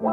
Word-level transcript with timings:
Då 0.00 0.06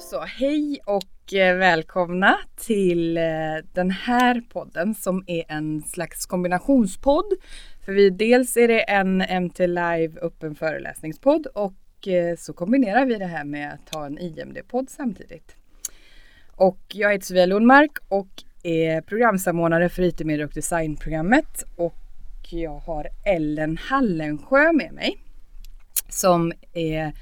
så, 0.00 0.20
hej 0.20 0.78
och 0.86 1.34
eh, 1.34 1.56
välkomna 1.56 2.38
till 2.56 3.16
eh, 3.16 3.22
den 3.72 3.90
här 3.90 4.40
podden 4.40 4.94
som 4.94 5.24
är 5.26 5.44
en 5.48 5.82
slags 5.82 6.26
kombinationspodd. 6.26 7.32
För 7.84 7.92
vi, 7.92 8.10
dels 8.10 8.56
är 8.56 8.68
det 8.68 8.80
en 8.80 9.18
MT 9.44 9.58
Live 9.58 10.20
öppen 10.20 10.54
föreläsningspodd 10.54 11.46
och 11.46 12.08
eh, 12.08 12.36
så 12.36 12.52
kombinerar 12.52 13.06
vi 13.06 13.14
det 13.14 13.26
här 13.26 13.44
med 13.44 13.72
att 13.72 13.94
ha 13.94 14.06
en 14.06 14.18
IMD-podd 14.18 14.90
samtidigt. 14.90 15.56
Och 16.56 16.80
jag 16.94 17.12
heter 17.12 17.26
Sofia 17.26 17.46
Lundmark 17.46 17.98
och 18.08 18.44
är 18.68 19.00
programsamordnare 19.00 19.88
för 19.88 20.02
IT-media 20.02 20.46
och 20.46 20.52
designprogrammet. 20.54 21.64
Och 21.76 21.94
jag 22.50 22.78
har 22.78 23.08
Ellen 23.24 23.78
Hallensjö 23.78 24.72
med 24.72 24.92
mig 24.92 25.18
som 26.08 26.52
är 26.72 27.12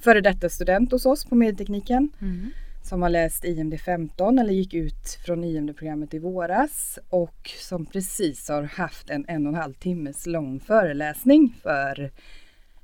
före 0.00 0.20
detta 0.20 0.48
student 0.48 0.92
hos 0.92 1.06
oss 1.06 1.24
på 1.24 1.34
medietekniken. 1.34 2.10
Mm. 2.20 2.50
som 2.82 3.02
har 3.02 3.08
läst 3.08 3.44
IMD 3.44 3.80
15 3.80 4.38
eller 4.38 4.52
gick 4.52 4.74
ut 4.74 5.18
från 5.26 5.44
IMD-programmet 5.44 6.14
i 6.14 6.18
våras. 6.18 6.98
Och 7.08 7.50
som 7.58 7.86
precis 7.86 8.48
har 8.48 8.62
haft 8.62 9.10
en 9.10 9.24
en 9.28 9.46
och 9.46 9.52
en 9.52 9.58
halv 9.58 9.74
timmes 9.74 10.26
lång 10.26 10.60
föreläsning 10.60 11.54
för 11.62 12.10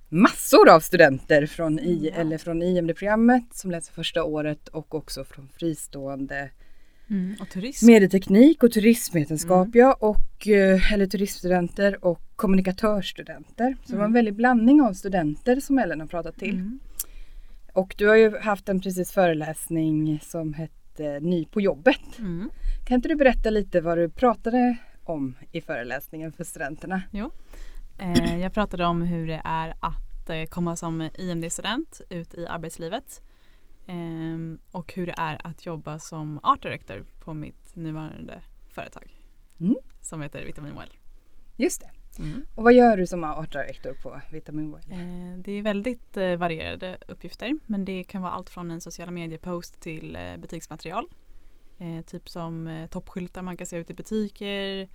massor 0.09 0.69
av 0.69 0.81
studenter 0.81 1.47
från, 1.47 1.79
I, 1.79 2.11
eller 2.15 2.39
från 2.39 2.63
IMD-programmet 2.63 3.45
som 3.55 3.71
läser 3.71 3.93
första 3.93 4.25
året 4.25 4.69
och 4.69 4.95
också 4.95 5.25
från 5.25 5.49
fristående 5.49 6.51
Mm. 7.13 7.37
Medieteknik 7.83 8.63
och 8.63 8.73
turismvetenskap 8.73 9.69
ja, 9.73 9.97
och 10.01 10.49
eh, 10.49 10.93
eller 10.93 11.07
turismstudenter 11.07 12.05
och 12.05 12.21
kommunikatörsstudenter. 12.37 13.77
Så 13.85 13.93
det 13.93 13.99
var 13.99 14.05
en 14.05 14.13
väldig 14.13 14.35
blandning 14.35 14.83
av 14.83 14.93
studenter 14.93 15.61
som 15.61 15.79
Ellen 15.79 16.01
har 16.01 16.07
pratat 16.07 16.39
till. 16.39 16.55
Mm. 16.55 16.81
Och 17.73 17.95
du 17.99 18.09
har 18.09 18.17
ju 18.17 18.39
haft 18.39 18.69
en 18.69 18.81
precis 18.81 19.13
föreläsning 19.13 20.21
som 20.23 20.55
hette 20.55 21.21
Ny 21.21 21.45
på 21.45 21.61
jobbet. 21.61 22.19
Mm. 22.19 22.51
Kan 22.87 22.95
inte 22.95 23.09
du 23.09 23.17
berätta 23.17 23.51
lite 23.51 23.81
vad 23.81 23.99
du 23.99 24.09
pratade 24.09 24.77
om 25.05 25.35
i 25.53 25.61
föreläsningen 25.61 26.33
för 26.33 26.45
studenterna? 26.45 27.03
Eh, 27.99 28.41
jag 28.41 28.55
pratade 28.55 28.85
om 28.85 29.03
hur 29.03 29.27
det 29.27 29.41
är 29.45 29.75
att 29.81 30.31
eh, 30.31 30.45
komma 30.45 30.77
som 30.77 31.09
IMD-student 31.15 32.01
ut 32.11 32.35
i 32.35 32.47
arbetslivet. 32.47 33.23
Ehm, 33.87 34.59
och 34.71 34.93
hur 34.95 35.07
det 35.07 35.15
är 35.17 35.47
att 35.47 35.67
jobba 35.67 35.99
som 35.99 36.41
art 36.43 36.63
director 36.63 37.05
på 37.21 37.35
mitt 37.35 37.77
nuvarande 37.77 38.43
företag. 38.69 39.21
Mm. 39.61 39.77
Som 40.01 40.23
heter 40.23 40.45
Vitamin 40.45 40.75
Well. 40.75 40.91
Just 41.57 41.81
det. 41.81 41.91
Och 42.55 42.65
vad 42.65 42.73
gör 42.73 42.97
du 42.97 43.07
som 43.07 43.25
art 43.25 43.53
director 43.53 43.95
på 44.03 44.21
Vitamin 44.33 44.73
Well? 44.73 44.93
Eh, 44.93 45.39
det 45.39 45.53
är 45.53 45.63
väldigt 45.63 46.17
eh, 46.17 46.37
varierade 46.37 46.99
uppgifter 47.09 47.59
men 47.67 47.85
det 47.85 48.05
kan 48.05 48.23
vara 48.23 48.33
allt 48.33 48.51
från 48.51 48.71
en 48.71 48.81
sociala 48.81 49.11
mediepost 49.11 49.81
till 49.81 50.17
eh, 50.17 50.37
butiksmaterial. 50.37 51.05
Eh, 51.79 52.05
typ 52.05 52.29
som 52.29 52.67
eh, 52.67 52.87
toppskyltar 52.87 53.43
man 53.43 53.57
kan 53.57 53.67
se 53.67 53.77
ut 53.77 53.91
i 53.91 53.95
butiker. 53.95 54.89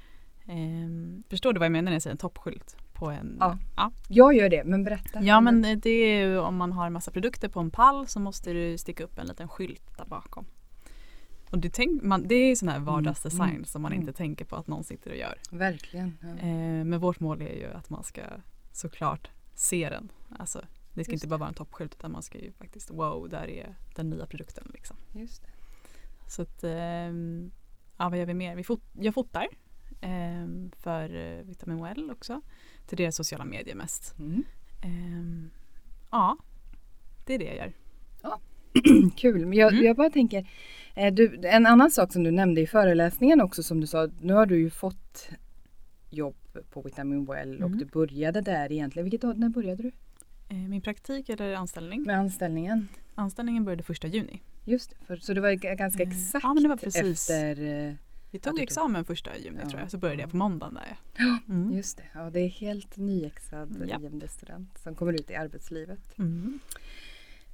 Ehm, 0.47 1.23
förstår 1.29 1.53
du 1.53 1.59
vad 1.59 1.65
jag 1.65 1.71
menar 1.71 1.85
när 1.85 1.91
jag 1.93 2.01
säger 2.01 2.11
en 2.11 2.17
toppskylt? 2.17 2.77
På 2.93 3.09
en, 3.09 3.37
Ja. 3.39 3.57
ja. 3.75 3.91
Jag 4.07 4.33
gör 4.33 4.49
det, 4.49 4.63
men 4.63 4.83
berätta. 4.83 5.23
Ja 5.23 5.41
men 5.41 5.65
eh, 5.65 5.77
det 5.77 5.89
är 5.89 6.27
ju 6.27 6.37
om 6.39 6.55
man 6.55 6.71
har 6.71 6.87
en 6.87 6.93
massa 6.93 7.11
produkter 7.11 7.49
på 7.49 7.59
en 7.59 7.71
pall 7.71 8.07
så 8.07 8.19
måste 8.19 8.53
du 8.53 8.77
sticka 8.77 9.03
upp 9.03 9.19
en 9.19 9.27
liten 9.27 9.47
skylt 9.47 9.97
där 9.97 10.05
bakom. 10.05 10.45
Och 11.51 11.57
det, 11.57 11.69
tänk, 11.69 12.03
man, 12.03 12.27
det 12.27 12.35
är 12.35 12.55
sån 12.55 12.69
här 12.69 12.79
vardagsdesign 12.79 13.49
mm, 13.49 13.65
som 13.65 13.81
man 13.81 13.91
mm. 13.91 14.01
inte 14.01 14.13
tänker 14.13 14.45
på 14.45 14.55
att 14.55 14.67
någon 14.67 14.83
sitter 14.83 15.11
och 15.11 15.17
gör. 15.17 15.39
Verkligen. 15.51 16.17
Ja. 16.21 16.27
Eh, 16.27 16.85
men 16.85 16.99
vårt 16.99 17.19
mål 17.19 17.41
är 17.41 17.55
ju 17.55 17.65
att 17.73 17.89
man 17.89 18.03
ska 18.03 18.21
såklart 18.71 19.29
se 19.53 19.89
den. 19.89 20.11
Alltså, 20.39 20.59
det 20.93 21.03
ska 21.03 21.11
Just 21.11 21.23
inte 21.23 21.27
bara 21.27 21.37
vara 21.37 21.49
en 21.49 21.55
toppskylt 21.55 21.95
utan 21.95 22.11
man 22.11 22.23
ska 22.23 22.37
ju 22.37 22.51
faktiskt 22.51 22.91
wow, 22.91 23.29
där 23.29 23.49
är 23.49 23.75
den 23.95 24.09
nya 24.09 24.25
produkten. 24.25 24.71
Liksom. 24.73 24.97
Just 25.13 25.41
det. 25.41 25.49
Så 26.29 26.41
att, 26.41 26.63
ehm, 26.63 27.51
ja 27.97 28.09
vad 28.09 28.19
gör 28.19 28.25
vi 28.25 28.33
mer? 28.33 28.55
Vi 28.55 28.63
fot- 28.63 28.91
jag 28.93 29.13
fotar 29.13 29.47
för 30.77 31.15
eh, 31.15 31.43
Vitamin 31.45 31.83
Well 31.83 32.11
också. 32.11 32.41
Till 32.87 32.97
deras 32.97 33.15
sociala 33.15 33.45
medier 33.45 33.75
mest. 33.75 34.15
Mm. 34.19 34.43
Ehm, 34.83 35.49
ja, 36.11 36.37
det 37.25 37.33
är 37.33 37.39
det 37.39 37.45
jag 37.45 37.55
gör. 37.55 37.73
Kul, 39.17 39.45
men 39.45 39.57
jag, 39.57 39.71
Mm. 39.73 39.85
jag 39.85 39.95
bara 39.95 40.09
tänker, 40.09 40.49
eh, 40.95 41.13
du, 41.13 41.39
en 41.43 41.65
annan 41.65 41.91
sak 41.91 42.13
som 42.13 42.23
du 42.23 42.31
nämnde 42.31 42.61
i 42.61 42.67
föreläsningen 42.67 43.41
också 43.41 43.63
som 43.63 43.79
du 43.81 43.87
sa, 43.87 44.09
nu 44.21 44.33
har 44.33 44.45
du 44.45 44.59
ju 44.59 44.69
fått 44.69 45.29
jobb 46.09 46.35
på 46.69 46.81
Vitamin 46.81 47.25
Well 47.25 47.63
och 47.63 47.67
Mm. 47.67 47.77
du 47.79 47.85
började 47.85 48.41
där 48.41 48.71
egentligen. 48.71 49.03
Vilket 49.09 49.23
år, 49.23 49.33
när 49.33 49.49
började 49.49 49.83
du 49.83 49.91
Eh, 50.49 50.55
min 50.57 50.81
praktik 50.81 51.29
eller 51.29 51.53
anställning? 51.55 52.03
med 52.03 52.17
anställningen? 52.19 52.87
Anställningen 53.15 53.65
började 53.65 53.83
första 53.83 54.07
juni. 54.07 54.41
Just 54.65 54.89
det, 54.89 55.05
för, 55.05 55.17
så 55.17 55.33
det 55.33 55.41
var 55.41 55.51
ganska 55.75 56.03
Eh, 56.03 56.09
exakt 56.09 56.43
ja, 56.43 56.53
men 56.53 56.63
det 56.63 56.69
var 56.69 56.77
precis. 56.77 57.29
efter, 57.29 57.61
eh, 57.87 57.93
Vi 58.31 58.39
tog 58.39 58.59
examen 58.59 59.05
första 59.05 59.37
juni 59.37 59.59
Ja. 59.63 59.69
tror 59.69 59.81
jag, 59.81 59.91
så 59.91 59.97
började 59.97 60.21
jag 60.21 60.31
på 60.31 60.37
måndagen 60.37 60.73
där. 60.73 60.97
Mm. 61.49 61.71
just 61.77 61.97
det, 61.97 62.03
ja 62.13 62.29
det 62.29 62.39
är 62.39 62.47
helt 62.49 62.97
nyexad 62.97 63.85
Ja. 63.89 63.99
IMD-student 63.99 64.77
som 64.83 64.95
kommer 64.95 65.13
ut 65.13 65.29
i 65.31 65.35
arbetslivet. 65.35 66.17
Mm. 66.19 66.59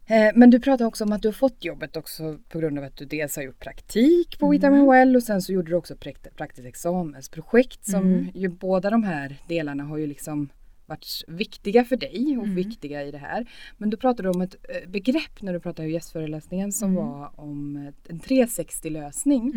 Eh, 0.05 0.31
Men 0.35 0.49
du 0.49 0.59
pratade 0.59 0.87
också 0.87 1.03
om 1.03 1.11
att 1.11 1.21
du 1.21 1.27
har 1.27 1.33
fått 1.33 1.65
jobbet 1.65 1.95
också 1.95 2.39
på 2.49 2.59
grund 2.59 2.77
av 2.79 2.83
att 2.85 2.97
du 2.97 3.05
dels 3.05 3.35
har 3.35 3.43
gjort 3.43 3.59
praktik 3.59 4.39
på 4.39 4.53
Mm. 4.53 4.87
Well 4.87 5.15
och 5.15 5.23
sen 5.23 5.41
så 5.41 5.53
gjorde 5.53 5.71
du 5.71 5.75
också 5.75 5.95
prakt- 5.95 6.35
praktiskt 6.35 6.67
examensprojekt 6.67 7.85
som 7.85 8.01
Mm. 8.01 8.27
ju 8.33 8.47
båda 8.49 8.89
de 8.89 9.03
här 9.03 9.37
delarna 9.47 9.83
har 9.83 9.97
ju 9.97 10.07
liksom 10.07 10.49
varit 10.85 11.23
viktiga 11.27 11.85
för 11.85 11.97
dig 11.97 12.37
och 12.37 12.43
Mm. 12.43 12.55
viktiga 12.55 13.03
i 13.03 13.11
det 13.11 13.17
här. 13.17 13.49
Men 13.77 13.89
du 13.89 13.97
pratade 13.97 14.29
om 14.29 14.41
ett 14.41 14.55
eh, 14.69 14.89
begrepp 14.89 15.41
när 15.41 15.53
du 15.53 15.59
pratade 15.59 15.87
i 15.87 15.91
gästföreläsningen 15.91 16.71
som 16.71 16.89
Mm. 16.91 17.03
var 17.03 17.31
om 17.39 17.91
en 18.07 18.19
360-lösning. 18.19 19.53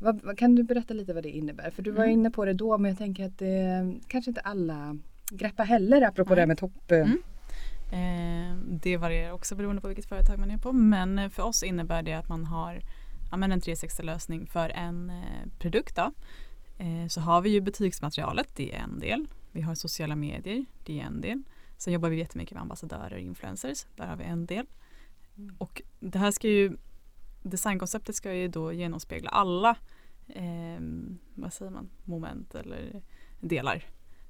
Mm. 0.00 0.20
Vad, 0.24 0.38
kan 0.38 0.54
du 0.54 0.62
berätta 0.62 0.94
lite 0.94 1.12
vad 1.12 1.22
det 1.22 1.30
innebär? 1.30 1.70
För 1.70 1.82
du 1.82 1.90
var 1.90 2.04
Mm. 2.04 2.12
inne 2.20 2.30
på 2.30 2.44
det 2.44 2.52
då 2.52 2.78
men 2.78 2.88
jag 2.88 2.98
tänker 2.98 3.26
att 3.26 3.38
det 3.38 3.94
kanske 4.08 4.30
inte 4.30 4.40
alla 4.40 4.98
greppar 5.30 5.64
heller 5.64 6.02
apropå 6.02 6.28
Nej. 6.30 6.36
det 6.36 6.40
här 6.42 6.46
med 6.46 6.58
topp... 6.58 6.90
eh, 6.92 6.98
Mm. 6.98 7.18
Eh, 7.92 8.56
det 8.82 8.96
varierar 8.96 9.32
också 9.32 9.54
beroende 9.56 9.82
på 9.82 9.88
vilket 9.88 10.06
företag 10.08 10.38
man 10.38 10.50
är 10.50 10.58
på. 10.58 10.72
Men 10.72 11.18
eh, 11.18 11.28
för 11.28 11.42
oss 11.42 11.62
innebär 11.62 12.02
det 12.02 12.12
att 12.12 12.28
man 12.28 12.44
har 12.44 12.80
en 13.32 13.60
360-lösning 13.60 14.46
för 14.46 14.68
en 14.68 15.10
eh, 15.10 15.48
produkt. 15.58 15.96
Då. 15.96 16.12
Eh, 16.78 17.08
så 17.08 17.20
har 17.20 17.40
vi 17.40 17.50
ju 17.50 17.60
butiksmaterialet, 17.60 18.48
det 18.56 18.74
är 18.74 18.78
en 18.78 18.98
del. 18.98 19.26
Vi 19.52 19.60
har 19.60 19.74
sociala 19.74 20.16
medier, 20.16 20.64
det 20.84 21.00
är 21.00 21.04
en 21.04 21.20
del. 21.20 21.42
Sen 21.78 21.92
jobbar 21.92 22.08
vi 22.08 22.16
jättemycket 22.18 22.54
med 22.54 22.60
ambassadörer 22.62 23.12
och 23.14 23.20
influencers, 23.20 23.86
där 23.96 24.06
har 24.06 24.16
vi 24.16 24.24
en 24.24 24.46
del. 24.46 24.66
Och 25.58 25.82
det 26.00 26.18
här 26.18 26.30
ska 26.30 26.48
ju, 26.48 26.76
designkonceptet 27.50 28.14
ska 28.16 28.34
ju 28.34 28.48
då 28.48 28.72
genomspegla 28.72 29.30
alla 29.30 29.76
eh, 30.28 30.80
vad 31.34 31.52
säger 31.52 31.70
man, 31.70 31.90
moment 32.04 32.54
eller 32.54 33.02
delar. 33.40 33.84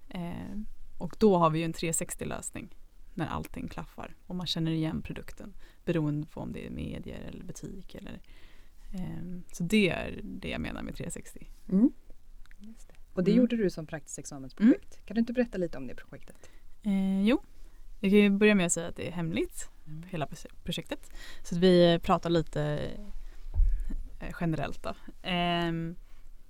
Eh, 0.08 0.58
och 0.98 1.16
då 1.20 1.36
har 1.38 1.50
vi 1.50 1.58
ju 1.58 1.64
en 1.64 1.72
360-lösning 1.74 2.74
när 3.14 3.26
allting 3.26 3.68
klaffar 3.68 4.16
och 4.26 4.36
man 4.36 4.46
känner 4.46 4.70
igen 4.70 5.02
produkten 5.02 5.52
beroende 5.84 6.26
på 6.26 6.40
om 6.40 6.52
det 6.52 6.66
är 6.66 6.70
medier 6.70 7.20
eller 7.20 7.44
butik. 7.44 7.94
Eller, 7.94 8.20
ehm, 8.92 9.42
så 9.52 9.62
det 9.64 9.88
är 9.88 10.20
det 10.22 10.48
jag 10.48 10.60
menar 10.60 10.82
med 10.82 10.94
360. 10.94 11.46
Mm. 11.68 11.92
Just 12.58 12.88
det. 12.88 12.94
Och 13.14 13.24
det 13.24 13.30
Mm. 13.30 13.40
gjorde 13.40 13.56
du 13.56 13.70
som 13.70 13.86
praktiskt 13.86 14.18
examensprojekt. 14.18 15.06
Kan 15.06 15.14
du 15.14 15.20
inte 15.20 15.32
berätta 15.32 15.58
lite 15.58 15.78
om 15.78 15.86
det 15.86 15.94
projektet? 15.94 16.50
Eh, 16.82 17.22
jo, 17.22 17.42
jag 18.04 18.10
kan 18.10 18.18
ju 18.18 18.30
börja 18.30 18.54
med 18.54 18.66
att 18.66 18.72
säga 18.72 18.88
att 18.88 18.96
det 18.96 19.08
är 19.08 19.12
hemligt, 19.12 19.70
hela 20.10 20.26
pro- 20.26 20.48
projektet. 20.64 21.10
Så 21.42 21.54
att 21.54 21.60
vi 21.60 21.98
pratar 22.02 22.30
lite 22.30 22.62
eh, 24.20 24.30
generellt 24.40 24.82
då. 24.82 24.94
Ehm, 25.22 25.96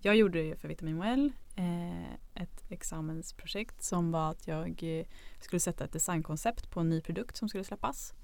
jag 0.01 0.17
gjorde 0.17 0.43
ju 0.43 0.57
för 0.57 0.69
Vitamin 0.69 1.01
Well 1.01 1.33
eh, 1.57 2.13
ett 2.43 2.63
examensprojekt 2.69 3.83
som 3.83 4.13
var 4.13 4.31
att 4.31 4.47
jag 4.47 4.83
eh, 4.83 5.07
skulle 5.41 5.61
sätta 5.61 5.85
ett 5.85 5.93
designkoncept 5.93 6.71
på 6.71 6.81
en 6.81 6.89
ny 6.89 7.01
produkt 7.01 7.37
som 7.37 7.49
skulle 7.49 7.65
släppas. 7.65 8.15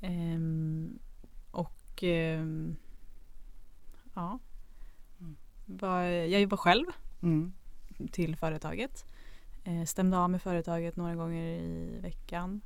Ehm, 0.00 0.98
och 1.50 2.02
ehm, 2.02 2.76
ja, 4.14 4.38
Mm. 5.20 6.30
jag 6.30 6.46
var 6.46 6.56
själv 6.56 6.86
Mm. 7.22 7.52
till 8.12 8.36
företaget. 8.36 9.04
Eh, 9.68 9.84
stämde 9.84 10.18
av 10.18 10.30
med 10.30 10.42
företaget 10.42 10.96
några 10.96 11.14
gånger 11.14 11.42
i 11.42 11.98
veckan. 12.02 12.60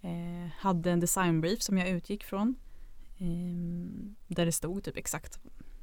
Eh, 0.00 0.50
hade 0.58 0.90
en 0.90 1.00
designbrief 1.00 1.62
som 1.62 1.78
jag 1.78 1.88
utgick 1.88 2.24
från. 2.24 2.54
Eh, 3.18 4.14
där 4.26 4.46
det 4.46 4.52
stod 4.52 4.84
typ 4.84 4.96
exakt 4.96 5.38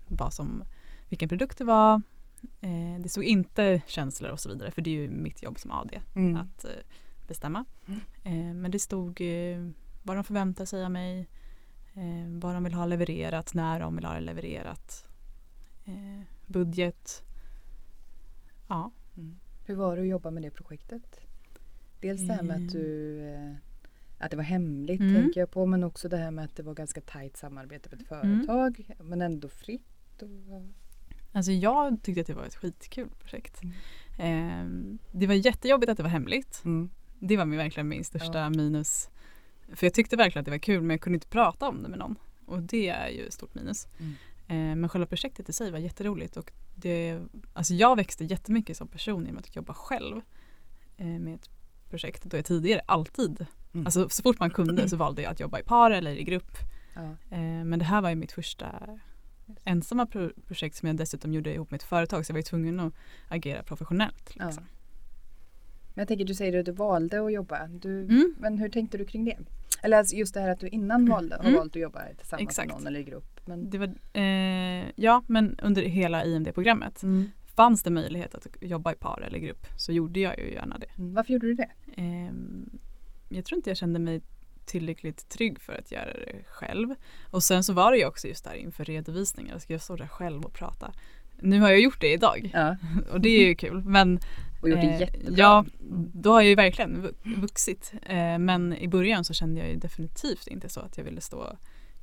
vad 0.08 0.34
som, 0.34 0.64
vilken 1.10 1.30
produkt 1.30 1.58
det 1.58 1.64
var. 1.64 2.02
Eh, 2.62 3.00
det 3.00 3.10
stod 3.10 3.24
inte 3.24 3.82
känslor 3.88 4.32
och 4.32 4.40
så 4.40 4.50
vidare 4.50 4.72
för 4.72 4.82
det 4.82 4.90
är 4.90 5.02
ju 5.02 5.10
mitt 5.10 5.44
jobb 5.44 5.60
som 5.60 5.72
AD 5.72 6.02
Mm. 6.16 6.36
att 6.38 6.66
bestämma. 7.28 7.66
Mm. 8.24 8.62
Men 8.62 8.72
det 8.72 8.80
stod 8.80 9.22
vad 10.04 10.18
de 10.18 10.24
förväntar 10.24 10.66
sig 10.66 10.86
av 10.86 10.92
mig. 10.92 11.28
Vad 12.42 12.54
de 12.54 12.64
vill 12.64 12.74
ha 12.74 12.86
levererat, 12.86 13.54
när 13.54 13.80
de 13.80 13.96
vill 13.96 14.06
ha 14.06 14.14
det 14.14 14.20
levererat. 14.22 15.08
Budget. 16.46 17.24
Ja, 18.68 18.92
Mm. 19.18 19.36
Hur 19.66 19.76
var 19.76 19.96
det 19.96 20.02
att 20.02 20.08
jobba 20.08 20.32
med 20.32 20.44
det 20.44 20.52
projektet? 20.52 21.20
Dels 22.02 22.22
det 22.28 22.34
här 22.34 22.44
med 22.44 22.56
att 22.56 22.70
du 22.72 23.20
eh, 23.22 23.54
att 24.20 24.32
det 24.32 24.38
var 24.38 24.44
hemligt 24.44 25.00
Mm. 25.02 25.16
tänker 25.16 25.40
jag 25.40 25.52
på 25.52 25.66
men 25.66 25.84
också 25.84 26.10
det 26.10 26.18
här 26.18 26.32
med 26.32 26.46
att 26.46 26.56
det 26.56 26.64
var 26.64 26.74
ganska 26.74 27.02
tajt 27.02 27.38
samarbete 27.38 27.90
med 27.92 28.02
ett 28.02 28.12
Mm. 28.12 28.46
företag 28.48 28.90
men 29.04 29.22
ändå 29.22 29.48
fritt. 29.50 30.22
Och, 30.22 30.62
Alltså 31.32 31.52
jag 31.52 32.04
tyckte 32.04 32.22
att 32.22 32.28
det 32.28 32.34
var 32.34 32.46
ett 32.46 32.56
skitkul 32.56 33.10
projekt. 33.20 33.62
Mm. 33.64 33.74
Ehm, 34.20 34.98
det 35.12 35.28
var 35.28 35.34
jättejobbigt 35.34 35.90
att 35.92 35.98
det 35.98 36.04
var 36.04 36.10
hemligt. 36.10 36.62
mm. 36.66 36.90
Det 37.20 37.38
var 37.38 37.46
min, 37.46 37.58
verkligen 37.58 37.88
min 37.88 38.04
största 38.04 38.38
Ja. 38.40 38.50
minus. 38.50 39.10
För 39.74 39.86
jag 39.86 39.94
tyckte 39.94 40.16
verkligen 40.16 40.42
att 40.42 40.46
det 40.46 40.52
var 40.52 40.58
kul 40.58 40.82
men 40.82 40.90
jag 40.90 41.02
kunde 41.02 41.16
inte 41.16 41.28
prata 41.28 41.70
om 41.70 41.84
det 41.84 41.90
med 41.90 42.00
någon. 42.00 42.16
Och 42.46 42.62
det 42.64 42.88
är 42.90 43.10
ju 43.10 43.26
ett 43.26 43.34
stort 43.34 43.56
minus. 43.56 43.88
Mm. 44.48 44.70
Eh, 44.72 44.76
men 44.76 44.90
själva 44.90 45.06
projektet 45.06 45.50
i 45.50 45.54
sig 45.54 45.72
var 45.72 45.80
jätteroligt 45.80 46.38
och 46.38 46.52
det, 46.76 47.20
alltså 47.54 47.74
jag 47.74 47.96
växte 47.96 48.26
jättemycket 48.26 48.78
som 48.78 48.88
person 48.88 49.26
genom 49.26 49.38
att 49.38 49.56
jobba 49.56 49.74
själv 49.74 50.22
eh, 50.98 51.06
med 51.06 51.36
ett 51.36 51.50
projekt 51.90 52.24
då 52.24 52.38
jag 52.38 52.46
tidigare 52.46 52.82
alltid, 52.86 53.46
Mm. 53.74 53.86
alltså 53.88 54.10
så 54.10 54.24
fort 54.24 54.40
man 54.40 54.50
kunde 54.50 54.90
så 54.90 54.98
valde 54.98 55.22
jag 55.22 55.32
att 55.32 55.40
jobba 55.40 55.60
i 55.60 55.64
par 55.64 55.92
eller 55.92 56.12
i 56.12 56.24
grupp. 56.24 56.52
Ja. 56.96 57.02
Eh, 57.38 57.40
men 57.66 57.80
det 57.80 57.86
här 57.86 58.02
var 58.02 58.10
ju 58.10 58.16
mitt 58.16 58.32
första 58.32 58.90
ensamma 59.64 60.06
pro- 60.06 60.32
projekt 60.48 60.76
som 60.76 60.88
jag 60.88 60.98
dessutom 60.98 61.34
gjorde 61.34 61.54
ihop 61.54 61.72
med 61.72 61.78
ett 61.78 61.84
företag 61.84 62.26
så 62.26 62.30
jag 62.32 62.34
var 62.34 62.40
ju 62.40 62.44
tvungen 62.44 62.80
att 62.80 62.94
agera 63.28 63.64
professionellt. 63.64 64.32
Ja. 64.36 64.46
Liksom. 64.46 64.64
Men 65.94 66.02
jag 66.02 66.08
tänker 66.08 66.26
du 66.26 66.34
säger 66.36 66.60
att 66.60 66.66
du 66.66 66.72
valde 66.72 67.26
att 67.26 67.34
jobba. 67.34 67.68
Du, 67.68 68.02
Mm. 68.04 68.36
Men 68.40 68.58
hur 68.58 68.70
tänkte 68.70 68.98
du 68.98 69.06
kring 69.06 69.26
det? 69.26 69.38
Eller 69.84 69.98
alltså 69.98 70.16
just 70.16 70.34
det 70.34 70.40
här 70.40 70.50
att 70.50 70.60
du 70.60 70.68
innan 70.68 71.06
valde, 71.10 71.36
har 71.36 71.44
Mm. 71.44 71.56
valt 71.56 71.76
att 71.76 71.82
jobba 71.82 72.02
tillsammans 72.18 72.50
Exakt. 72.50 72.68
med 72.68 72.78
någon 72.78 72.88
eller 72.88 73.00
i 73.00 73.04
grupp. 73.04 73.35
Men, 73.46 73.70
Det 73.70 73.78
var, 73.78 73.94
eh, 74.14 74.86
ja, 74.96 75.24
men 75.28 75.60
under 75.60 75.82
hela 75.82 76.26
IMD-programmet 76.26 77.04
mm. 77.04 77.32
fanns 77.56 77.84
det 77.84 77.90
möjlighet 77.90 78.36
att 78.36 78.48
jobba 78.62 78.92
i 78.92 78.96
par 78.96 79.22
eller 79.22 79.40
grupp 79.40 79.68
så 79.78 79.92
gjorde 79.92 80.20
jag 80.20 80.40
ju 80.40 80.54
gärna 80.54 80.78
det. 80.78 80.88
Mm. 80.98 81.14
Varför 81.14 81.34
gjorde 81.34 81.48
du 81.48 81.54
det? 81.54 81.70
Ehm, 81.96 82.70
jag 83.30 83.46
tror 83.46 83.58
inte 83.58 83.70
jag 83.70 83.78
kände 83.78 84.00
mig 84.00 84.22
tillräckligt 84.66 85.30
trygg 85.30 85.60
för 85.60 85.74
att 85.74 85.92
göra 85.92 86.14
det 86.14 86.44
själv. 86.48 86.96
Och 87.32 87.44
sen 87.44 87.64
så 87.64 87.74
var 87.74 87.92
det 87.92 87.98
ju 87.98 88.06
också 88.06 88.28
just 88.28 88.44
där 88.44 88.54
inför 88.56 88.86
redovisningar, 88.86 89.60
ska 89.60 89.74
jag 89.74 89.82
stå 89.82 89.96
där 89.96 90.08
själv 90.08 90.46
och 90.46 90.54
prata. 90.54 90.92
Nu 91.40 91.60
har 91.60 91.70
jag 91.70 91.80
gjort 91.80 92.02
det 92.02 92.14
idag 92.14 92.52
Ja. 92.54 92.78
och 93.12 93.22
det 93.22 93.30
är 93.30 93.48
ju 93.48 93.56
kul. 93.56 93.84
Men 93.84 94.20
Och 94.62 94.70
gjort 94.70 94.82
det 94.82 94.88
eh, 94.88 95.00
jättebra. 95.00 95.34
Ja, 95.38 95.66
då 96.14 96.32
har 96.32 96.42
jag 96.42 96.50
ju 96.50 96.56
verkligen 96.56 97.02
vu- 97.02 97.36
vuxit. 97.42 97.94
Eh, 98.02 98.38
men 98.38 98.74
i 98.74 98.88
början 98.88 99.24
så 99.24 99.34
kände 99.34 99.60
jag 99.60 99.70
ju 99.70 99.76
definitivt 99.76 100.48
inte 100.48 100.70
så 100.70 100.80
att 100.80 100.98
jag 100.98 101.06
ville 101.06 101.22
stå 101.22 101.58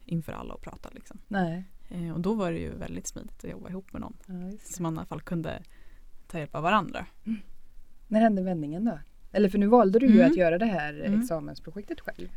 inför 0.04 0.32
alla 0.32 0.54
och 0.54 0.62
prata. 0.62 0.90
Liksom. 0.92 1.18
Nej. 1.28 1.64
Eh, 1.88 2.10
och 2.12 2.20
då 2.20 2.34
var 2.34 2.52
det 2.52 2.58
ju 2.58 2.74
väldigt 2.74 3.06
smidigt 3.06 3.44
att 3.44 3.50
jobba 3.50 3.68
ihop 3.70 3.92
med 3.92 4.00
någon. 4.00 4.16
Ja. 4.26 4.58
Så 4.64 4.82
man 4.82 4.94
i 4.94 4.98
alla 4.98 5.06
fall 5.06 5.20
kunde 5.22 5.62
ta 6.26 6.38
hjälp 6.38 6.54
av 6.54 6.62
varandra. 6.62 7.06
När 8.08 8.20
hände 8.20 8.42
vändningen 8.42 8.84
då? 8.84 8.98
Eller 9.32 9.48
för 9.48 9.58
nu 9.58 9.66
valde 9.66 9.98
du 9.98 10.06
ju 10.06 10.14
Mm. 10.18 10.30
att 10.30 10.36
göra 10.36 10.58
det 10.58 10.66
här 10.66 11.00
Mm. 11.04 11.20
examensprojektet 11.20 12.00
själv. 12.00 12.28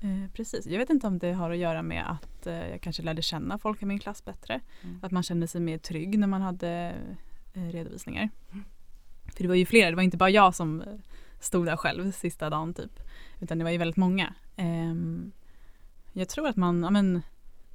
Eh, 0.00 0.30
precis. 0.32 0.66
Jag 0.66 0.78
vet 0.78 0.90
inte 0.90 1.06
om 1.06 1.18
det 1.18 1.32
har 1.32 1.50
att 1.50 1.56
göra 1.58 1.82
med 1.82 2.10
att 2.10 2.46
eh, 2.46 2.68
jag 2.70 2.80
kanske 2.80 3.02
lärde 3.02 3.22
känna 3.22 3.58
folk 3.58 3.82
i 3.82 3.86
min 3.86 3.98
klass 3.98 4.24
bättre. 4.24 4.60
Mm. 4.82 4.98
Att 5.02 5.12
man 5.12 5.22
kände 5.22 5.46
sig 5.48 5.60
mer 5.60 5.78
trygg 5.78 6.18
när 6.18 6.26
man 6.26 6.40
hade 6.42 6.94
eh, 7.54 7.62
redovisningar. 7.62 8.28
För 9.34 9.42
det 9.42 9.48
var 9.48 9.54
ju 9.54 9.66
flera, 9.66 9.90
det 9.90 9.96
var 9.96 10.02
inte 10.02 10.16
bara 10.16 10.30
jag 10.30 10.54
som 10.54 10.80
eh, 10.80 10.86
stod 11.40 11.66
där 11.66 11.76
själv 11.76 12.10
sista 12.12 12.50
dagen 12.50 12.74
typ. 12.74 13.00
Utan 13.40 13.58
det 13.58 13.64
var 13.64 13.70
ju 13.70 13.78
väldigt 13.78 13.96
många. 13.96 14.34
Jag 16.18 16.28
tror 16.28 16.48
att 16.48 16.56
man, 16.56 16.82
ja, 16.82 16.90
men, 16.90 17.22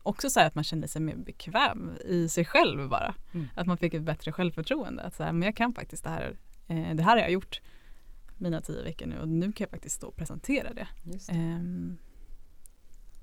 också 0.04 0.30
så 0.30 0.40
att 0.40 0.56
man 0.56 0.64
kände 0.64 0.88
sig 0.88 1.02
mer 1.02 1.16
bekväm 1.16 1.92
i 2.06 2.30
sig 2.30 2.46
själv 2.46 2.90
bara. 2.90 3.16
Mm. 3.34 3.48
Att 3.56 3.68
man 3.68 3.78
fick 3.78 3.94
ett 3.94 4.02
bättre 4.04 4.32
självförtroende. 4.32 5.04
Att 5.04 5.16
så 5.16 5.24
här, 5.24 5.32
men 5.32 5.42
jag 5.42 5.56
kan 5.56 5.74
faktiskt 5.74 6.04
det 6.04 6.10
här. 6.10 6.38
Eh, 6.68 6.96
det 6.96 7.04
här 7.04 7.12
har 7.12 7.18
jag 7.18 7.32
gjort 7.32 7.62
mina 8.38 8.62
tio 8.62 8.84
veckor 8.84 9.06
nu 9.06 9.20
och 9.20 9.28
nu 9.30 9.52
kan 9.52 9.66
jag 9.66 9.70
faktiskt 9.70 9.96
stå 9.96 10.08
och 10.08 10.16
presentera 10.16 10.74
det. 10.74 10.88
Just 11.04 11.28
det. 11.28 11.34
Ehm, 11.34 11.98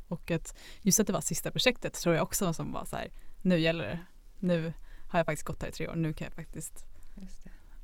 och 0.09 0.31
att 0.31 0.59
just 0.83 1.01
att 1.01 1.07
det 1.07 1.13
var 1.13 1.21
sista 1.21 1.51
projektet 1.51 1.93
tror 1.95 2.15
jag 2.15 2.23
också 2.23 2.53
som 2.53 2.73
var 2.73 2.85
så 2.85 2.97
här, 2.97 3.09
nu 3.43 3.59
gäller 3.59 3.85
det. 3.85 3.99
Nu 4.39 4.73
har 5.09 5.19
jag 5.19 5.27
faktiskt 5.27 5.47
gått 5.47 5.63
här 5.63 5.69
i 5.69 5.73
tre 5.73 5.89
år, 5.89 5.95
nu 5.95 6.13
kan 6.13 6.25
jag 6.25 6.35
faktiskt, 6.35 6.85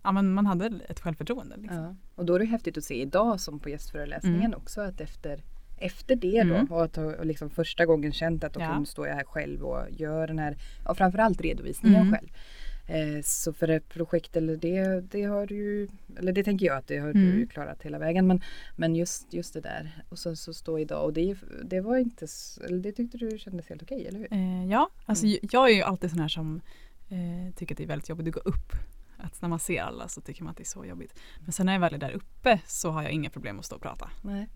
ja 0.03 0.13
men 0.13 0.35
man 0.35 0.47
hade 0.47 0.67
ett 0.89 1.01
självförtroende. 1.01 1.57
Liksom. 1.57 1.79
Ja. 1.83 1.95
Och 2.15 2.25
då 2.25 2.35
är 2.35 2.39
det 2.39 2.45
häftigt 2.45 2.79
att 2.79 2.85
se 2.85 3.03
idag 3.03 3.41
som 3.41 3.61
på 3.61 3.69
gästföreläsningen 3.69 4.45
Mm. 4.45 4.59
också 4.59 4.81
att 4.81 5.01
efter, 5.01 5.43
efter 5.77 6.17
det 6.17 6.43
då 6.43 6.55
Mm. 6.55 6.67
och 6.73 6.85
att 6.85 6.97
ha 6.97 7.05
och 7.05 7.27
liksom 7.27 7.51
första 7.51 7.87
gången 7.87 8.13
känt 8.13 8.45
att 8.45 8.57
Ja. 8.57 8.63
ja. 8.63 8.79
nu 8.79 8.87
står 8.87 9.09
jag 9.09 9.15
här 9.15 9.25
själv 9.25 9.63
och 9.65 9.87
gör 9.91 10.27
den 10.27 10.39
här, 10.39 10.57
ja, 10.85 10.95
framförallt 10.95 11.41
redovisningen 11.41 12.01
Mm. 12.03 12.13
själv. 12.15 12.29
Eh, 12.87 13.23
så 13.23 13.53
för 13.53 13.69
ett 13.69 13.89
projekt 13.89 14.37
eller 14.37 14.57
det, 14.57 15.01
det 15.01 15.23
har 15.23 15.47
du 15.47 15.55
ju, 15.55 15.89
eller 16.19 16.33
det 16.33 16.45
tänker 16.45 16.67
jag 16.67 16.77
att 16.77 16.87
det 16.87 16.99
har 16.99 17.11
Mm. 17.11 17.31
du 17.33 17.39
ju 17.39 17.47
klarat 17.47 17.83
hela 17.83 17.99
vägen. 17.99 18.27
Men, 18.27 18.41
men 18.77 18.97
just, 18.97 19.33
just 19.35 19.55
det 19.55 19.61
där 19.61 20.05
och 20.09 20.19
sen 20.19 20.37
så 20.37 20.55
stå 20.55 20.79
idag 20.79 21.05
och 21.05 21.13
det, 21.13 21.37
det 21.65 21.81
var 21.81 21.97
inte, 21.97 22.27
det 22.83 22.93
tyckte 22.93 23.19
du 23.19 23.39
kändes 23.39 23.69
helt 23.69 23.83
okej, 23.83 24.07
eller 24.07 24.19
hur? 24.19 24.33
Eh, 24.33 24.67
ja, 24.67 24.91
alltså 25.07 25.27
Mm. 25.27 25.39
jag 25.53 25.71
är 25.71 25.75
ju 25.75 25.83
alltid 25.83 26.11
sån 26.11 26.21
här 26.21 26.29
som 26.29 26.61
eh, 27.11 27.55
tycker 27.55 27.75
att 27.75 27.79
det 27.79 27.85
är 27.85 27.89
väldigt 27.89 28.09
jobbigt 28.09 28.27
att 28.29 28.35
gå 28.45 28.51
upp. 28.51 28.73
Att 29.17 29.43
när 29.43 29.49
man 29.49 29.59
ser 29.59 29.83
alla 29.83 30.09
så 30.09 30.21
tycker 30.21 30.43
man 30.45 30.51
att 30.51 30.57
det 30.57 30.63
är 30.63 30.65
så 30.65 30.85
jobbigt. 30.85 31.19
Men 31.41 31.53
sen 31.53 31.67
när 31.67 31.73
jag 31.73 31.81
väl 31.81 31.95
är 31.95 31.99
där 31.99 32.11
uppe 32.13 32.61
så 32.67 32.91
har 32.91 33.03
jag 33.03 33.13
inga 33.13 33.31
problem 33.31 33.59
att 33.59 33.65
stå 33.65 33.77
och 33.77 33.83
prata. 33.83 34.11
Nej. 34.23 34.49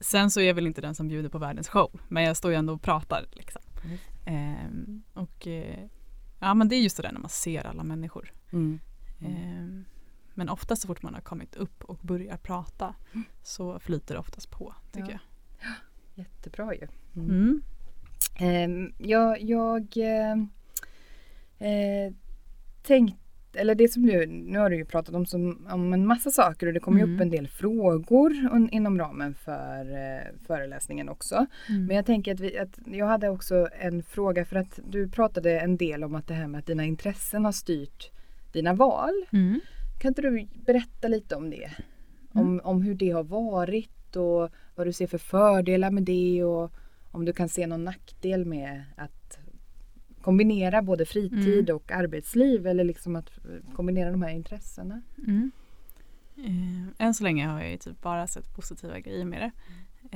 Sen 0.00 0.30
så 0.30 0.40
är 0.40 0.44
jag 0.44 0.54
väl 0.54 0.66
inte 0.66 0.80
den 0.80 0.94
som 0.94 1.08
bjuder 1.08 1.28
på 1.28 1.38
världens 1.38 1.68
show. 1.68 2.00
Men 2.08 2.22
jag 2.22 2.36
står 2.36 2.50
ju 2.50 2.56
ändå 2.56 2.72
och 2.72 2.82
pratar. 2.82 3.26
Liksom. 3.32 3.62
Just 3.90 4.02
Ehm, 4.24 5.02
och 5.14 5.46
eh, 5.46 5.84
ja 6.38 6.54
men 6.54 6.68
det 6.68 6.76
är 6.76 6.80
just 6.80 6.96
det 6.96 7.02
där 7.02 7.12
när 7.12 7.20
man 7.20 7.28
ser 7.30 7.66
alla 7.66 7.84
människor. 7.84 8.32
Mm. 8.52 8.80
Mm. 9.20 9.32
Ehm, 9.36 9.84
men 10.34 10.48
ofta 10.48 10.76
så 10.76 10.86
fort 10.86 11.02
man 11.02 11.14
har 11.14 11.20
kommit 11.20 11.56
upp 11.56 11.84
och 11.84 11.96
börjar 12.02 12.36
prata 12.36 12.94
så 13.42 13.78
flyter 13.78 14.14
det 14.14 14.20
oftast 14.20 14.50
på 14.50 14.74
tycker 14.92 15.10
Ja. 15.12 15.18
jag. 15.64 15.70
Jättebra 16.24 16.74
ju. 16.74 16.88
Mm. 17.16 17.62
Ehm, 18.38 18.92
jag 18.98 19.40
jag 19.42 19.96
eh, 19.96 20.32
eh, 21.68 22.12
tänkte, 22.82 23.18
eller 23.58 23.74
det 23.74 23.88
som 23.88 24.06
du, 24.06 24.26
nu 24.26 24.58
har 24.58 24.70
du 24.70 24.76
ju 24.76 24.84
pratat 24.84 25.14
om, 25.14 25.26
som, 25.26 25.66
om 25.70 25.92
en 25.92 26.06
massa 26.06 26.30
saker 26.30 26.66
och 26.66 26.72
det 26.72 26.80
kommer 26.80 27.00
Mm. 27.02 27.14
upp 27.14 27.20
en 27.20 27.30
del 27.30 27.48
frågor 27.48 28.30
un, 28.52 28.68
inom 28.70 28.98
ramen 28.98 29.34
för 29.34 29.80
eh, 29.80 30.46
föreläsningen 30.46 31.08
också. 31.08 31.46
Mm. 31.68 31.86
Men 31.86 31.96
jag 31.96 32.06
tänker 32.06 32.34
att, 32.34 32.40
vi, 32.40 32.58
att 32.58 32.78
jag 32.86 33.06
hade 33.06 33.28
också 33.28 33.68
en 33.80 34.02
fråga 34.02 34.44
för 34.44 34.56
att 34.56 34.80
du 34.88 35.08
pratade 35.08 35.60
en 35.60 35.76
del 35.76 36.04
om 36.04 36.14
att 36.14 36.26
det 36.26 36.34
här 36.34 36.46
med 36.46 36.58
att 36.58 36.66
dina 36.66 36.84
intressen 36.84 37.44
har 37.44 37.52
styrt 37.52 38.10
dina 38.52 38.74
val. 38.74 39.24
Mm. 39.32 39.60
Kan 40.00 40.08
inte 40.10 40.22
du 40.22 40.46
berätta 40.66 41.08
lite 41.08 41.36
om 41.36 41.50
det? 41.50 41.70
Om, 42.32 42.60
om 42.64 42.82
hur 42.82 42.94
det 42.94 43.10
har 43.10 43.24
varit 43.24 44.16
och 44.16 44.50
vad 44.74 44.86
du 44.86 44.92
ser 44.92 45.06
för 45.06 45.18
fördelar 45.18 45.90
med 45.90 46.02
det 46.02 46.44
och 46.44 46.72
om 47.10 47.24
du 47.24 47.32
kan 47.32 47.48
se 47.48 47.66
någon 47.66 47.84
nackdel 47.84 48.44
med 48.44 48.82
att 48.96 49.38
kombinera 50.28 50.82
både 50.82 51.04
fritid 51.06 51.70
Mm. 51.70 51.76
och 51.76 51.92
arbetsliv 51.92 52.66
eller 52.66 52.84
liksom 52.84 53.16
att 53.16 53.30
kombinera 53.74 54.10
de 54.10 54.22
här 54.22 54.30
intressena. 54.30 55.02
Mm. 55.26 55.50
Eh, 56.36 57.06
än 57.06 57.14
så 57.14 57.24
länge 57.24 57.46
har 57.46 57.60
jag 57.60 57.70
ju 57.70 57.76
typ 57.76 58.02
bara 58.02 58.26
sett 58.26 58.54
positiva 58.54 59.00
grejer 59.00 59.24
med 59.24 59.40
det. 59.40 59.50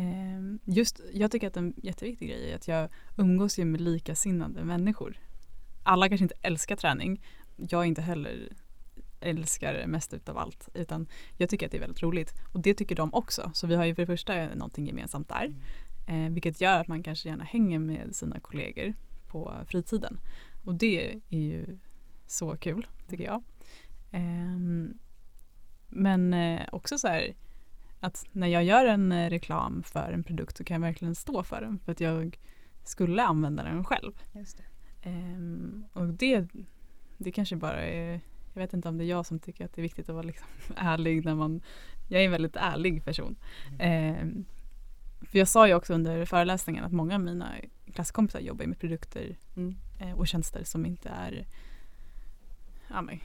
Eh, 0.01 0.75
just, 0.75 1.01
jag 1.13 1.31
tycker 1.31 1.47
att 1.47 1.57
en 1.57 1.75
jätteviktig 1.77 2.29
grej 2.29 2.51
är 2.51 2.57
att 2.57 2.69
jag 2.69 2.89
umgås 3.17 3.59
ju 3.59 3.65
med 3.65 3.81
likasinnade 3.81 4.65
människor. 4.65 5.17
Alla 5.83 6.09
kanske 6.09 6.25
inte 6.25 6.35
älskar 6.43 6.77
träning. 6.77 7.23
Jag 7.57 7.87
inte 7.87 8.03
heller 8.03 8.49
älskar 9.21 9.75
det 9.75 9.87
mest 9.87 10.15
utav 10.15 10.39
allt. 10.39 10.69
Utan 10.75 11.07
jag 11.37 11.49
tycker 11.49 11.67
att 11.67 11.73
det 11.73 11.79
är 11.79 11.81
väldigt 11.87 12.03
roligt. 12.03 12.33
Och 12.53 12.61
det 12.61 12.75
tycker 12.75 12.97
de 12.97 13.15
också. 13.15 13.51
Så 13.55 13.67
vi 13.67 13.75
har 13.75 13.85
ju 13.85 13.95
för 13.95 14.03
det 14.03 14.07
första 14.07 14.55
någonting 14.55 14.87
gemensamt 14.87 15.29
där. 15.29 15.55
Eh, 16.09 16.33
vilket 16.33 16.61
gör 16.61 16.81
att 16.81 16.89
man 16.89 17.03
kanske 17.03 17.29
gärna 17.29 17.45
hänger 17.45 17.79
med 17.79 18.17
sina 18.17 18.41
kollegor 18.41 18.95
på 19.33 19.55
fritiden. 19.67 20.21
Och 20.65 20.75
det 20.75 21.21
är 21.29 21.39
ju 21.39 21.79
så 22.27 22.57
kul 22.57 22.87
tycker 23.09 23.25
jag. 23.25 23.43
Ehm, 24.11 24.99
men 25.89 26.35
eh, 26.35 26.63
också 26.73 26.99
så 26.99 27.09
här 27.09 27.35
att 28.01 28.27
när 28.33 28.47
jag 28.47 28.65
gör 28.65 28.87
en 28.87 29.13
eh, 29.13 29.31
reklam 29.31 29.83
för 29.83 30.13
en 30.13 30.25
produkt 30.25 30.57
så 30.57 30.65
kan 30.65 30.75
jag 30.75 30.81
verkligen 30.89 31.15
stå 31.15 31.43
för 31.43 31.61
den 31.61 31.79
för 31.79 31.93
att 31.93 32.01
jag 32.01 32.39
skulle 32.85 33.23
använda 33.23 33.63
den 33.63 33.85
själv. 33.85 34.13
Det. 34.33 34.47
Ehm, 35.03 35.85
och 35.93 36.07
det, 36.07 36.49
det 37.19 37.33
kanske 37.33 37.57
bara 37.57 37.87
är, 37.87 38.21
jag 38.55 38.63
vet 38.63 38.75
inte 38.75 38.89
om 38.89 38.99
det 38.99 39.05
är 39.05 39.09
jag 39.09 39.27
som 39.27 39.39
tycker 39.39 39.65
att 39.65 39.75
det 39.75 39.81
är 39.81 39.83
viktigt 39.83 40.09
att 40.09 40.15
vara 40.15 40.27
liksom 40.27 40.47
ärlig 40.77 41.25
när 41.25 41.35
man, 41.35 41.61
jag 42.09 42.21
är 42.21 42.25
en 42.25 42.33
väldigt 42.33 42.57
ärlig 42.57 43.05
person. 43.05 43.37
Ehm, 43.79 44.45
för 45.21 45.39
jag 45.39 45.49
sa 45.49 45.69
ju 45.69 45.75
också 45.75 45.95
under 45.95 46.25
föreläsningen 46.25 46.85
att 46.85 46.93
många 46.93 47.15
av 47.15 47.21
mina 47.21 47.53
klasskompisar 47.93 48.41
jobbar 48.41 48.67
med 48.67 48.79
produkter 48.79 49.37
Mm. 49.57 49.75
eh, 50.01 50.13
och 50.19 50.27
tjänster 50.29 50.65
som 50.65 50.87
inte 50.87 51.09
är 51.09 51.47
ja, 52.89 53.03
men, 53.03 53.21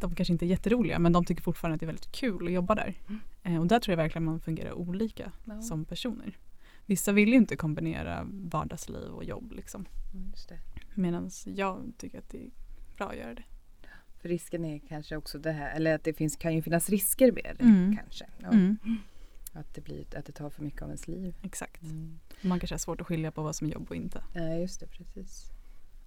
de 0.00 0.14
kanske 0.14 0.32
inte 0.32 0.44
är 0.44 0.48
jätteroliga 0.48 0.98
men 0.98 1.12
de 1.12 1.24
tycker 1.24 1.42
fortfarande 1.42 1.74
att 1.74 1.80
det 1.80 1.84
är 1.84 1.92
väldigt 1.94 2.12
kul 2.12 2.46
att 2.46 2.52
jobba 2.52 2.74
där. 2.74 2.94
Mm. 3.08 3.20
Eh, 3.42 3.60
och 3.60 3.66
där 3.66 3.80
tror 3.80 3.92
jag 3.92 3.96
verkligen 3.96 4.24
man 4.24 4.40
fungerar 4.40 4.72
olika 4.72 5.32
Ja. 5.44 5.62
som 5.62 5.84
personer. 5.84 6.38
Vissa 6.86 7.12
vill 7.12 7.28
ju 7.28 7.34
inte 7.34 7.56
kombinera 7.56 8.26
vardagsliv 8.30 9.10
och 9.10 9.24
jobb 9.24 9.52
liksom. 9.52 9.84
Medan 10.94 11.30
jag 11.44 11.92
tycker 11.98 12.18
att 12.18 12.28
det 12.28 12.38
är 12.44 12.50
bra 12.96 13.08
att 13.10 13.16
göra 13.16 13.34
det. 13.34 13.42
För 14.20 14.28
risken 14.28 14.64
är 14.64 14.78
kanske 14.78 15.16
också 15.16 15.38
det 15.38 15.52
här, 15.52 15.76
eller 15.76 15.94
att 15.94 16.04
det 16.04 16.12
finns, 16.14 16.36
kan 16.36 16.54
ju 16.54 16.62
finnas 16.62 16.90
risker 16.90 17.32
med 17.32 17.56
det 17.58 17.64
Mm. 17.64 17.96
kanske. 17.96 18.26
Ja. 18.38 18.48
Mm. 18.48 18.76
Att, 19.52 19.74
det 19.74 19.80
blir, 19.80 20.16
att 20.16 20.24
det 20.26 20.32
tar 20.32 20.50
för 20.50 20.62
mycket 20.62 20.82
av 20.82 20.88
ens 20.88 21.08
liv. 21.08 21.34
Exakt. 21.42 21.82
Mm. 21.82 22.18
Man 22.42 22.60
kanske 22.60 22.74
har 22.74 22.78
svårt 22.78 23.00
att 23.00 23.06
skilja 23.06 23.30
på 23.30 23.42
vad 23.42 23.56
som 23.56 23.66
är 23.66 23.70
jobb 23.72 23.86
och 23.90 23.96
inte. 23.96 24.22
Ja, 24.34 24.54
just 24.54 24.80
det, 24.80 24.86
precis. 24.86 25.44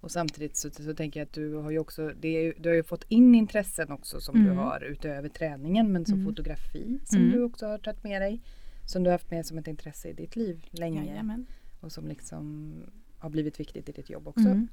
Och 0.00 0.10
samtidigt 0.10 0.56
så, 0.56 0.70
så 0.70 0.94
tänker 0.94 1.20
jag 1.20 1.26
att 1.26 1.32
du 1.32 1.54
har 1.54 1.70
ju 1.70 1.78
också, 1.78 2.02
är, 2.10 2.60
du 2.62 2.68
har 2.68 2.76
ju 2.76 2.82
fått 2.82 3.04
in 3.08 3.34
intressen 3.34 3.90
också 3.92 4.20
som 4.20 4.34
du 4.34 4.44
Mm. 4.50 4.56
har 4.56 4.80
utöver 4.84 5.28
träningen 5.28 5.92
men 5.92 6.04
som 6.06 6.14
Mm. 6.14 6.26
fotografi 6.26 6.98
som 7.04 7.18
Mm. 7.18 7.30
du 7.32 7.42
också 7.42 7.66
har 7.66 7.78
tagit 7.78 8.04
med 8.04 8.22
dig. 8.22 8.40
Som 8.86 9.02
du 9.02 9.10
har 9.10 9.12
haft 9.14 9.30
med 9.30 9.46
som 9.46 9.58
ett 9.58 9.66
intresse 9.68 10.08
i 10.08 10.12
ditt 10.12 10.36
liv 10.36 10.66
länge 10.70 11.04
Jajamän. 11.06 11.46
och 11.80 11.92
som 11.92 12.08
liksom 12.08 12.72
har 13.18 13.30
blivit 13.30 13.60
viktigt 13.60 13.88
i 13.88 13.92
ditt 13.92 14.10
jobb 14.10 14.28
också. 14.28 14.48
Mm. 14.48 14.68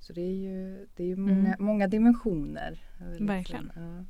Så 0.00 0.12
det 0.12 0.20
är 0.22 0.32
ju, 0.34 0.86
det 0.96 1.02
är 1.02 1.06
ju 1.06 1.16
många, 1.16 1.54
Mm. 1.54 1.64
många 1.64 1.88
dimensioner. 1.88 2.82
Liksom, 3.08 3.26
Verkligen. 3.26 3.70
ja. 3.76 4.04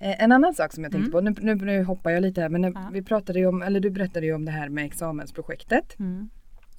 Eh, 0.00 0.22
En 0.22 0.32
annan 0.32 0.54
sak 0.54 0.72
som 0.72 0.82
jag 0.84 0.92
tänkte 0.92 1.18
Mm. 1.18 1.34
på, 1.34 1.40
nu, 1.42 1.54
nu, 1.54 1.82
hoppar 1.84 2.10
jag 2.10 2.22
lite 2.22 2.40
här 2.40 2.48
men 2.48 2.62
Ja. 2.62 2.90
vi 2.92 3.02
pratade 3.02 3.38
ju 3.38 3.46
om, 3.46 3.62
eller 3.62 3.80
du 3.80 3.90
berättade 3.90 4.26
ju 4.26 4.32
om 4.34 4.44
det 4.44 4.50
här 4.52 4.68
med 4.68 4.84
examensprojektet. 4.84 5.98
Mm. 5.98 6.28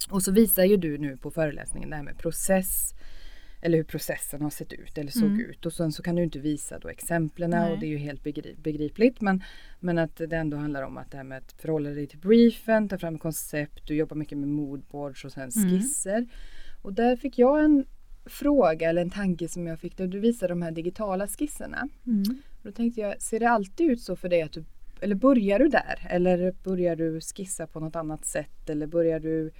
Och 0.09 0.23
så 0.23 0.31
visar 0.31 0.63
ju 0.63 0.77
du 0.77 0.97
nu 0.97 1.17
på 1.17 1.31
föreläsningen 1.31 1.89
det 1.89 1.95
här 1.95 2.03
med 2.03 2.17
process 2.17 2.93
eller 3.61 3.77
hur 3.77 3.83
processen 3.83 4.41
har 4.41 4.49
sett 4.49 4.73
ut 4.73 4.97
eller 4.97 5.11
såg 5.11 5.23
Mm. 5.23 5.39
ut. 5.39 5.65
Och 5.65 5.73
sen 5.73 5.91
så 5.91 6.03
kan 6.03 6.15
du 6.15 6.23
inte 6.23 6.39
visa 6.39 6.79
då 6.79 6.87
exemplen 6.89 7.53
och 7.53 7.79
det 7.79 7.85
är 7.85 7.89
ju 7.89 7.97
helt 7.97 8.23
begri- 8.23 8.55
begripligt. 8.61 9.21
Men, 9.21 9.43
men 9.79 9.97
att 9.97 10.15
det 10.15 10.37
ändå 10.37 10.57
handlar 10.57 10.83
om 10.83 10.97
att 10.97 11.11
det 11.11 11.17
här 11.17 11.23
med 11.23 11.37
att 11.37 11.51
förhålla 11.51 11.89
dig 11.89 12.07
till 12.07 12.19
briefen, 12.19 12.89
ta 12.89 12.97
fram 12.97 13.17
koncept, 13.19 13.87
du 13.87 13.95
jobbar 13.95 14.15
mycket 14.17 14.37
med 14.37 14.49
moodboards 14.49 15.25
och 15.25 15.31
sen 15.31 15.49
Mm. 15.57 15.69
skisser. 15.69 16.27
Och 16.81 16.93
där 16.93 17.15
fick 17.15 17.39
jag 17.39 17.63
en 17.63 17.85
fråga 18.25 18.89
eller 18.89 19.01
en 19.01 19.09
tanke 19.09 19.47
som 19.47 19.67
jag 19.67 19.79
fick 19.79 19.97
där 19.97 20.07
du 20.07 20.19
visade 20.19 20.51
de 20.51 20.61
här 20.61 20.71
digitala 20.71 21.27
skisserna. 21.27 21.87
Mm. 22.07 22.23
Då 22.63 22.71
tänkte 22.71 23.01
jag, 23.01 23.21
ser 23.21 23.39
det 23.39 23.49
alltid 23.49 23.91
ut 23.91 24.01
så 24.01 24.15
för 24.15 24.29
dig 24.29 24.41
att 24.41 24.51
du, 24.53 24.63
eller 25.01 25.15
börjar 25.15 25.59
du 25.59 25.67
där? 25.67 26.07
Eller 26.09 26.51
börjar 26.63 26.95
du 26.95 27.21
skissa 27.21 27.67
på 27.67 27.79
något 27.79 27.95
annat 27.95 28.25
sätt? 28.25 28.69
Eller 28.69 28.87
börjar 28.87 29.19
du 29.19 29.51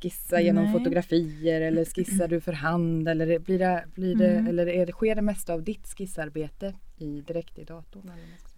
skissa 0.00 0.40
genom 0.40 0.64
Nej. 0.64 0.72
fotografier? 0.72 1.60
Eller 1.60 1.84
skissar 1.84 2.28
du 2.28 2.40
för 2.40 2.52
hand? 2.52 3.08
Eller 3.08 3.38
blir 3.38 3.58
det, 3.58 3.84
blir 3.94 4.14
det, 4.16 4.30
Mm. 4.30 4.46
eller 4.46 4.68
är 4.68 4.86
det, 4.86 4.92
sker 4.92 5.14
det 5.14 5.22
mesta 5.22 5.54
av 5.54 5.62
ditt 5.62 5.86
skissarbete 5.86 6.74
i, 6.98 7.20
direkt 7.20 7.58
i 7.58 7.64
datorn? 7.64 8.10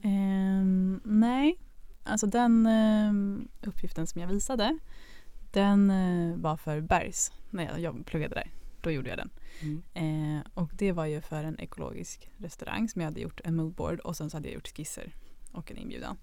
Ehm, 0.03 1.01
nej, 1.05 1.59
alltså 2.05 2.27
den 2.27 2.67
ehm, 2.67 3.49
uppgiften 3.67 4.07
som 4.07 4.21
jag 4.21 4.29
visade 4.29 4.79
den 5.53 5.91
eh, 5.91 6.37
var 6.37 6.57
för 6.57 6.81
Bergs 6.81 7.33
när 7.51 7.65
jag 7.65 7.81
jobb, 7.81 8.07
pluggade 8.07 8.35
där. 8.35 8.51
Då 8.83 8.91
gjorde 8.91 9.11
jag 9.11 9.19
den. 9.19 9.31
Mm. 9.63 9.83
Eh, 9.95 10.43
och 10.55 10.71
det 10.75 10.93
var 10.93 11.07
ju 11.07 11.21
för 11.21 11.45
en 11.45 11.61
ekologisk 11.61 12.31
restaurang 12.37 12.89
som 12.89 13.01
jag 13.01 13.07
hade 13.07 13.21
gjort 13.21 13.41
en 13.45 13.57
moodboard 13.57 14.01
och 14.01 14.17
sen 14.17 14.31
så 14.31 14.37
hade 14.37 14.49
jag 14.49 14.55
gjort 14.55 14.69
skisser 14.77 15.15
och 15.53 15.71
en 15.71 15.77
inbjudan. 15.79 16.17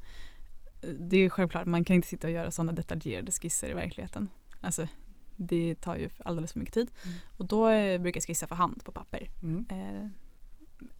Eh, 0.81 0.89
Det 0.89 1.17
är 1.17 1.29
självklart, 1.29 1.67
man 1.67 1.85
kan 1.85 1.95
inte 1.95 2.07
sitta 2.07 2.27
och 2.27 2.33
göra 2.33 2.51
sådana 2.51 2.71
detaljerade 2.71 3.31
skisser 3.31 3.69
i 3.69 3.73
verkligheten. 3.73 4.29
Alltså, 4.61 4.87
det 5.35 5.75
tar 5.75 5.95
ju 5.95 6.09
alldeles 6.25 6.51
för 6.53 6.59
mycket 6.59 6.73
tid. 6.73 6.91
Mm. 7.03 7.17
Och 7.37 7.45
då 7.45 7.69
eh, 7.69 8.01
brukar 8.01 8.17
jag 8.17 8.23
skissa 8.27 8.47
för 8.47 8.55
hand 8.55 8.83
på 8.83 8.91
papper. 8.91 9.29
Mm. 9.43 9.65
Eh, 9.69 10.07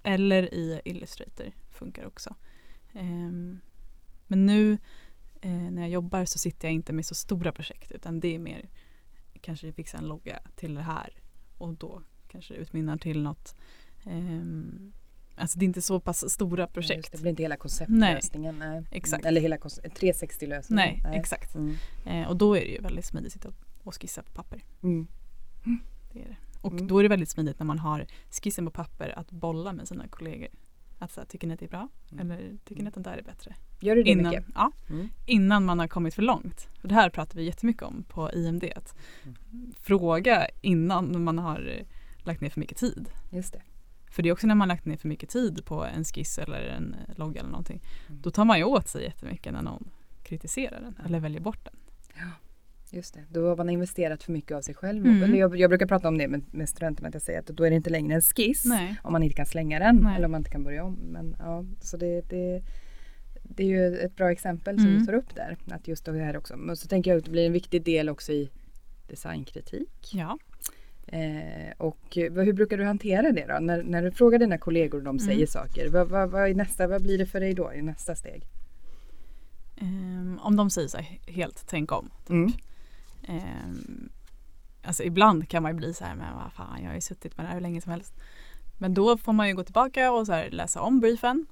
eller 0.04 0.54
i 0.54 0.82
Illustrator 0.86 1.52
funkar 1.72 2.06
också. 2.06 2.36
Ehm, 2.94 3.60
men 4.28 4.46
nu 4.46 4.78
eh, 5.42 5.52
när 5.52 5.82
jag 5.82 5.92
jobbar 5.92 6.26
så 6.26 6.40
sitter 6.40 6.68
jag 6.68 6.76
inte 6.76 6.94
med 6.94 7.06
så 7.06 7.16
stora 7.16 7.52
projekt 7.52 7.92
utan 7.92 8.20
det 8.20 8.36
är 8.36 8.40
mer 8.40 8.70
kanske 9.42 9.74
fixa 9.74 9.98
en 9.98 10.08
logga 10.08 10.40
till 10.56 10.76
det 10.76 10.82
här 10.82 11.14
och 11.62 11.74
då 11.74 12.02
kanske 12.28 12.54
det 12.54 12.60
utmynnar 12.60 12.98
till 12.98 13.22
något. 13.24 13.56
ehm, 14.06 14.92
alltså 15.36 15.60
det 15.60 15.66
är 15.66 15.68
inte 15.68 15.82
så 15.82 16.00
pass 16.00 16.30
stora 16.32 16.68
projekt. 16.68 17.12
Det 17.12 17.18
blir 17.22 17.30
inte 17.30 17.44
hela 17.44 17.58
konceptlösningen. 17.58 18.60
Nej. 18.60 18.84
exakt. 18.92 19.26
Eller 19.26 19.42
hela 19.42 19.58
360-lösningen. 19.58 21.00
Nej, 21.04 21.18
exakt. 21.20 21.56
Mm. 21.56 21.76
Eh, 22.06 22.28
och 22.30 22.38
då 22.38 22.58
är 22.58 22.62
det 22.62 22.72
ju 22.72 22.82
väldigt 22.82 23.06
smidigt 23.06 23.28
att 23.28 23.34
sitta 23.34 23.50
och 23.84 24.02
skissa 24.02 24.24
på 24.24 24.32
papper. 24.32 24.64
Mm. 24.84 25.08
Det 26.14 26.20
är 26.22 26.26
det. 26.28 26.36
Och 26.62 26.72
Mm. 26.74 26.88
då 26.88 27.00
är 27.00 27.04
det 27.04 27.10
väldigt 27.10 27.30
smidigt 27.30 27.60
när 27.60 27.66
man 27.66 27.80
har 27.80 28.06
skissen 28.32 28.66
på 28.66 28.72
papper 28.72 29.20
att 29.20 29.32
bolla 29.32 29.74
med 29.74 29.88
sina 29.88 30.08
kollegor. 30.08 30.48
Att 31.00 31.12
så 31.12 31.22
här, 31.22 31.28
tycker 31.28 31.48
ni 31.48 31.54
att 31.54 31.60
det 31.60 31.66
är 31.66 31.70
bra? 31.70 31.88
Mm. 32.12 32.32
Eller 32.32 32.58
tycker 32.66 32.82
ni 32.84 32.88
att 32.88 32.94
den 32.94 33.04
där 33.04 33.18
är 33.18 33.22
bättre? 33.24 33.56
Gör 33.80 33.96
du 33.96 34.04
det 34.04 34.10
Innan, 34.10 34.32
mycket? 34.32 34.46
ja, 34.56 34.72
Mm. 34.90 35.10
innan 35.26 35.66
man 35.66 35.80
har 35.80 35.88
kommit 35.88 36.14
för 36.14 36.22
långt. 36.22 36.68
För 36.82 36.88
det 36.88 36.96
här 36.96 37.10
pratar 37.10 37.36
vi 37.36 37.44
jättemycket 37.46 37.84
om 37.84 38.04
på 38.04 38.32
IMD. 38.32 38.64
Att 38.76 38.96
Mm. 39.24 39.74
Fråga 39.82 40.48
innan 40.62 41.24
man 41.24 41.40
har 41.40 41.76
eh, 41.80 41.86
lagt 42.26 42.42
ner 42.42 42.50
för 42.50 42.60
mycket 42.60 42.78
tid. 42.78 43.10
Just 43.32 43.54
det. 43.54 43.62
För 44.12 44.24
det 44.24 44.30
är 44.30 44.34
också 44.34 44.48
när 44.48 44.56
man 44.56 44.70
har 44.70 44.76
lagt 44.76 44.86
ner 44.86 44.98
för 44.98 45.08
mycket 45.08 45.30
tid 45.30 45.66
på 45.66 45.86
en 45.86 46.04
skiss 46.04 46.38
eller 46.40 46.62
en 46.62 46.94
eh, 46.94 47.18
logga 47.18 47.40
eller 47.40 47.50
någonting. 47.50 47.82
Mm. 48.10 48.22
Då 48.22 48.32
tar 48.32 48.46
man 48.46 48.58
ju 48.58 48.64
åt 48.64 48.88
sig 48.88 49.04
jättemycket 49.04 49.54
när 49.54 49.62
någon 49.62 49.90
kritiserar 50.24 50.82
den 50.82 50.98
eller 51.06 51.20
väljer 51.20 51.42
bort 51.42 51.66
den. 51.66 51.76
Just 52.92 53.14
det, 53.14 53.20
då 53.30 53.48
har 53.48 53.56
man 53.56 53.70
investerat 53.70 54.24
för 54.24 54.32
mycket 54.32 54.58
av 54.58 54.62
sig 54.62 54.76
själv. 54.76 55.06
Mm. 55.06 55.36
Jag, 55.36 55.56
jag 55.60 55.70
brukar 55.70 55.86
prata 55.86 56.08
om 56.08 56.18
det 56.18 56.28
med, 56.28 56.42
med 56.52 56.70
studenterna, 56.70 57.08
att 57.08 57.14
jag 57.14 57.22
säger 57.24 57.40
att 57.40 57.46
då 57.48 57.64
är 57.64 57.70
det 57.70 57.76
inte 57.76 57.90
längre 57.90 58.16
en 58.16 58.22
skiss 58.22 58.66
Nej. 58.66 58.96
om 59.04 59.12
man 59.14 59.24
inte 59.24 59.36
kan 59.36 59.46
slänga 59.46 59.80
den 59.80 59.96
Nej. 59.96 60.16
eller 60.16 60.26
om 60.26 60.32
man 60.32 60.40
inte 60.42 60.52
kan 60.52 60.64
börja 60.64 60.84
om. 60.84 60.94
Men, 60.94 61.36
ja, 61.40 61.66
så 61.82 61.98
det, 61.98 62.22
det, 62.30 62.62
det 63.44 63.64
är 63.64 63.68
ju 63.68 63.98
ett 64.00 64.16
bra 64.16 64.32
exempel 64.32 64.76
som 64.78 64.88
Mm. 64.88 65.00
du 65.00 65.06
tar 65.06 65.14
upp 65.14 65.36
där. 65.36 65.58
Att 65.72 65.88
just 65.88 66.06
det 66.06 66.20
här 66.24 66.38
också. 66.38 66.58
Men 66.58 66.76
så 66.78 66.88
tänker 66.88 67.12
jag 67.12 67.18
att 67.18 67.26
det 67.26 67.32
blir 67.32 67.46
en 67.46 67.54
viktig 67.54 67.84
del 67.84 68.10
också 68.10 68.32
i 68.32 68.50
designkritik. 69.08 70.12
Ja. 70.14 70.38
Eh, 71.08 71.72
och 71.78 72.18
vad- 72.32 72.46
hur 72.46 72.54
brukar 72.54 72.78
du 72.78 72.84
hantera 72.86 73.32
det 73.32 73.46
då? 73.48 73.60
När, 73.60 73.84
när 73.84 74.04
du 74.04 74.12
frågar 74.12 74.40
dina 74.40 74.58
kollegor 74.58 74.98
och 74.98 75.04
de 75.04 75.16
Mm. 75.18 75.28
säger 75.28 75.46
saker. 75.48 75.90
Vad, 75.90 76.08
vad, 76.10 76.30
vad, 76.30 76.50
är 76.50 76.54
nästa, 76.54 76.88
vad 76.88 77.02
blir 77.04 77.18
det 77.18 77.26
för 77.26 77.40
dig 77.40 77.54
då 77.54 77.74
i 77.74 77.82
nästa 77.82 78.16
steg? 78.16 78.44
Ehm, 79.82 80.40
om 80.42 80.56
de 80.56 80.70
säger 80.70 80.88
så 80.88 80.98
här 80.98 81.20
helt 81.28 81.64
tänk 81.68 81.92
om. 81.92 82.10
Mm. 82.30 82.52
Ehm, 83.24 84.10
alltså 84.84 85.04
ibland 85.04 85.50
kan 85.50 85.64
man 85.64 85.72
ju 85.72 85.78
bli 85.78 85.94
så 85.94 86.06
här, 86.06 86.16
men 86.16 86.36
vad 86.36 86.54
fan 86.54 86.82
jag 86.82 86.90
har 86.90 86.96
ju 86.96 87.02
suttit 87.02 87.38
med 87.38 87.46
det 87.46 87.48
här 87.48 87.56
hur 87.56 87.62
länge 87.62 87.82
som 87.82 87.92
helst. 87.92 88.14
Men 88.78 88.94
då 88.94 89.18
får 89.18 89.34
man 89.34 89.48
ju 89.48 89.56
gå 89.56 89.64
tillbaka 89.64 90.12
och 90.12 90.26
så 90.26 90.44
läsa 90.50 90.82
om 90.82 91.00
briefen 91.00 91.46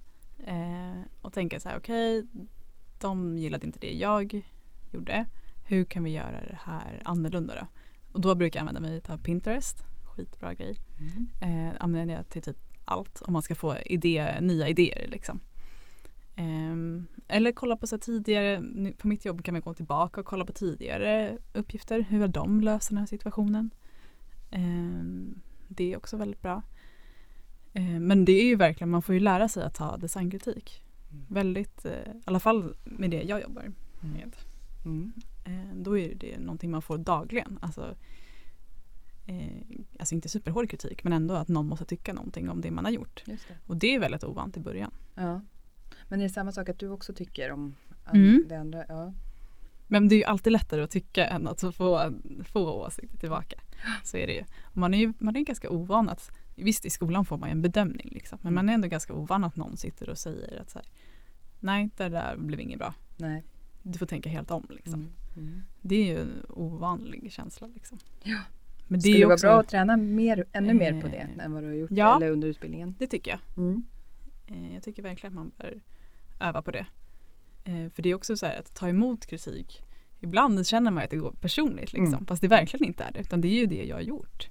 eh, 0.46 1.02
och 1.22 1.34
tänka 1.34 1.60
så 1.60 1.70
här 1.70 1.78
okej, 1.78 2.26
de 3.00 3.38
gillade 3.38 3.66
inte 3.66 3.80
det 3.80 3.94
jag 3.94 4.44
gjorde. 4.92 5.26
Hur 5.66 5.86
kan 5.86 6.04
vi 6.04 6.10
göra 6.10 6.42
det 6.48 6.60
här 6.64 7.02
annorlunda 7.06 7.56
då? 7.56 7.68
Och 8.12 8.22
då 8.22 8.36
brukar 8.36 8.60
jag 8.60 8.68
använda 8.68 8.90
mig 8.90 9.02
av 9.08 9.18
Pinterest, 9.18 9.84
skitbra 10.16 10.54
grej. 10.54 10.78
Mm. 11.00 11.68
Eh, 11.68 11.76
använder 11.80 12.16
jag 12.16 12.30
till 12.30 12.42
typ 12.42 12.58
allt 12.86 13.22
om 13.22 13.34
man 13.34 13.42
ska 13.42 13.56
få 13.56 13.78
idé, 13.78 14.38
nya 14.42 14.68
idéer 14.68 15.08
liksom. 15.08 15.40
Ehm, 16.40 17.08
eller 17.28 17.52
kolla 17.52 17.78
på 17.78 17.88
så 17.88 17.98
tidigare, 17.98 18.64
på 18.98 19.08
mitt 19.08 19.26
jobb 19.26 19.44
kan 19.44 19.54
man 19.54 19.62
gå 19.62 19.74
tillbaka 19.74 20.22
och 20.22 20.28
kolla 20.28 20.46
på 20.46 20.54
tidigare 20.54 21.38
uppgifter. 21.54 22.02
Hur 22.02 22.20
har 22.20 22.28
de 22.28 22.62
löst 22.62 22.90
den 22.90 22.98
här 22.98 23.06
situationen? 23.06 23.70
Ehm, 24.52 25.42
det 25.68 25.94
är 25.94 25.98
också 25.98 26.18
väldigt 26.18 26.42
bra. 26.42 26.62
Ehm, 27.74 28.08
men 28.08 28.26
det 28.26 28.32
är 28.32 28.46
ju 28.46 28.56
verkligen, 28.56 28.90
man 28.90 29.02
får 29.02 29.16
ju 29.16 29.20
lära 29.22 29.48
sig 29.48 29.64
att 29.64 29.74
ta 29.76 29.98
designkritik. 29.98 30.84
Mm. 31.12 31.26
Väldigt, 31.30 31.86
eh, 31.86 31.92
i 31.92 32.22
alla 32.26 32.40
fall 32.40 32.76
med 32.84 33.10
det 33.12 33.24
jag 33.24 33.42
jobbar 33.42 33.62
Mm. 33.62 33.76
med. 34.14 34.36
Mm. 34.86 35.14
Då 35.84 35.98
är 35.98 36.16
det 36.16 36.40
någonting 36.40 36.72
man 36.72 36.82
får 36.82 36.98
dagligen. 36.98 37.60
Alltså, 37.62 37.96
eh, 39.28 39.64
alltså 40.00 40.16
inte 40.16 40.30
superhård 40.30 40.70
kritik 40.70 41.04
men 41.04 41.14
ändå 41.14 41.34
att 41.34 41.48
någon 41.48 41.68
måste 41.68 41.86
tycka 41.86 42.14
någonting 42.14 42.50
om 42.50 42.62
det 42.62 42.72
man 42.72 42.86
har 42.86 42.92
gjort. 42.92 43.24
Det. 43.26 43.38
Och 43.68 43.78
det 43.78 43.96
är 43.96 44.00
väldigt 44.00 44.24
ovant 44.24 44.58
i 44.58 44.60
början. 44.60 44.92
Ja. 45.16 45.42
Men 46.08 46.20
är 46.20 46.24
det 46.24 46.30
samma 46.30 46.52
sak 46.52 46.70
att 46.70 46.80
du 46.80 46.90
också 46.90 47.14
tycker 47.14 47.52
om 47.52 47.76
Mm. 48.14 48.46
det 48.48 48.56
andra? 48.60 48.86
Ja. 48.88 49.14
Men 49.88 50.08
det 50.08 50.16
är 50.16 50.18
ju 50.18 50.24
alltid 50.24 50.54
lättare 50.54 50.82
att 50.84 50.92
tycka 50.92 51.26
än 51.28 51.48
att 51.48 51.62
få, 51.62 52.14
få 52.46 52.86
åsikter 52.86 53.18
tillbaka. 53.18 53.60
Så 54.04 54.18
är 54.18 54.28
det 54.28 54.34
ju. 54.34 54.44
Man 54.74 54.94
är 54.94 54.98
ju 54.98 55.14
man 55.20 55.36
är 55.36 55.40
ganska 55.42 55.70
ovan 55.70 56.10
att, 56.10 56.32
visst 56.56 56.86
i 56.86 56.90
skolan 56.90 57.26
får 57.26 57.38
man 57.38 57.50
ju 57.50 57.52
en 57.52 57.62
bedömning 57.62 58.10
liksom, 58.12 58.40
men 58.42 58.48
Mm. 58.54 58.56
man 58.66 58.70
är 58.70 58.74
ändå 58.74 58.88
ganska 58.88 59.14
ovan 59.14 59.44
att 59.44 59.56
någon 59.56 59.78
sitter 59.78 60.10
och 60.10 60.18
säger 60.18 60.62
att 60.62 60.70
så 60.70 60.80
här, 60.80 60.88
nej 61.60 61.90
det 61.98 62.10
där 62.10 62.38
blev 62.38 62.60
inget 62.60 62.80
bra. 62.80 62.94
Nej. 63.18 63.44
Du 63.84 64.00
får 64.00 64.06
tänka 64.06 64.30
helt 64.30 64.52
om 64.52 64.68
liksom. 64.70 64.94
Mm. 64.94 65.12
Mm. 65.38 65.62
Det 65.82 65.96
är 65.96 66.06
ju 66.06 66.20
en 66.22 66.46
ovanlig 66.50 67.32
känsla 67.32 67.68
liksom. 67.68 67.98
Ja. 68.24 68.38
Men 68.88 69.00
det 69.00 69.02
Skulle 69.12 69.26
vara 69.26 69.38
bra 69.38 69.60
att 69.60 69.68
träna 69.70 69.98
mer, 69.98 70.46
ännu 70.52 70.74
mer 70.74 71.02
på 71.02 71.08
det 71.08 71.18
Eh, 71.38 71.46
än 71.46 71.54
vad 71.54 71.64
du 71.64 71.68
har 71.68 71.74
gjort 71.76 71.92
ja. 71.92 72.16
eller 72.18 72.32
under 72.32 72.48
utbildningen? 72.48 72.96
det 73.00 73.08
tycker 73.08 73.32
jag. 73.32 73.40
Mm. 73.66 73.84
Eh, 74.48 74.74
Jag 74.74 74.84
tycker 74.84 75.04
verkligen 75.04 75.34
att 75.34 75.44
man 75.46 75.52
bör 75.58 75.82
öva 76.40 76.62
på 76.62 76.72
det. 76.72 76.86
Eh, 77.64 77.90
För 77.90 78.02
det 78.02 78.10
är 78.10 78.16
också 78.16 78.38
så 78.38 78.46
här 78.46 78.60
att 78.60 78.76
ta 78.76 78.90
emot 78.90 79.26
kritik. 79.26 79.84
Ibland 80.20 80.68
känner 80.68 80.92
man 80.92 81.04
att 81.04 81.10
det 81.10 81.18
går 81.18 81.32
personligt 81.42 81.94
liksom. 81.94 82.14
Mm. 82.14 82.26
Fast 82.26 82.42
det 82.42 82.48
verkligen 82.48 82.86
inte 82.88 83.04
är 83.04 83.12
det. 83.12 83.20
Utan 83.20 83.42
det 83.42 83.48
är 83.48 83.60
ju 83.60 83.66
det 83.66 83.86
jag 83.86 83.96
har 83.96 84.02
gjort. 84.02 84.48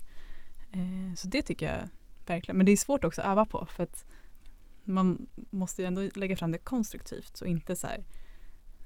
Eh, 0.73 1.15
Så 1.17 1.29
det 1.29 1.43
tycker 1.43 1.67
jag 1.73 1.89
verkligen. 2.27 2.57
Men 2.57 2.67
det 2.67 2.73
är 2.73 2.77
svårt 2.77 3.05
också 3.05 3.21
att 3.21 3.27
öva 3.27 3.45
på. 3.47 3.67
För 3.67 3.83
att 3.83 4.05
man 4.85 5.27
måste 5.51 5.83
ju 5.83 5.87
ändå 5.87 6.09
lägga 6.15 6.37
fram 6.37 6.53
det 6.53 6.59
konstruktivt. 6.59 7.37
Så 7.37 7.45
inte 7.45 7.77
så 7.77 7.87
här 7.87 8.05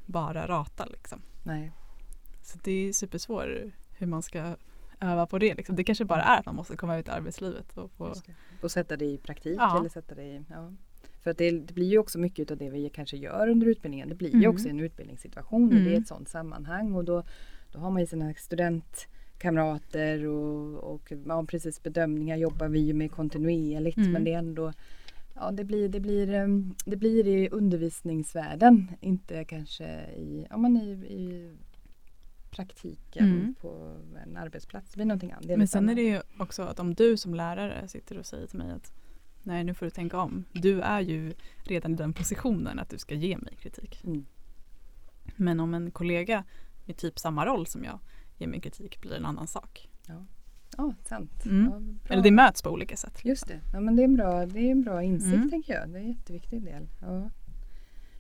bara 0.06 0.46
rata 0.48 0.84
liksom. 0.86 1.22
Nej. 1.44 1.72
Så 2.42 2.58
det 2.64 2.72
är 2.88 2.92
supersvårt 2.92 3.48
hur 3.98 4.06
man 4.06 4.22
ska 4.22 4.56
öva 5.00 5.26
på 5.26 5.38
det. 5.38 5.54
Liksom. 5.54 5.76
Det 5.76 5.84
kanske 5.84 6.04
bara 6.04 6.22
är 6.22 6.38
att 6.38 6.46
man 6.46 6.54
måste 6.54 6.76
komma 6.76 6.96
ut 6.98 7.08
i 7.08 7.10
arbetslivet. 7.10 7.76
Och, 7.76 7.90
få... 7.90 8.14
och 8.62 8.70
sätta 8.70 8.96
det 8.96 9.04
i 9.04 9.18
praktik. 9.18 9.56
Ja. 9.58 9.78
Eller 9.78 9.88
sätta 9.88 10.14
det 10.14 10.24
i, 10.24 10.44
ja. 10.50 10.72
För 11.22 11.30
att 11.30 11.38
det, 11.38 11.50
det, 11.50 11.74
blir 11.74 11.86
ju 11.90 11.98
också 11.98 12.18
mycket 12.18 12.50
av 12.50 12.56
det 12.56 12.70
vi 12.70 12.88
kanske 12.88 13.16
gör 13.16 13.48
under 13.48 13.66
utbildningen. 13.66 14.08
Det 14.08 14.14
blir 14.14 14.28
Mm. 14.28 14.42
ju 14.42 14.48
också 14.48 14.68
en 14.68 14.80
utbildningssituation 14.80 15.64
och 15.64 15.70
det 15.74 15.76
är 15.80 15.86
Mm. 15.86 16.02
ett 16.02 16.08
sådant 16.08 16.28
sammanhang. 16.28 16.94
Och 16.94 17.04
då, 17.04 17.22
då 17.72 17.78
har 17.78 17.90
man 17.90 18.00
ju 18.00 18.06
sina 18.06 18.34
studentkamrater 18.34 20.26
och, 20.26 20.92
och 20.94 21.12
ja, 21.26 21.44
precis 21.48 21.82
bedömningar 21.82 22.36
jobbar 22.36 22.68
vi 22.68 22.80
ju 22.80 22.92
med 22.94 23.10
kontinuerligt. 23.12 23.96
Mm. 23.96 24.12
Men 24.12 24.24
det 24.24 24.32
är 24.32 24.38
ändå 24.38 24.72
Ja, 25.34 25.50
det 25.50 25.64
blir, 25.64 25.88
det, 25.88 26.00
blir, 26.00 26.32
em, 26.32 26.74
det 26.86 26.96
blir 26.96 27.26
i 27.26 27.48
undervisningsvärlden, 27.48 28.90
inte 29.00 29.44
kanske 29.44 29.84
i, 30.16 30.46
ja, 30.50 30.56
men 30.56 30.76
i, 30.76 30.90
i 30.90 31.50
praktiken 32.50 33.24
Mm. 33.32 33.54
på 33.60 33.96
en 34.26 34.36
arbetsplats. 34.36 34.90
Det 34.90 34.96
blir 34.96 35.06
någonting 35.06 35.32
annat. 35.32 35.44
Men 35.58 35.68
sen 35.68 35.88
är 35.88 35.94
det 35.94 36.02
ju 36.02 36.20
också 36.38 36.62
att 36.62 36.80
om 36.80 36.94
du 36.94 37.16
som 37.16 37.34
lärare 37.34 37.88
sitter 37.88 38.18
och 38.18 38.26
säger 38.26 38.46
till 38.46 38.58
mig 38.58 38.70
att 38.70 38.92
nej 39.42 39.64
nu 39.64 39.74
får 39.74 39.86
du 39.86 39.90
tänka 39.90 40.18
om. 40.18 40.44
Du 40.52 40.80
är 40.80 41.00
ju 41.00 41.32
redan 41.64 41.92
i 41.92 41.96
den 41.96 42.12
positionen 42.12 42.78
att 42.78 42.90
du 42.90 42.98
ska 42.98 43.14
ge 43.14 43.38
mig 43.38 43.56
kritik. 43.60 44.04
Mm. 44.04 44.26
Men 45.36 45.60
om 45.60 45.74
en 45.74 45.90
kollega 45.90 46.44
i 46.86 46.92
typ 46.92 47.18
samma 47.18 47.46
roll 47.46 47.66
som 47.66 47.84
jag 47.84 47.98
ger 48.38 48.46
mig 48.46 48.60
kritik 48.60 49.00
blir 49.00 49.14
en 49.14 49.24
annan 49.26 49.46
sak. 49.46 49.88
Ja, 50.76 50.94
sant. 51.04 51.44
Mm. 51.46 51.64
Ja. 52.04 52.12
Eller 52.12 52.22
det 52.22 52.30
möts 52.30 52.62
på 52.62 52.70
olika 52.70 52.96
sätt. 52.96 53.20
Just 53.24 53.48
det. 53.48 53.60
Ja, 53.72 53.80
men 53.80 53.96
det 53.96 54.02
är 54.02 54.04
en 54.04 54.14
bra, 54.16 54.46
det 54.46 54.60
är 54.60 54.70
en 54.70 54.82
bra 54.82 55.02
insikt 55.02 55.34
Mm. 55.34 55.50
tänker 55.50 55.74
jag. 55.74 55.88
Det 55.90 55.98
är 55.98 56.02
en 56.02 56.08
jätteviktig 56.08 56.62
del. 56.64 56.88
Ja. 57.00 57.30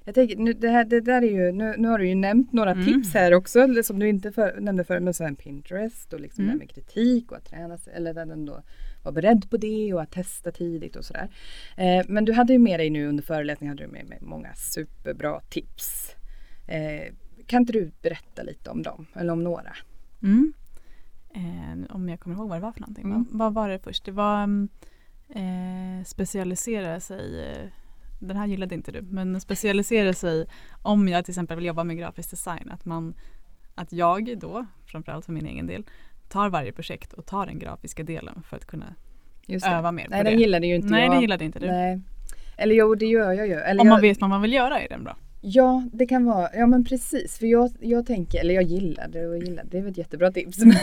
Jag 0.04 0.14
tänker, 0.14 0.36
nu, 0.36 0.52
det, 0.52 0.68
här, 0.68 0.84
det 0.84 1.00
där 1.00 1.22
är 1.22 1.30
ju, 1.30 1.52
nu, 1.52 1.74
nu 1.78 1.88
har 1.88 1.98
du 1.98 2.08
ju 2.08 2.14
nämnt 2.14 2.52
några 2.52 2.70
Mm. 2.70 2.84
tips 2.86 3.14
här 3.14 3.34
också 3.34 3.82
som 3.84 3.98
du 3.98 4.08
inte 4.08 4.32
för, 4.32 4.60
nämnde 4.60 4.84
förut. 4.84 5.02
Men 5.02 5.14
sen 5.14 5.36
Pinterest 5.36 6.12
och 6.12 6.20
liksom 6.20 6.44
Mm. 6.44 6.46
det 6.46 6.52
här 6.52 6.58
med 6.66 6.74
kritik 6.74 7.30
och 7.32 7.36
att 7.38 7.44
träna 7.44 7.78
sig, 7.78 7.92
eller 7.94 8.10
att 8.10 8.28
ändå 8.30 8.62
vara 9.02 9.12
beredd 9.12 9.50
på 9.50 9.56
det 9.56 9.94
och 9.94 10.02
att 10.02 10.10
testa 10.10 10.50
tidigt 10.50 10.96
och 10.96 11.04
sådär. 11.04 11.28
Eh, 11.76 12.04
men 12.08 12.24
du 12.24 12.32
hade 12.32 12.52
ju 12.52 12.58
med 12.58 12.80
dig 12.80 12.90
nu 12.90 13.08
under 13.08 13.22
föreläsningen 13.22 13.76
hade 13.76 13.86
du 13.86 13.92
med, 13.92 14.08
med 14.08 14.22
många 14.22 14.54
superbra 14.54 15.40
tips. 15.40 16.16
Eh, 16.66 17.14
kan 17.46 17.62
inte 17.62 17.72
du 17.72 17.90
berätta 18.02 18.42
lite 18.42 18.70
om 18.70 18.82
dem 18.82 19.06
eller 19.14 19.32
om 19.32 19.44
några? 19.44 19.76
Mm. 20.22 20.52
Eh, 21.34 21.94
om 21.94 22.08
jag 22.08 22.20
kommer 22.20 22.36
ihåg 22.36 22.48
vad 22.48 22.58
det 22.58 22.62
var 22.62 22.72
för 22.72 22.80
någonting. 22.80 23.04
Mm. 23.04 23.26
Vad, 23.30 23.54
var 23.54 23.68
det 23.68 23.78
först? 23.78 24.04
Det 24.04 24.12
var 24.12 24.42
mm, 24.42 24.68
eh, 25.28 26.04
specialisera 26.04 27.00
sig. 27.00 27.70
Den 28.18 28.36
här 28.36 28.46
gillade 28.46 28.74
inte 28.74 28.92
du. 28.92 29.02
Men 29.02 29.40
specialisera 29.40 30.12
sig 30.12 30.46
om 30.82 31.08
jag 31.08 31.24
till 31.24 31.32
exempel 31.32 31.56
vill 31.56 31.66
jobba 31.66 31.84
med 31.84 31.96
grafisk 31.96 32.30
design. 32.30 32.70
Att, 32.70 32.84
man, 32.84 33.14
att 33.74 33.92
jag 33.92 34.38
då, 34.38 34.66
framförallt 34.86 35.24
för 35.24 35.32
min 35.32 35.46
egen 35.46 35.66
del, 35.66 35.84
tar 36.30 36.48
varje 36.48 36.72
projekt 36.72 37.12
och 37.12 37.26
tar 37.26 37.46
den 37.46 37.58
grafiska 37.58 38.02
delen 38.02 38.42
för 38.48 38.56
att 38.56 38.66
kunna 38.66 38.94
öva 39.66 39.92
mer 39.92 40.06
Nej, 40.10 40.20
på 40.20 40.24
den 40.24 40.36
det. 40.36 40.40
gillade 40.40 40.66
ju 40.66 40.74
inte 40.74 40.88
Nej, 40.88 41.04
jag. 41.04 41.14
det 41.14 41.20
gillade 41.20 41.44
inte 41.44 41.58
du. 41.58 41.66
Nej. 41.66 42.00
Eller 42.56 42.74
jo, 42.74 42.94
det 42.94 43.06
gör 43.06 43.32
jag 43.32 43.46
ju. 43.46 43.54
Eller 43.54 43.80
Om 43.80 43.86
jag, 43.86 43.94
man 43.94 44.00
vet 44.00 44.20
vad 44.20 44.30
man 44.30 44.42
vill 44.42 44.52
göra 44.52 44.80
är 44.80 44.88
den 44.88 45.04
bra. 45.04 45.16
Ja, 45.42 45.88
det 45.92 46.06
kan 46.06 46.24
vara. 46.24 46.48
Ja, 46.54 46.66
men 46.66 46.84
precis. 46.84 47.38
För 47.38 47.46
jag, 47.46 47.70
jag 47.80 48.06
tänker, 48.06 48.40
eller 48.40 48.54
jag 48.54 48.62
gillar 48.64 49.08
det 49.08 49.26
och 49.26 49.38
gillar 49.38 49.64
det 49.70 49.78
är 49.78 49.82
väl 49.82 49.90
ett 49.90 49.98
jättebra 49.98 50.32
tips. 50.32 50.58
Men, 50.58 50.76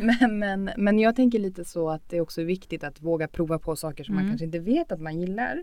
men, 0.20 0.38
men, 0.38 0.70
men 0.76 0.98
jag 0.98 1.16
tänker 1.16 1.38
lite 1.38 1.64
så 1.64 1.90
att 1.90 2.08
det 2.10 2.20
också 2.20 2.40
är 2.40 2.44
viktigt 2.44 2.84
att 2.84 3.00
våga 3.02 3.28
prova 3.28 3.58
på 3.58 3.76
saker 3.76 4.04
som 4.04 4.14
man 4.14 4.22
Mm. 4.24 4.30
kanske 4.32 4.44
inte 4.44 4.58
vet 4.58 4.92
att 4.92 5.00
man 5.00 5.20
gillar. 5.20 5.62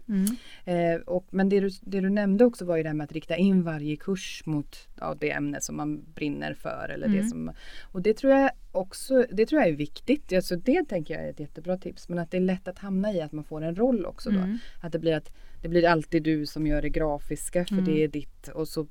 Eh, 0.65 1.01
och, 1.05 1.25
men 1.31 1.49
det 1.49 1.59
du, 1.59 1.69
det 1.81 1.99
du 2.01 2.09
nämnde 2.09 2.45
också 2.45 2.65
var 2.65 2.77
ju 2.77 2.83
det 2.83 2.89
här 2.89 2.93
med 2.95 3.05
att 3.05 3.11
rikta 3.11 3.35
in 3.38 3.63
varje 3.63 3.95
kurs 3.95 4.43
mot 4.45 4.75
ja, 4.99 5.15
det 5.19 5.31
ämne 5.31 5.61
som 5.61 5.77
man 5.77 6.03
brinner 6.15 6.53
för. 6.53 6.89
Eller 6.93 7.07
det 7.07 7.13
Mm. 7.19 7.29
som, 7.29 7.51
och 7.91 8.01
det 8.01 8.13
tror 8.13 8.33
jag 8.33 8.51
också 8.71 9.25
det 9.31 9.45
tror 9.45 9.61
jag 9.61 9.69
är 9.69 9.75
viktigt. 9.75 10.33
Alltså 10.33 10.55
det 10.55 10.85
tänker 10.89 11.13
jag 11.13 11.23
är 11.25 11.29
ett 11.29 11.39
jättebra 11.39 11.77
tips. 11.77 12.09
Men 12.09 12.19
att 12.19 12.31
det 12.31 12.38
är 12.38 12.41
lätt 12.41 12.67
att 12.67 12.79
hamna 12.79 13.13
i 13.13 13.21
att 13.21 13.31
man 13.31 13.43
får 13.43 13.61
en 13.61 13.75
roll 13.75 14.05
också. 14.05 14.29
Då. 14.29 14.38
Mm. 14.39 14.57
Att 14.81 14.91
det 14.91 14.99
blir 14.99 15.15
att 15.15 15.31
det 15.62 15.68
blir 15.70 15.86
alltid 15.88 16.24
du 16.24 16.46
som 16.46 16.68
gör 16.68 16.82
det 16.82 16.89
grafiska 16.89 17.66
för 17.66 17.74
Mm. 17.74 17.86
det 17.86 18.04
är 18.04 18.08
ditt 18.08 18.48
och 18.48 18.68
så 18.68 18.88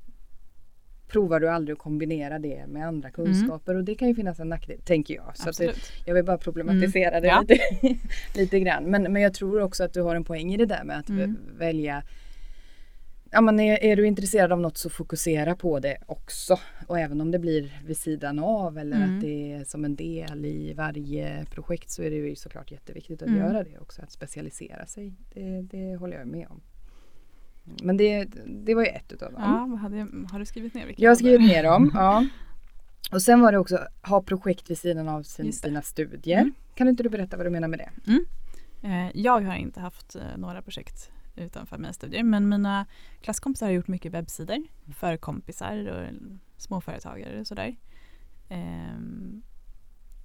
provar 1.07 1.39
du 1.39 1.49
aldrig 1.49 1.73
att 1.73 1.79
kombinera 1.79 2.39
det 2.39 2.67
med 2.67 2.87
andra 2.87 3.09
kunskaper 3.11 3.75
och 3.75 3.83
det 3.83 3.95
kan 3.95 4.07
ju 4.07 4.15
finnas 4.15 4.39
en 4.39 4.49
nackdel, 4.49 4.81
tänker 4.81 5.13
jag. 5.15 5.37
Så 5.37 5.49
att 5.49 5.57
det, 5.57 5.73
jag 6.05 6.13
vill 6.15 6.23
bara 6.25 6.37
problematisera 6.37 7.19
det 7.19 7.27
Ja. 7.27 7.41
lite, 7.47 7.59
lite 8.35 8.59
grann. 8.59 8.83
Men, 8.83 9.13
men 9.13 9.21
jag 9.21 9.33
tror 9.33 9.61
också 9.61 9.83
att 9.83 9.93
du 9.93 10.01
har 10.01 10.15
en 10.15 10.23
poäng 10.23 10.53
i 10.53 10.57
det 10.57 10.65
där 10.65 10.83
med 10.83 10.99
att 10.99 11.09
Mm. 11.09 11.37
välja 11.57 12.03
Ja, 13.31 13.41
men 13.41 13.59
är, 13.59 13.83
är 13.83 13.95
du 13.95 14.07
intresserad 14.07 14.51
av 14.51 14.61
något 14.61 14.77
så 14.77 14.89
fokusera 14.89 15.55
på 15.55 15.79
det 15.79 15.97
också. 16.05 16.59
Och 16.87 16.99
även 16.99 17.21
om 17.21 17.31
det 17.31 17.39
blir 17.39 17.81
vid 17.85 17.97
sidan 17.97 18.39
av 18.39 18.77
eller 18.77 18.95
Mm. 18.97 19.15
att 19.15 19.21
det 19.21 19.53
är 19.53 19.63
som 19.63 19.85
en 19.85 19.95
del 19.95 20.45
i 20.45 20.73
varje 20.73 21.45
projekt 21.45 21.89
så 21.91 22.03
är 22.03 22.09
det 22.09 22.15
ju 22.15 22.35
såklart 22.35 22.71
jätteviktigt 22.71 23.21
att 23.21 23.27
Mm. 23.27 23.39
göra 23.39 23.63
det 23.63 23.77
också. 23.79 24.01
Att 24.01 24.11
specialisera 24.11 24.85
sig. 24.85 25.13
Det, 25.33 25.61
det 25.61 25.95
håller 25.95 26.17
jag 26.17 26.27
med 26.27 26.47
om. 26.49 26.61
Men 27.83 27.97
det, 27.97 28.25
det 28.45 28.75
var 28.75 28.81
ju 28.81 28.87
ett 28.87 29.11
utav 29.13 29.31
dem. 29.31 29.41
Ja, 29.41 29.77
hade 29.81 30.07
har 30.31 30.39
du 30.39 30.45
skrivit 30.45 30.73
ner? 30.73 30.85
vilka 30.85 31.01
Jag 31.03 31.09
har 31.09 31.15
skrivit 31.15 31.41
ner 31.41 31.63
dem. 31.63 31.91
Ja. 31.95 32.25
Och 33.11 33.21
sen 33.21 33.41
var 33.41 33.51
det 33.51 33.57
också 33.57 33.79
ha 34.01 34.21
projekt 34.21 34.69
vid 34.69 34.77
sidan 34.77 35.09
av 35.09 35.23
sin, 35.23 35.53
sina 35.53 35.81
studier. 35.81 36.37
Mm. 36.41 36.53
Kan 36.75 36.87
inte 36.87 37.03
du 37.03 37.09
berätta 37.09 37.37
vad 37.37 37.45
du 37.45 37.49
menar 37.49 37.67
med 37.67 37.79
det? 37.79 37.89
Eh, 38.87 39.09
Jag 39.13 39.41
har 39.41 39.55
inte 39.55 39.79
haft 39.79 40.15
eh, 40.15 40.21
några 40.37 40.61
projekt 40.61 41.11
utanför 41.35 41.77
mina 41.77 41.93
studier 41.93 42.23
men 42.23 42.49
mina 42.49 42.85
klasskompisar 43.21 43.65
har 43.65 43.73
gjort 43.73 43.87
mycket 43.87 44.11
webbsidor 44.11 44.63
för 44.93 45.17
kompisar 45.17 45.87
och 45.87 46.13
småföretagare 46.57 47.39
och 47.39 47.47
sådär. 47.47 47.75
Ehm, 48.49 49.41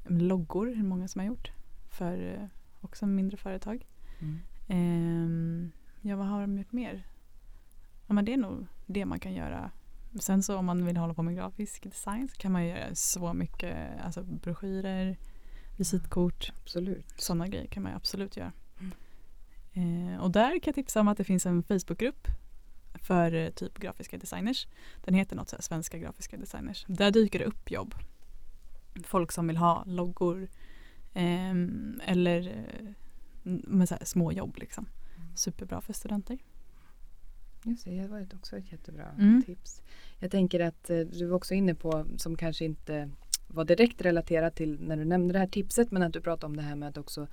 loggor, 0.07 0.67
hur 0.67 0.85
många 0.85 1.09
som 1.09 1.19
har 1.19 1.27
gjort 1.27 1.53
för 1.91 2.35
eh, 2.35 2.47
också 2.81 3.07
mindre 3.07 3.37
företag. 3.37 3.87
Ehm, 4.69 5.71
ja, 6.01 6.17
vad 6.17 6.27
har 6.27 6.41
de 6.41 6.59
gjort 6.59 6.73
mer? 6.73 7.07
Ja, 8.07 8.15
men 8.15 8.25
det 8.25 8.33
är 8.33 8.37
nog 8.37 8.67
det 8.87 9.05
man 9.05 9.21
kan 9.21 9.33
göra. 9.35 9.71
Sen 10.21 10.43
så 10.43 10.57
om 10.57 10.65
man 10.67 10.87
vill 10.87 10.97
hålla 10.97 11.15
på 11.15 11.23
med 11.23 11.35
grafisk 11.37 11.83
design 11.83 12.29
så 12.29 12.37
kan 12.37 12.53
man 12.53 12.67
göra 12.67 12.95
så 12.95 13.33
mycket, 13.33 14.01
alltså 14.01 14.23
broschyrer, 14.23 15.17
visitkort, 15.77 16.53
Absolut. 16.63 17.15
sådana 17.17 17.49
grejer 17.49 17.67
kan 17.67 17.83
man 17.83 17.93
absolut 17.95 18.37
göra. 18.37 18.53
Eh, 19.75 20.23
och 20.23 20.31
där 20.31 20.51
kan 20.51 20.61
jag 20.65 20.75
tipsa 20.75 21.01
om 21.01 21.09
att 21.09 21.19
det 21.19 21.25
finns 21.25 21.47
en 21.47 21.63
Facebookgrupp 21.63 22.29
för 22.95 23.35
eh, 23.35 23.51
typ 23.51 23.79
grafiska 23.79 24.19
designers. 24.19 24.67
Den 25.05 25.15
heter 25.15 25.37
något 25.37 25.49
så 25.49 25.57
här, 25.57 25.63
Svenska 25.63 25.99
grafiska 25.99 26.37
designers. 26.37 26.85
Där 26.89 27.11
dyker 27.11 27.39
det 27.39 27.45
upp 27.45 27.71
jobb. 27.71 27.95
Folk 29.05 29.33
som 29.33 29.47
vill 29.47 29.57
ha 29.57 29.85
loggor 29.87 30.49
ehm, 31.15 32.01
eller 32.07 32.49
eh, 32.49 32.89
med 33.43 33.89
så 33.89 33.95
här 33.95 34.05
små 34.05 34.33
jobb 34.33 34.57
liksom. 34.59 34.87
Mm. 35.17 35.37
Superbra 35.37 35.81
för 35.81 35.93
studenter. 35.93 36.39
Just 37.65 37.85
det, 37.85 37.91
det 37.91 38.09
var 38.09 38.27
också 38.35 38.57
ett 38.59 38.73
jättebra 38.73 39.07
Mm. 39.19 39.43
tips. 39.43 39.83
Jag 40.19 40.31
tänker 40.31 40.61
att 40.61 40.91
eh, 40.91 40.99
du 40.99 41.27
var 41.27 41.37
också 41.37 41.55
inne 41.55 41.75
på, 41.75 42.07
som 42.17 42.37
kanske 42.37 42.65
inte 42.65 43.11
var 43.47 43.65
direkt 43.65 44.01
relaterat 44.03 44.57
till 44.57 44.81
när 44.81 44.97
du 44.97 45.05
nämnde 45.05 45.33
det 45.33 45.39
här 45.39 45.47
tipset, 45.47 45.91
men 45.91 46.03
att 46.03 46.13
du 46.13 46.21
pratade 46.21 46.47
om 46.47 46.57
det 46.57 46.63
här 46.63 46.77
med 46.77 46.89
att 46.89 46.99
också 46.99 47.27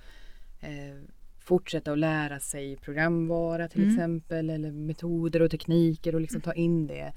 eh, 0.60 0.97
fortsätta 1.43 1.91
att 1.91 1.97
lära 1.99 2.39
sig 2.39 2.75
programvara 2.77 3.67
till 3.67 3.82
Mm. 3.84 3.95
exempel, 3.95 4.49
eller 4.49 4.71
metoder 4.71 5.41
och 5.41 5.51
tekniker 5.51 6.15
och 6.15 6.21
liksom 6.21 6.41
ta 6.41 6.54
in 6.54 6.88
det 6.88 7.13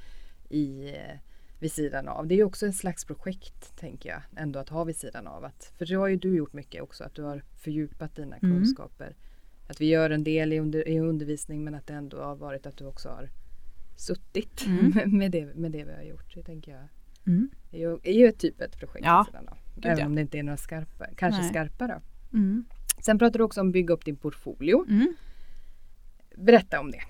i 0.49 0.89
eh, 0.89 1.19
vid 1.59 1.73
sidan 1.73 2.09
av. 2.09 2.27
Det 2.27 2.35
är 2.35 2.37
ju 2.37 2.45
också 2.45 2.67
en 2.67 2.73
slags 2.73 3.05
projekt 3.05 3.77
tänker 3.77 4.09
jag 4.09 4.23
ändå 4.37 4.59
att 4.59 4.69
ha 4.69 4.85
vid 4.85 4.97
sidan 4.97 5.27
av. 5.27 5.45
Att, 5.45 5.73
för 5.79 5.87
det 5.87 5.95
har 5.95 6.09
ju 6.09 6.17
du 6.17 6.37
gjort 6.37 6.53
mycket 6.53 6.83
också, 6.83 7.05
att 7.05 7.15
du 7.15 7.23
har 7.23 7.43
fördjupat 7.65 8.17
dina 8.17 8.37
Mm. 8.37 8.57
kunskaper. 8.57 9.17
Att 9.69 9.81
vi 9.81 9.87
gör 9.87 10.11
en 10.11 10.25
del 10.25 10.53
i, 10.53 10.59
under, 10.59 10.89
i 10.89 10.99
undervisning 11.01 11.65
men 11.65 11.75
att 11.75 11.87
det 11.87 11.95
ändå 11.95 12.23
har 12.23 12.37
varit 12.37 12.67
att 12.67 12.77
du 12.77 12.85
också 12.87 13.09
har 13.09 13.29
suttit 13.97 14.67
Mm. 14.67 14.93
med, 15.19 15.31
det, 15.31 15.55
med 15.55 15.73
det 15.73 15.85
vi 15.85 15.93
har 15.93 16.03
gjort. 16.03 16.35
Det 16.35 16.43
tänker 16.43 16.73
jag 16.73 16.81
Mm. 17.27 17.51
är 17.73 17.79
ju, 17.79 17.99
är 18.03 18.13
ju 18.13 18.27
ett 18.27 18.39
typ 18.39 18.61
ett 18.61 18.79
projekt. 18.79 19.05
Ja, 19.07 19.27
vid 19.27 19.35
sidan 19.35 19.49
av. 19.49 19.59
Även 19.85 19.99
ja. 19.99 20.07
om 20.07 20.15
det 20.15 20.21
inte 20.21 20.39
är 20.39 20.43
några 20.43 20.57
skarpa, 20.57 21.07
kanske 21.17 21.41
Nej. 21.41 21.51
skarpa 21.51 21.87
då. 21.87 22.01
Mm. 22.39 22.65
Sen 22.99 23.19
pratar 23.19 23.39
du 23.39 23.45
också 23.45 23.61
om 23.61 23.73
bygga 23.73 23.95
upp 23.95 24.05
din 24.05 24.17
portfolio. 24.17 24.85
Mm. 24.89 25.15
Berätta 26.37 26.81
om 26.81 26.91
det. 26.91 27.03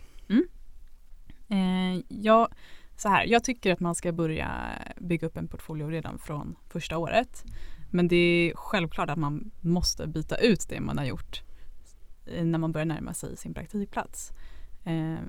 Eh, 1.48 2.00
jag, 2.08 2.48
så 2.96 3.08
här, 3.08 3.24
jag 3.26 3.44
tycker 3.44 3.72
att 3.72 3.80
man 3.80 3.94
ska 3.94 4.12
börja 4.12 4.50
bygga 4.96 5.26
upp 5.26 5.36
en 5.36 5.48
portfolio 5.48 5.88
redan 5.88 6.18
från 6.18 6.56
första 6.68 6.98
året. 6.98 7.44
Men 7.90 8.08
det 8.08 8.16
är 8.16 8.54
självklart 8.56 9.10
att 9.10 9.18
man 9.18 9.50
måste 9.60 10.06
byta 10.06 10.36
ut 10.36 10.68
det 10.68 10.80
man 10.80 10.98
har 10.98 11.04
gjort 11.04 11.42
när 12.42 12.58
man 12.58 12.72
börjar 12.72 12.86
närma 12.86 13.14
sig 13.14 13.36
sin 13.36 13.54
praktikplats. 13.54 14.32
Eh, 14.84 15.24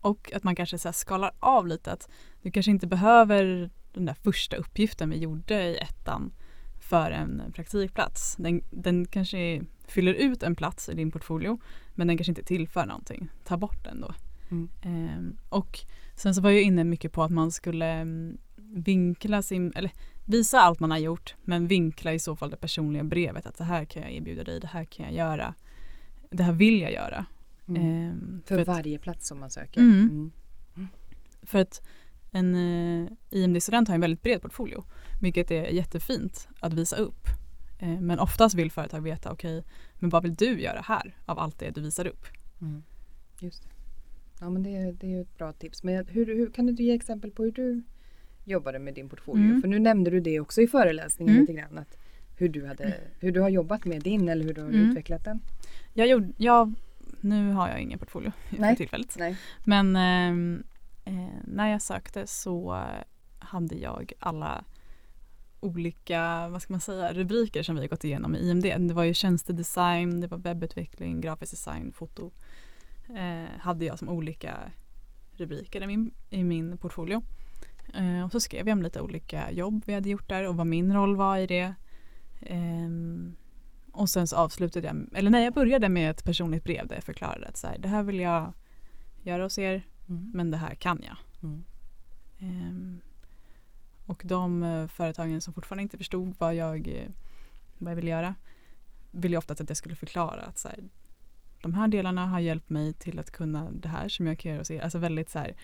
och 0.00 0.32
att 0.34 0.44
man 0.44 0.56
kanske 0.56 0.78
så 0.78 0.88
här 0.88 0.92
skalar 0.92 1.32
av 1.38 1.66
lite 1.66 1.92
att 1.92 2.08
du 2.42 2.50
kanske 2.50 2.70
inte 2.70 2.86
behöver 2.86 3.70
den 3.92 4.04
där 4.04 4.14
första 4.14 4.56
uppgiften 4.56 5.10
vi 5.10 5.16
gjorde 5.18 5.62
i 5.62 5.76
ettan 5.76 6.32
för 6.80 7.10
en 7.10 7.42
praktikplats. 7.54 8.36
Den, 8.36 8.62
den 8.70 9.06
kanske 9.06 9.62
fyller 9.86 10.14
ut 10.14 10.42
en 10.42 10.56
plats 10.56 10.88
i 10.88 10.94
din 10.94 11.10
portfolio 11.10 11.60
men 11.94 12.06
den 12.06 12.16
kanske 12.18 12.30
inte 12.30 12.42
tillför 12.42 12.86
någonting. 12.86 13.28
Ta 13.44 13.56
bort 13.56 13.84
den 13.84 14.00
då. 14.00 14.14
Mm. 14.50 14.68
Ehm, 14.82 15.36
och 15.48 15.80
sen 16.16 16.34
så 16.34 16.40
var 16.40 16.50
jag 16.50 16.62
inne 16.62 16.84
mycket 16.84 17.12
på 17.12 17.22
att 17.22 17.30
man 17.30 17.50
skulle 17.50 17.86
mm, 17.86 18.38
vinkla 18.56 19.42
sin, 19.42 19.72
eller 19.76 19.92
visa 20.24 20.60
allt 20.60 20.80
man 20.80 20.90
har 20.90 20.98
gjort 20.98 21.34
men 21.42 21.66
vinkla 21.66 22.12
i 22.14 22.18
så 22.18 22.36
fall 22.36 22.50
det 22.50 22.56
personliga 22.56 23.04
brevet 23.04 23.46
att 23.46 23.56
det 23.58 23.64
här 23.64 23.84
kan 23.84 24.02
jag 24.02 24.12
erbjuda 24.12 24.44
dig, 24.44 24.60
det 24.60 24.66
här 24.66 24.84
kan 24.84 25.06
jag 25.06 25.14
göra, 25.14 25.54
det 26.30 26.42
här 26.42 26.52
vill 26.52 26.80
jag 26.80 26.92
göra. 26.92 27.26
Mm. 27.68 27.82
Ehm, 27.82 28.42
För, 28.46 28.58
att- 28.58 28.66
varje 28.66 28.98
plats 28.98 29.28
som 29.28 29.40
man 29.40 29.50
söker. 29.50 29.80
Mm. 29.80 30.30
För 31.42 31.58
att 31.58 31.82
en 32.30 32.54
eh, 32.54 33.08
IMD-student 33.30 33.88
har 33.88 33.94
en 33.94 34.00
väldigt 34.00 34.22
bred 34.22 34.42
portfolio, 34.42 34.84
vilket 35.20 35.50
är 35.50 35.64
jättefint 35.64 36.48
att 36.60 36.72
visa 36.72 36.96
upp. 36.96 37.28
Eh, 37.84 38.00
men 38.00 38.18
oftast 38.18 38.54
vill 38.54 38.70
företag 38.70 39.00
veta, 39.00 39.32
okej, 39.32 39.64
men 39.94 40.10
vad 40.10 40.22
vill 40.22 40.34
du 40.34 40.60
göra 40.60 40.80
här 40.80 41.16
av 41.26 41.38
allt 41.38 41.58
det 41.58 41.70
du 41.70 41.80
visar 41.80 42.06
upp? 42.06 42.24
Mm. 42.60 42.82
Just 43.38 43.62
det. 43.62 43.68
Ja 44.40 44.50
men 44.50 44.62
det, 44.62 44.76
är- 44.76 44.92
det 44.92 45.06
är 45.06 45.10
ju 45.10 45.20
ett 45.20 45.38
bra 45.38 45.52
tips. 45.52 45.82
Men 45.82 46.06
hur, 46.06 46.26
hur 46.26 46.50
kan 46.50 46.66
du 46.66 46.72
ge 46.84 46.92
exempel 46.94 47.30
på 47.30 47.44
hur 47.44 47.52
du 47.52 47.82
jobbade 48.44 48.78
med 48.78 48.94
din 48.94 49.08
portfolio? 49.08 49.44
Mm. 49.44 49.60
För 49.60 49.68
nu 49.68 49.78
nämnde 49.78 50.10
du 50.10 50.20
det 50.20 50.40
också 50.40 50.60
i 50.60 50.66
föreläsningen 50.66 51.34
Mm. 51.34 51.40
lite 51.46 51.52
grann. 51.52 51.78
Att 51.78 51.98
hur, 52.36 52.48
du 52.48 52.66
hade, 52.66 52.94
hur 53.20 53.32
du 53.32 53.40
har 53.40 53.48
jobbat 53.48 53.84
med 53.84 54.02
din 54.02 54.28
eller 54.28 54.44
hur 54.44 54.54
du 54.54 54.60
har 54.62 54.68
Mm. 54.68 54.90
utvecklat 54.90 55.24
den. 55.24 55.40
Jag 55.94 56.06
gjorde, 56.08 56.28
jag, 56.36 56.72
nu 57.20 57.52
har 57.52 57.68
jag 57.68 57.80
ingen 57.80 57.98
portfolio 57.98 58.32
Nej. 58.50 58.70
för 58.70 58.76
tillfället. 58.76 59.16
Nej. 59.18 59.36
Men 59.64 59.96
ehm, 59.96 60.62
eh, 61.04 61.28
när 61.44 61.68
jag 61.70 61.82
sökte 61.82 62.26
så 62.26 62.82
hade 63.38 63.74
jag 63.76 64.12
alla 64.18 64.64
olika, 65.64 66.48
vad 66.48 66.62
ska 66.62 66.72
man 66.72 66.80
säga, 66.80 67.12
rubriker 67.12 67.62
som 67.62 67.74
vi 67.74 67.80
har 67.80 67.88
gått 67.88 68.04
igenom 68.04 68.34
i 68.34 68.38
IMD. 68.38 68.64
Det 68.64 68.94
var 68.94 69.04
ju 69.04 69.14
tjänstedesign, 69.14 70.20
det 70.20 70.26
var 70.26 70.38
webbutveckling, 70.38 71.20
grafisk 71.20 71.52
design, 71.52 71.92
foto. 71.92 72.30
Eh, 73.16 73.60
hade 73.60 73.84
jag 73.84 73.98
som 73.98 74.08
olika 74.08 74.58
rubriker 75.36 75.82
i 75.82 75.86
min, 75.86 76.10
i 76.30 76.44
min 76.44 76.78
portfolio. 76.78 77.22
Eh, 77.94 78.24
och 78.24 78.32
så 78.32 78.40
skrev 78.40 78.68
jag 78.68 78.76
om 78.76 78.82
lite 78.82 79.00
olika 79.00 79.50
jobb 79.50 79.82
vi 79.86 79.94
hade 79.94 80.08
gjort 80.08 80.28
där 80.28 80.48
och 80.48 80.56
vad 80.56 80.66
min 80.66 80.92
roll 80.92 81.16
var 81.16 81.38
i 81.38 81.46
det. 81.46 81.74
Ehm, 82.40 83.36
och 83.92 84.10
sen 84.10 84.26
så 84.26 84.36
avslutade 84.36 84.86
jag, 84.86 85.06
eller 85.14 85.30
nej 85.30 85.44
jag 85.44 85.54
började 85.54 85.88
med 85.88 86.10
ett 86.10 86.24
personligt 86.24 86.64
brev 86.64 86.86
där 86.86 86.94
jag 86.94 87.04
förklarade 87.04 87.46
att 87.46 87.56
så 87.56 87.66
här, 87.66 87.78
det 87.78 87.88
här 87.88 88.02
vill 88.02 88.20
jag 88.20 88.52
göra 89.22 89.42
hos 89.42 89.58
er 89.58 89.82
Mm. 90.08 90.30
men 90.34 90.50
det 90.50 90.56
här 90.56 90.74
kan 90.74 91.02
jag. 91.06 91.16
Mm. 91.42 91.64
Och 94.06 94.22
de 94.24 94.62
eh, 94.62 94.86
företagen 94.86 95.40
som 95.40 95.54
fortfarande 95.54 95.82
inte 95.82 95.98
förstod 95.98 96.34
vad 96.38 96.54
jag, 96.54 96.88
eh, 96.88 97.08
vad 97.78 97.90
jag 97.90 97.96
ville 97.96 98.10
göra 98.10 98.34
ville 99.10 99.36
ofta 99.36 99.52
att 99.52 99.68
jag 99.68 99.76
skulle 99.76 99.94
förklara 99.94 100.40
att 100.42 100.58
så 100.58 100.68
här, 100.68 100.78
de 101.62 101.74
här 101.74 101.88
delarna 101.88 102.26
har 102.26 102.40
hjälpt 102.40 102.70
mig 102.70 102.92
till 102.92 103.18
att 103.18 103.30
kunna 103.30 103.70
det 103.70 103.88
här 103.88 104.08
som 104.08 104.26
jag 104.26 104.38
kan 104.38 104.50
göra 104.50 104.60
hos 104.60 104.70
er. 104.70 104.80
Alltså 104.80 104.98
väldigt 104.98 105.30
så 105.30 105.38
här, 105.38 105.54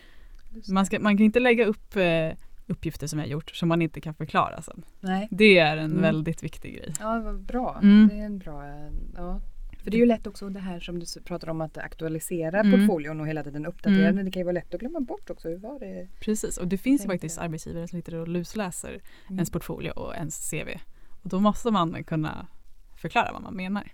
man, 0.68 0.86
ska, 0.86 1.00
man 1.00 1.16
kan 1.16 1.24
inte 1.24 1.40
lägga 1.40 1.64
upp 1.66 1.96
eh, 1.96 2.30
uppgifter 2.66 3.06
som 3.06 3.18
jag 3.18 3.26
har 3.26 3.30
gjort 3.30 3.50
som 3.50 3.68
man 3.68 3.82
inte 3.82 4.00
kan 4.00 4.14
förklara 4.14 4.62
sen. 4.62 4.82
Nej. 5.00 5.28
Det 5.30 5.58
är 5.58 5.76
en 5.76 5.90
Mm. 5.90 6.02
väldigt 6.02 6.42
viktig 6.42 6.74
grej. 6.76 6.94
Ja, 7.00 7.20
vad 7.20 7.40
bra. 7.40 7.78
Mm. 7.82 8.08
Det 8.08 8.14
är 8.14 8.26
en 8.26 8.38
bra, 8.38 8.62
ja. 9.16 9.40
För 9.84 9.90
det 9.90 9.96
är 9.96 9.98
ju 9.98 10.06
lätt 10.06 10.26
också 10.26 10.48
det 10.48 10.60
här 10.60 10.80
som 10.80 10.98
du 10.98 11.06
pratar 11.24 11.48
om 11.48 11.60
att 11.60 11.78
aktualisera 11.78 12.60
Mm. 12.60 12.72
portfolion 12.80 13.20
och 13.20 13.26
hela 13.28 13.44
tiden 13.44 13.66
uppdatera 13.66 14.02
Mm. 14.02 14.16
den. 14.16 14.24
Det 14.24 14.30
kan 14.30 14.40
ju 14.40 14.44
vara 14.44 14.52
lätt 14.54 14.74
att 14.74 14.80
glömma 14.80 15.00
bort 15.00 15.30
också. 15.30 15.48
Hur 15.48 15.58
var 15.58 15.78
det? 15.80 16.08
Precis, 16.20 16.58
och 16.58 16.68
det 16.68 16.78
finns 16.78 17.04
ju 17.04 17.06
faktiskt 17.06 17.38
arbetsgivare 17.38 17.88
som 17.88 17.98
sitter 17.98 18.14
och 18.14 18.28
lusläser 18.28 18.88
Mm. 18.90 19.02
ens 19.38 19.50
portfolio 19.50 19.90
och 19.90 20.14
ens 20.16 20.50
CV. 20.50 20.68
Och 21.22 21.28
då 21.28 21.40
måste 21.40 21.70
man 21.70 22.04
kunna 22.04 22.46
förklara 22.96 23.32
vad 23.32 23.42
man 23.42 23.54
menar. 23.56 23.92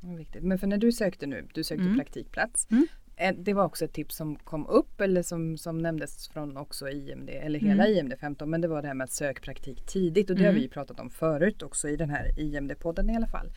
Var 0.00 0.16
viktigt. 0.16 0.42
Men 0.42 0.58
för 0.58 0.66
när 0.66 0.78
du 0.78 0.92
sökte 0.92 1.26
nu, 1.26 1.46
du 1.54 1.64
sökte 1.64 1.84
Mm. 1.84 1.96
praktikplats. 1.96 2.66
Mm. 2.70 2.86
Eh, 3.16 3.34
Det 3.38 3.54
var 3.54 3.64
också 3.64 3.84
ett 3.84 3.92
tips 3.92 4.16
som 4.16 4.36
kom 4.36 4.66
upp 4.66 5.00
eller 5.00 5.22
som, 5.22 5.58
som 5.58 5.78
nämndes 5.78 6.28
från 6.28 6.56
också 6.56 6.88
IMD 6.90 7.30
eller 7.30 7.58
hela 7.58 7.86
Mm. 7.86 7.98
IMD 7.98 8.14
15. 8.20 8.50
Men 8.50 8.60
det 8.60 8.68
var 8.68 8.82
det 8.82 8.88
här 8.88 8.94
med 8.94 9.04
att 9.04 9.10
sök 9.12 9.42
praktik 9.42 9.86
tidigt 9.86 10.30
och 10.30 10.36
det 10.36 10.42
har 10.42 10.50
Mm. 10.50 10.62
vi 10.62 10.68
pratat 10.68 11.00
om 11.00 11.10
förut 11.10 11.62
också 11.62 11.88
i 11.88 11.96
den 11.96 12.10
här 12.10 12.38
IMD-podden 12.38 13.10
i 13.12 13.16
alla 13.16 13.26
fall. 13.26 13.50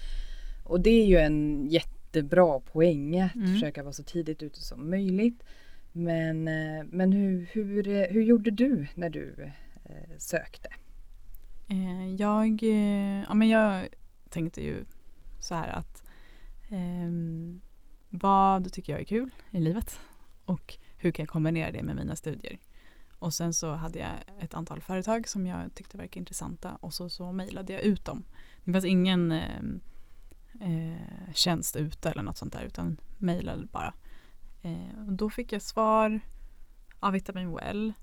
Och 0.66 0.82
det 0.82 0.90
är 0.90 1.06
ju 1.06 1.18
en 1.18 1.68
jättebra 1.68 2.60
poäng 2.60 3.20
att 3.20 3.36
Mm. 3.36 3.54
försöka 3.54 3.84
vara 3.84 3.94
så 3.94 4.04
tidigt 4.04 4.44
ute 4.44 4.62
som 4.62 4.90
möjligt. 4.90 5.44
Men, 5.92 6.48
eh, 6.48 6.84
men 6.92 7.12
hur, 7.12 7.50
hur, 7.52 7.88
eh, 7.88 8.04
hur 8.10 8.22
gjorde 8.24 8.52
du 8.52 8.88
när 8.96 9.10
du 9.10 9.52
eh, 9.86 10.18
sökte? 10.18 10.70
Eh, 11.68 12.14
jag, 12.16 12.64
eh, 12.64 13.22
ja, 13.28 13.34
men 13.34 13.50
jag 13.50 13.88
tänkte 14.30 14.62
ju 14.64 14.86
så 15.40 15.56
här 15.56 15.70
att 15.70 16.04
ehm, 16.70 17.62
vad 18.10 18.72
tycker 18.74 18.94
jag 18.94 19.00
är 19.02 19.06
kul 19.06 19.30
i 19.52 19.60
livet 19.60 20.00
och 20.46 20.78
hur 20.98 21.12
kan 21.12 21.24
jag 21.24 21.30
kombinera 21.30 21.72
det 21.72 21.84
med 21.84 21.96
mina 21.96 22.16
studier. 22.16 22.58
Och 23.20 23.34
sen 23.34 23.54
så 23.54 23.72
hade 23.72 24.00
jag 24.00 24.44
ett 24.44 24.54
antal 24.54 24.82
företag 24.82 25.28
som 25.28 25.48
jag 25.48 25.76
tyckte 25.76 25.98
verkade 25.98 26.20
intressanta 26.20 26.78
och 26.82 26.94
så, 26.94 27.10
så 27.10 27.32
mejlade 27.32 27.74
jag 27.74 27.82
ut 27.82 28.06
dem. 28.06 28.24
Det 28.64 28.72
fanns 28.72 28.86
ingen 28.86 29.32
ehm, 29.32 29.80
eh, 30.62 31.34
tjänst 31.34 31.76
ute 31.76 32.10
eller 32.10 32.24
något 32.24 32.38
sånt 32.38 32.54
där 32.54 32.64
utan 32.64 32.98
mejlade 33.18 33.66
bara. 33.66 33.94
Eh, 34.62 35.08
och 35.08 35.14
då 35.14 35.30
fick 35.30 35.52
jag 35.52 35.62
svar 35.62 36.20
av 37.00 37.14
Vitamin 37.14 37.56
Well 37.56 37.94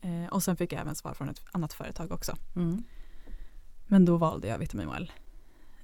eh, 0.00 0.26
och 0.30 0.42
sen 0.42 0.56
fick 0.56 0.72
jag 0.72 0.80
även 0.80 0.94
svar 0.94 1.14
från 1.14 1.28
ett 1.28 1.42
annat 1.52 1.72
företag 1.72 2.12
också. 2.12 2.36
Men 3.86 4.04
då 4.04 4.16
valde 4.16 4.48
jag 4.48 4.58
Vitamin 4.58 4.90
Well. 4.90 5.12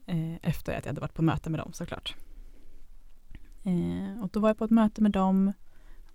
Eh, 0.07 0.35
efter 0.43 0.79
att 0.79 0.85
jag 0.85 0.91
hade 0.91 1.01
varit 1.01 1.15
på 1.15 1.23
möte 1.23 1.51
med 1.51 1.61
dem 1.61 1.73
såklart. 1.73 2.17
Eh, 3.65 4.23
och 4.23 4.29
då 4.29 4.41
var 4.41 4.49
jag 4.49 4.59
på 4.59 4.65
ett 4.65 4.71
möte 4.71 5.03
med 5.03 5.13
dem 5.13 5.53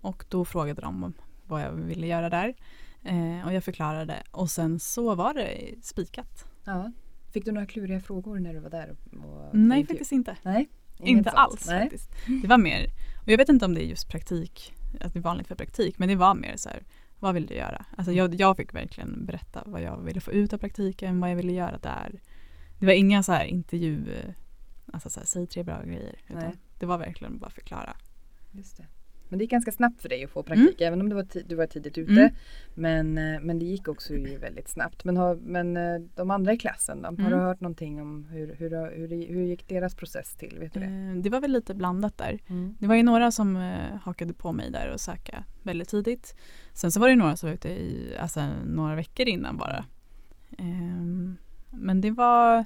och 0.00 0.24
då 0.28 0.44
frågade 0.44 0.80
de 0.80 1.04
om 1.04 1.14
vad 1.46 1.62
jag 1.62 1.72
ville 1.72 2.06
göra 2.06 2.30
där. 2.30 2.54
Eh, 3.02 3.46
och 3.46 3.52
jag 3.52 3.64
förklarade 3.64 4.22
och 4.30 4.50
sen 4.50 4.80
så 4.80 5.14
var 5.14 5.34
det 5.34 5.74
spikat. 5.82 6.44
Ja. 6.64 6.92
Fick 7.32 7.44
du 7.44 7.52
några 7.52 7.66
kluriga 7.66 8.00
frågor 8.00 8.38
när 8.38 8.54
du 8.54 8.60
var 8.60 8.70
där? 8.70 8.96
Nej 9.52 9.80
intervju? 9.80 9.86
faktiskt 9.86 10.12
inte. 10.12 10.36
Nej, 10.42 10.68
Inte 10.98 11.30
sånt. 11.30 11.38
alls 11.38 11.66
Nej. 11.66 11.80
faktiskt. 11.80 12.10
Det 12.42 12.48
var 12.48 12.58
mer, 12.58 12.84
och 13.22 13.28
jag 13.28 13.38
vet 13.38 13.48
inte 13.48 13.64
om 13.64 13.74
det 13.74 13.84
är 13.84 13.86
just 13.86 14.08
praktik, 14.08 14.74
att 15.00 15.12
det 15.12 15.18
är 15.18 15.22
vanligt 15.22 15.46
för 15.46 15.54
praktik, 15.54 15.98
men 15.98 16.08
det 16.08 16.16
var 16.16 16.34
mer 16.34 16.56
så 16.56 16.68
här, 16.68 16.82
vad 17.18 17.34
vill 17.34 17.46
du 17.46 17.54
göra? 17.54 17.84
Alltså 17.96 18.12
jag, 18.12 18.34
jag 18.34 18.56
fick 18.56 18.74
verkligen 18.74 19.26
berätta 19.26 19.62
vad 19.66 19.82
jag 19.82 20.02
ville 20.02 20.20
få 20.20 20.32
ut 20.32 20.52
av 20.52 20.58
praktiken, 20.58 21.20
vad 21.20 21.30
jag 21.30 21.36
ville 21.36 21.52
göra 21.52 21.78
där. 21.78 22.20
Det 22.78 22.86
var 22.86 22.92
inga 22.92 23.22
så 23.22 23.32
här 23.32 23.44
intervju, 23.44 24.04
alltså 24.92 25.10
så 25.10 25.20
här, 25.20 25.26
säg 25.26 25.46
tre 25.46 25.62
bra 25.62 25.82
grejer, 25.82 26.20
utan 26.28 26.42
Nej. 26.42 26.54
det 26.78 26.86
var 26.86 26.98
verkligen 26.98 27.38
bara 27.38 27.50
förklara. 27.50 27.96
Just 28.52 28.76
det. 28.76 28.86
Men 29.32 29.38
det 29.38 29.44
gick 29.44 29.50
ganska 29.50 29.72
snabbt 29.72 30.02
för 30.02 30.08
dig 30.08 30.24
att 30.24 30.30
få 30.30 30.42
praktik 30.42 30.80
även 30.80 31.00
om 31.00 31.08
det 31.08 31.14
var 31.14 31.26
du 31.48 31.54
var 31.54 31.66
tidigt 31.66 31.98
ute. 31.98 32.12
Mm. 32.12 32.34
Men, 32.74 33.18
eh, 33.18 33.40
men 33.40 33.58
det 33.58 33.64
gick 33.64 33.88
också 33.88 34.14
ju 34.14 34.38
väldigt 34.38 34.68
snabbt. 34.68 35.04
Men, 35.04 35.16
har, 35.16 35.36
men 35.36 35.76
eh, 35.76 36.00
de 36.14 36.30
andra 36.30 36.52
i 36.52 36.58
klassen 36.58 37.02
då? 37.02 37.08
Har 37.08 37.12
Mm. 37.18 37.30
du 37.30 37.36
hört 37.36 37.60
någonting 37.60 38.00
om 38.00 38.24
hur, 38.24 38.54
hur, 38.58 38.70
hur, 38.96 39.08
hur, 39.34 39.42
gick 39.42 39.68
deras 39.68 39.94
process 39.94 40.34
till? 40.34 40.58
Vet 40.58 40.74
du 40.74 40.80
det? 40.80 40.86
Eh, 40.86 41.14
Det 41.22 41.30
var 41.30 41.40
väl 41.40 41.52
lite 41.52 41.74
blandat 41.74 42.18
där. 42.18 42.38
Mm. 42.48 42.74
Det 42.78 42.86
var 42.86 42.94
ju 42.94 43.02
några 43.02 43.30
som 43.30 43.56
hakade 44.02 44.34
på 44.34 44.52
mig 44.52 44.70
där 44.70 44.90
och 44.92 45.00
söka 45.00 45.44
väldigt 45.62 45.88
tidigt. 45.88 46.36
Sen 46.72 46.92
så 46.92 47.00
var 47.00 47.08
det 47.08 47.16
några 47.16 47.36
som 47.36 47.48
var 47.48 47.54
ute 47.54 47.68
i 47.68 48.16
alltså, 48.20 48.46
några 48.66 48.94
veckor 48.94 49.28
innan 49.28 49.56
bara. 49.56 49.84
Ehm, 50.58 51.36
men 51.70 52.00
det 52.00 52.10
var 52.10 52.64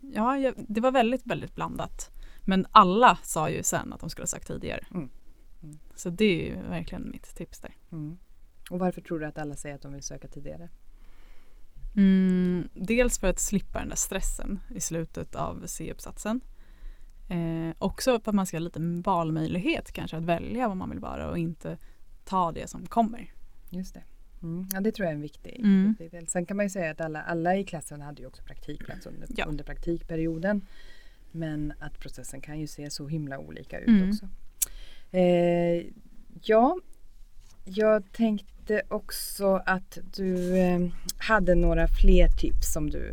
Ja, 0.00 0.52
det 0.68 0.80
var 0.80 0.90
väldigt, 0.92 1.26
väldigt 1.26 1.54
blandat. 1.54 2.10
Men 2.44 2.66
alla 2.70 3.18
sa 3.22 3.50
ju 3.50 3.62
sen 3.62 3.92
att 3.92 4.00
de 4.00 4.10
skulle 4.10 4.22
ha 4.22 4.26
sagt 4.26 4.46
tidigare. 4.46 4.84
Mm. 4.90 5.10
Mm. 5.62 5.78
Så 5.94 6.10
det 6.10 6.24
är 6.24 6.46
ju 6.56 6.68
verkligen 6.68 7.10
mitt 7.10 7.36
tips 7.36 7.60
där. 7.60 7.76
Mm. 7.92 8.18
Och 8.70 8.78
varför 8.78 9.00
tror 9.00 9.18
du 9.20 9.26
att 9.26 9.38
alla 9.38 9.56
säger 9.56 9.74
att 9.74 9.82
de 9.82 9.92
vill 9.92 10.02
söka 10.02 10.28
tidigare? 10.28 10.68
Mm, 11.96 12.68
dels 12.74 13.18
för 13.18 13.26
att 13.26 13.38
slippa 13.38 13.78
den 13.78 13.88
där 13.88 13.96
stressen 13.96 14.60
i 14.74 14.80
slutet 14.80 15.34
av 15.34 15.62
C-uppsatsen. 15.66 16.40
Eh, 17.30 17.74
också 17.78 18.20
för 18.20 18.30
att 18.30 18.34
man 18.34 18.46
ska 18.46 18.56
ha 18.56 18.60
lite 18.62 18.80
valmöjlighet 19.04 19.92
kanske 19.92 20.16
att 20.16 20.24
välja 20.24 20.68
vad 20.68 20.76
man 20.76 20.90
vill 20.90 20.98
vara 21.00 21.30
och 21.30 21.38
inte 21.38 21.78
ta 22.24 22.52
det 22.52 22.70
som 22.70 22.86
kommer. 22.86 23.32
Just 23.70 23.94
det. 23.94 24.02
Mm. 24.42 24.66
Ja, 24.72 24.80
det 24.80 24.92
tror 24.92 25.04
jag 25.04 25.10
är 25.10 25.14
en 25.16 25.22
viktig, 25.22 25.56
Mm. 25.60 25.88
viktig 25.88 26.10
del. 26.10 26.26
Sen 26.28 26.46
kan 26.46 26.56
man 26.56 26.66
ju 26.66 26.70
säga 26.70 26.90
att 26.90 27.00
alla, 27.00 27.22
alla 27.22 27.56
i 27.56 27.64
klassen 27.64 28.00
hade 28.00 28.22
ju 28.22 28.28
också 28.28 28.42
praktikplats 28.42 29.06
under, 29.06 29.28
Ja. 29.36 29.44
under 29.44 29.64
praktikperioden. 29.64 30.66
Men 31.36 31.72
att 31.78 31.98
processen 32.00 32.40
kan 32.40 32.60
ju 32.60 32.66
se 32.66 32.90
så 32.90 33.06
himla 33.08 33.38
olika 33.38 33.80
ut 33.80 33.88
Mm. 33.88 34.08
också. 34.08 34.28
Eh, 35.12 35.86
ja, 36.42 36.76
jag 37.64 38.12
tänkte 38.12 38.82
också 38.88 39.62
att 39.66 39.98
du 40.16 40.56
eh, 40.58 40.80
hade 41.18 41.54
några 41.54 41.86
fler 41.88 42.28
tips 42.28 42.72
som 42.72 42.90
du... 42.90 43.12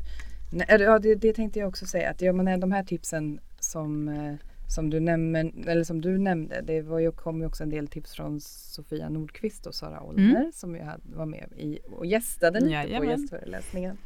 Ja, 0.68 1.00
det, 1.00 1.16
det 1.16 1.34
tänkte 1.34 1.60
jag 1.60 1.70
också 1.70 1.86
säga. 1.86 2.10
Att 2.10 2.22
ja, 2.22 2.34
men 2.34 2.60
de 2.60 2.72
här 2.72 2.84
tipsen 2.84 3.40
som, 3.60 4.08
eh, 4.10 4.34
som, 4.68 4.90
du 4.90 5.00
nämnde, 5.00 5.52
eller 5.68 5.84
som 5.84 6.02
du 6.02 6.18
nämnde. 6.18 6.62
Det 6.62 6.82
var 6.82 7.00
ju, 7.00 7.12
kom 7.12 7.40
ju 7.42 7.46
också 7.48 7.64
en 7.64 7.70
del 7.70 7.88
tips 7.88 8.14
från 8.14 8.42
Sofia 8.42 9.10
Nordqvist 9.10 9.66
och 9.68 9.76
Sara 9.76 10.02
Olner 10.04 10.52
som 10.54 10.76
ju 10.76 10.82
hade, 10.82 11.02
var 11.16 11.26
med 11.26 11.48
i, 11.58 11.80
och 11.92 12.06
gästade 12.06 12.60
lite 12.60 12.70
på 12.70 12.88
Jajamän. 12.88 13.10
gästföreläsningen. 13.10 13.98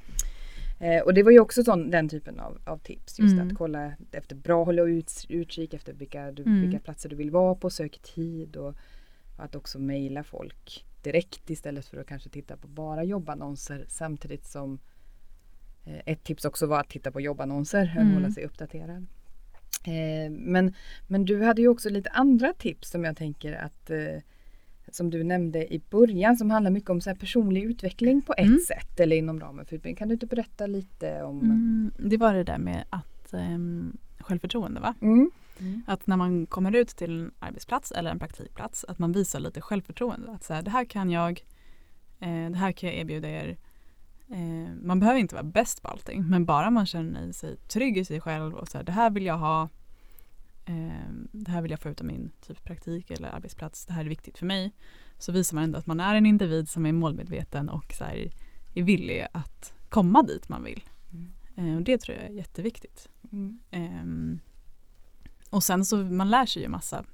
Eh, 0.85 1.01
och 1.01 1.13
det 1.13 1.23
var 1.23 1.31
ju 1.31 1.39
också 1.39 1.63
sån, 1.63 1.89
den 1.91 2.09
typen 2.09 2.39
av, 2.39 2.57
av 2.65 2.77
tips. 2.77 3.19
Just 3.19 3.33
Mm. 3.33 3.47
att 3.47 3.57
kolla 3.57 3.93
efter 4.11 4.35
bra, 4.35 4.63
hålla 4.63 4.81
ut, 4.81 5.11
utkik 5.29 5.73
efter 5.73 5.93
vilka, 5.93 6.31
du, 6.31 6.43
Mm. 6.43 6.61
vilka 6.61 6.79
platser 6.79 7.09
du 7.09 7.15
vill 7.15 7.31
vara 7.31 7.55
på, 7.55 7.69
sök 7.69 7.99
tid 8.01 8.55
och 8.55 8.75
att 9.37 9.55
också 9.55 9.79
mejla 9.79 10.23
folk 10.23 10.85
direkt 11.03 11.49
istället 11.49 11.85
för 11.85 11.97
att 11.97 12.07
kanske 12.07 12.29
titta 12.29 12.57
på 12.57 12.67
bara 12.67 13.03
jobbannonser 13.03 13.85
samtidigt 13.87 14.45
som 14.45 14.79
eh, 15.85 16.01
ett 16.05 16.23
tips 16.23 16.45
också 16.45 16.65
var 16.65 16.79
att 16.79 16.89
titta 16.89 17.11
på 17.11 17.21
jobbannonser 17.21 17.93
och 17.95 18.01
Mm. 18.01 18.13
hålla 18.13 18.31
sig 18.31 18.45
uppdaterad. 18.45 19.05
Eh, 19.85 20.31
men, 20.31 20.73
men 21.07 21.25
du 21.25 21.43
hade 21.43 21.61
ju 21.61 21.67
också 21.67 21.89
lite 21.89 22.09
andra 22.09 22.53
tips 22.53 22.89
som 22.89 23.03
jag 23.03 23.17
tänker 23.17 23.53
att 23.53 23.89
som 24.95 25.09
du 25.09 25.23
nämnde 25.23 25.73
i 25.73 25.81
början 25.89 26.37
som 26.37 26.51
handlar 26.51 26.71
mycket 26.71 26.89
om 26.89 27.01
så 27.01 27.09
här 27.09 27.17
personlig 27.17 27.63
utveckling 27.63 28.21
på 28.21 28.33
ett 28.37 28.45
Mm. 28.45 28.59
sätt 28.67 28.99
eller 28.99 29.15
inom 29.15 29.39
ramen 29.39 29.65
för 29.65 29.75
utbildning. 29.75 29.95
Kan 29.95 30.07
du 30.07 30.13
inte 30.13 30.25
berätta 30.25 30.67
lite 30.67 31.23
om 31.23 31.39
Mm, 31.41 31.91
det 31.99 32.17
var 32.17 32.33
det 32.33 32.43
där 32.43 32.57
med 32.57 32.83
att 32.89 33.33
um, 33.33 33.97
självförtroende 34.19 34.79
va? 34.81 34.95
Mm. 35.01 35.31
Att 35.87 36.07
när 36.07 36.17
man 36.17 36.45
kommer 36.45 36.75
ut 36.75 36.87
till 36.87 37.19
en 37.19 37.31
arbetsplats 37.39 37.91
eller 37.91 38.11
en 38.11 38.19
praktikplats 38.19 38.85
att 38.87 38.99
man 38.99 39.11
visar 39.11 39.39
lite 39.39 39.61
självförtroende. 39.61 40.31
Att 40.31 40.43
så 40.43 40.53
här, 40.53 40.61
det 40.61 40.71
här 40.71 40.85
kan 40.85 41.09
jag, 41.09 41.43
eh, 42.19 42.49
det 42.51 42.57
här 42.57 42.71
kan 42.71 42.89
jag 42.89 42.97
erbjuda 42.99 43.29
er. 43.29 43.57
Eh, 44.29 44.73
man 44.83 44.99
behöver 44.99 45.19
inte 45.19 45.35
vara 45.35 45.43
bäst 45.43 45.81
på 45.81 45.87
allting 45.87 46.29
men 46.29 46.45
bara 46.45 46.69
man 46.69 46.85
känner 46.85 47.31
sig 47.31 47.57
trygg 47.57 47.97
i 47.97 48.05
sig 48.05 48.21
själv 48.21 48.53
och 48.53 48.67
så 48.67 48.77
här, 48.77 48.85
det 48.85 48.91
här 48.91 49.09
vill 49.09 49.25
jag 49.25 49.37
ha. 49.37 49.69
Eh, 50.65 51.11
det 51.31 51.51
här 51.51 51.61
vill 51.61 51.71
jag 51.71 51.79
få 51.79 51.89
ut 51.89 52.01
av 52.01 52.07
min 52.07 52.31
typ 52.41 52.63
praktik 52.63 53.11
eller 53.11 53.29
arbetsplats. 53.29 53.85
Det 53.85 53.93
här 53.93 54.05
är 54.05 54.09
viktigt 54.09 54.37
för 54.37 54.45
mig. 54.45 54.71
Så 55.17 55.31
visar 55.31 55.55
man 55.55 55.63
ändå 55.63 55.79
att 55.79 55.85
man 55.85 55.99
är 55.99 56.15
en 56.15 56.25
individ 56.25 56.69
som 56.69 56.85
är 56.85 56.91
målmedveten 56.91 57.69
och 57.69 57.93
så 57.93 58.03
här, 58.03 58.31
är 58.75 58.83
villig 58.83 59.27
att 59.31 59.73
komma 59.89 60.23
dit 60.23 60.49
man 60.49 60.63
vill. 60.63 60.83
Mm. 61.57 61.77
Och 61.77 61.83
det 61.83 61.97
tror 61.97 62.17
jag 62.17 62.25
är 62.25 62.29
jätteviktigt. 62.29 63.09
Mm. 63.31 63.59
Ehm, 63.71 64.39
och 65.49 65.63
sen 65.63 65.85
så 65.85 65.97
man 65.97 66.29
lär 66.29 66.45
sig 66.45 66.61
ju 66.61 66.67
massa 66.67 67.05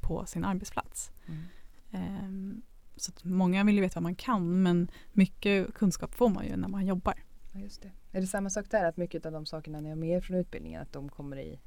på 0.00 0.26
sin 0.26 0.44
arbetsplats. 0.44 1.10
Mm. 1.26 1.42
Ehm, 1.90 2.62
så 2.96 3.12
många 3.22 3.64
vill 3.64 3.74
ju 3.74 3.80
veta 3.80 3.94
vad 3.94 4.02
man 4.02 4.14
kan 4.14 4.62
men 4.62 4.90
mycket 5.12 5.74
kunskap 5.74 6.14
får 6.14 6.28
man 6.28 6.46
ju 6.46 6.56
när 6.56 6.68
man 6.68 6.86
jobbar. 6.86 7.22
Ja, 7.52 7.60
just 7.60 7.82
det. 7.82 7.90
Är 8.12 8.20
det 8.20 8.26
samma 8.26 8.50
sak 8.50 8.70
där 8.70 8.84
att 8.84 8.96
mycket 8.96 9.26
av 9.26 9.32
de 9.32 9.46
sakerna 9.46 9.80
ni 9.80 9.88
har 9.88 9.96
med 9.96 10.08
er 10.08 10.20
från 10.20 10.36
utbildningen 10.36 10.82
att 10.82 10.92
de 10.92 11.08
kommer 11.08 11.36
i 11.36 11.60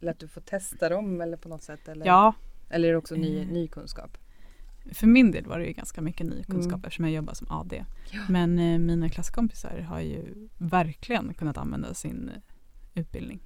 eller 0.00 0.10
att 0.12 0.18
du 0.18 0.28
får 0.28 0.40
testa 0.40 0.88
dem 0.88 1.20
eller 1.20 1.36
på 1.36 1.48
något 1.48 1.62
sätt? 1.62 1.88
Eller, 1.88 2.06
Ja, 2.06 2.34
eller 2.70 2.88
är 2.88 2.92
det 2.92 2.98
också 2.98 3.14
ny, 3.14 3.38
Eh. 3.40 3.46
ny 3.46 3.68
kunskap? 3.68 4.18
för 4.92 5.06
min 5.06 5.30
del 5.30 5.46
var 5.46 5.58
det 5.58 5.66
ju 5.66 5.72
ganska 5.72 6.00
mycket 6.00 6.26
ny 6.26 6.42
kunskap 6.44 6.72
Mm. 6.74 6.84
eftersom 6.84 7.04
jag 7.04 7.14
jobbar 7.14 7.34
som 7.34 7.46
AD. 7.50 7.84
Ja. 8.12 8.20
Men 8.28 8.58
eh, 8.58 8.78
mina 8.78 9.08
klasskompisar 9.08 9.78
har 9.80 10.00
ju 10.00 10.48
verkligen 10.58 11.34
kunnat 11.34 11.56
använda 11.58 11.94
sin 11.94 12.28
eh, 12.28 12.40
utbildning. 13.00 13.40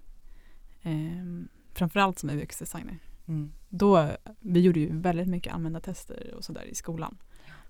Ehm, 0.82 1.48
framförallt 1.72 2.18
som 2.18 2.30
UX-designer. 2.30 2.98
Mm. 3.28 3.52
Då, 3.68 4.10
vi 4.40 4.60
gjorde 4.60 4.80
ju 4.80 5.00
väldigt 5.00 5.28
mycket 5.28 5.54
användartester 5.54 6.34
och 6.36 6.44
sådär 6.44 6.64
i 6.64 6.74
skolan. 6.74 7.18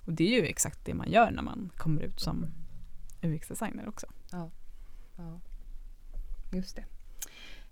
Och 0.06 0.12
det 0.12 0.24
är 0.34 0.40
ju 0.42 0.46
exakt 0.46 0.84
det 0.84 0.94
man 0.94 1.10
gör 1.10 1.30
när 1.30 1.42
man 1.42 1.70
kommer 1.76 2.02
ut 2.02 2.20
som 2.20 2.46
UX-designer 3.22 3.88
också. 3.88 4.06
Ja, 4.32 4.50
just 6.52 6.76
det. 6.76 6.84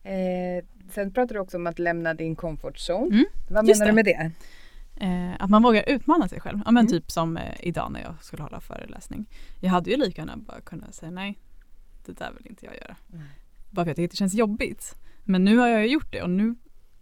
Eh, 0.08 0.64
sen 0.90 1.12
pratar 1.12 1.34
du 1.34 1.40
också 1.40 1.56
om 1.56 1.66
att 1.66 1.78
lämna 1.78 2.14
din 2.14 2.36
comfort 2.36 2.76
zone. 2.90 3.14
Mm, 3.16 3.24
Vad 3.48 3.66
menar 3.66 3.86
du 3.86 3.92
med 3.92 4.04
det? 4.04 4.30
Eh, 5.00 5.34
att 5.42 5.50
man 5.50 5.62
vågar 5.62 5.84
utmana 5.88 6.28
sig 6.28 6.40
själv. 6.40 6.58
Ja, 6.64 6.70
men 6.70 6.86
Mm. 6.86 6.90
Typ 6.90 7.10
som 7.10 7.36
eh, 7.36 7.54
idag 7.60 7.92
när 7.92 8.00
jag 8.02 8.14
skulle 8.20 8.42
hålla 8.42 8.60
föreläsning. 8.60 9.26
Jag 9.60 9.70
hade 9.70 9.90
ju 9.90 9.96
lika 9.96 10.20
gärna 10.22 10.36
bara 10.36 10.60
kunnat 10.60 10.94
säga 10.94 11.10
nej, 11.10 11.38
det 12.06 12.12
där 12.12 12.32
vill 12.38 12.46
inte 12.46 12.66
jag 12.66 12.74
göra. 12.74 12.96
Mm. 13.12 13.24
Bara 13.70 13.84
för 13.84 13.90
att 13.92 13.98
jag 13.98 14.02
tycker 14.02 14.04
att 14.04 14.10
det 14.10 14.16
känns 14.16 14.34
jobbigt. 14.34 14.94
Men 15.24 15.44
nu 15.44 15.56
har 15.56 15.68
jag 15.68 15.86
gjort 15.86 16.12
det 16.12 16.22
och 16.22 16.30
nu 16.30 16.54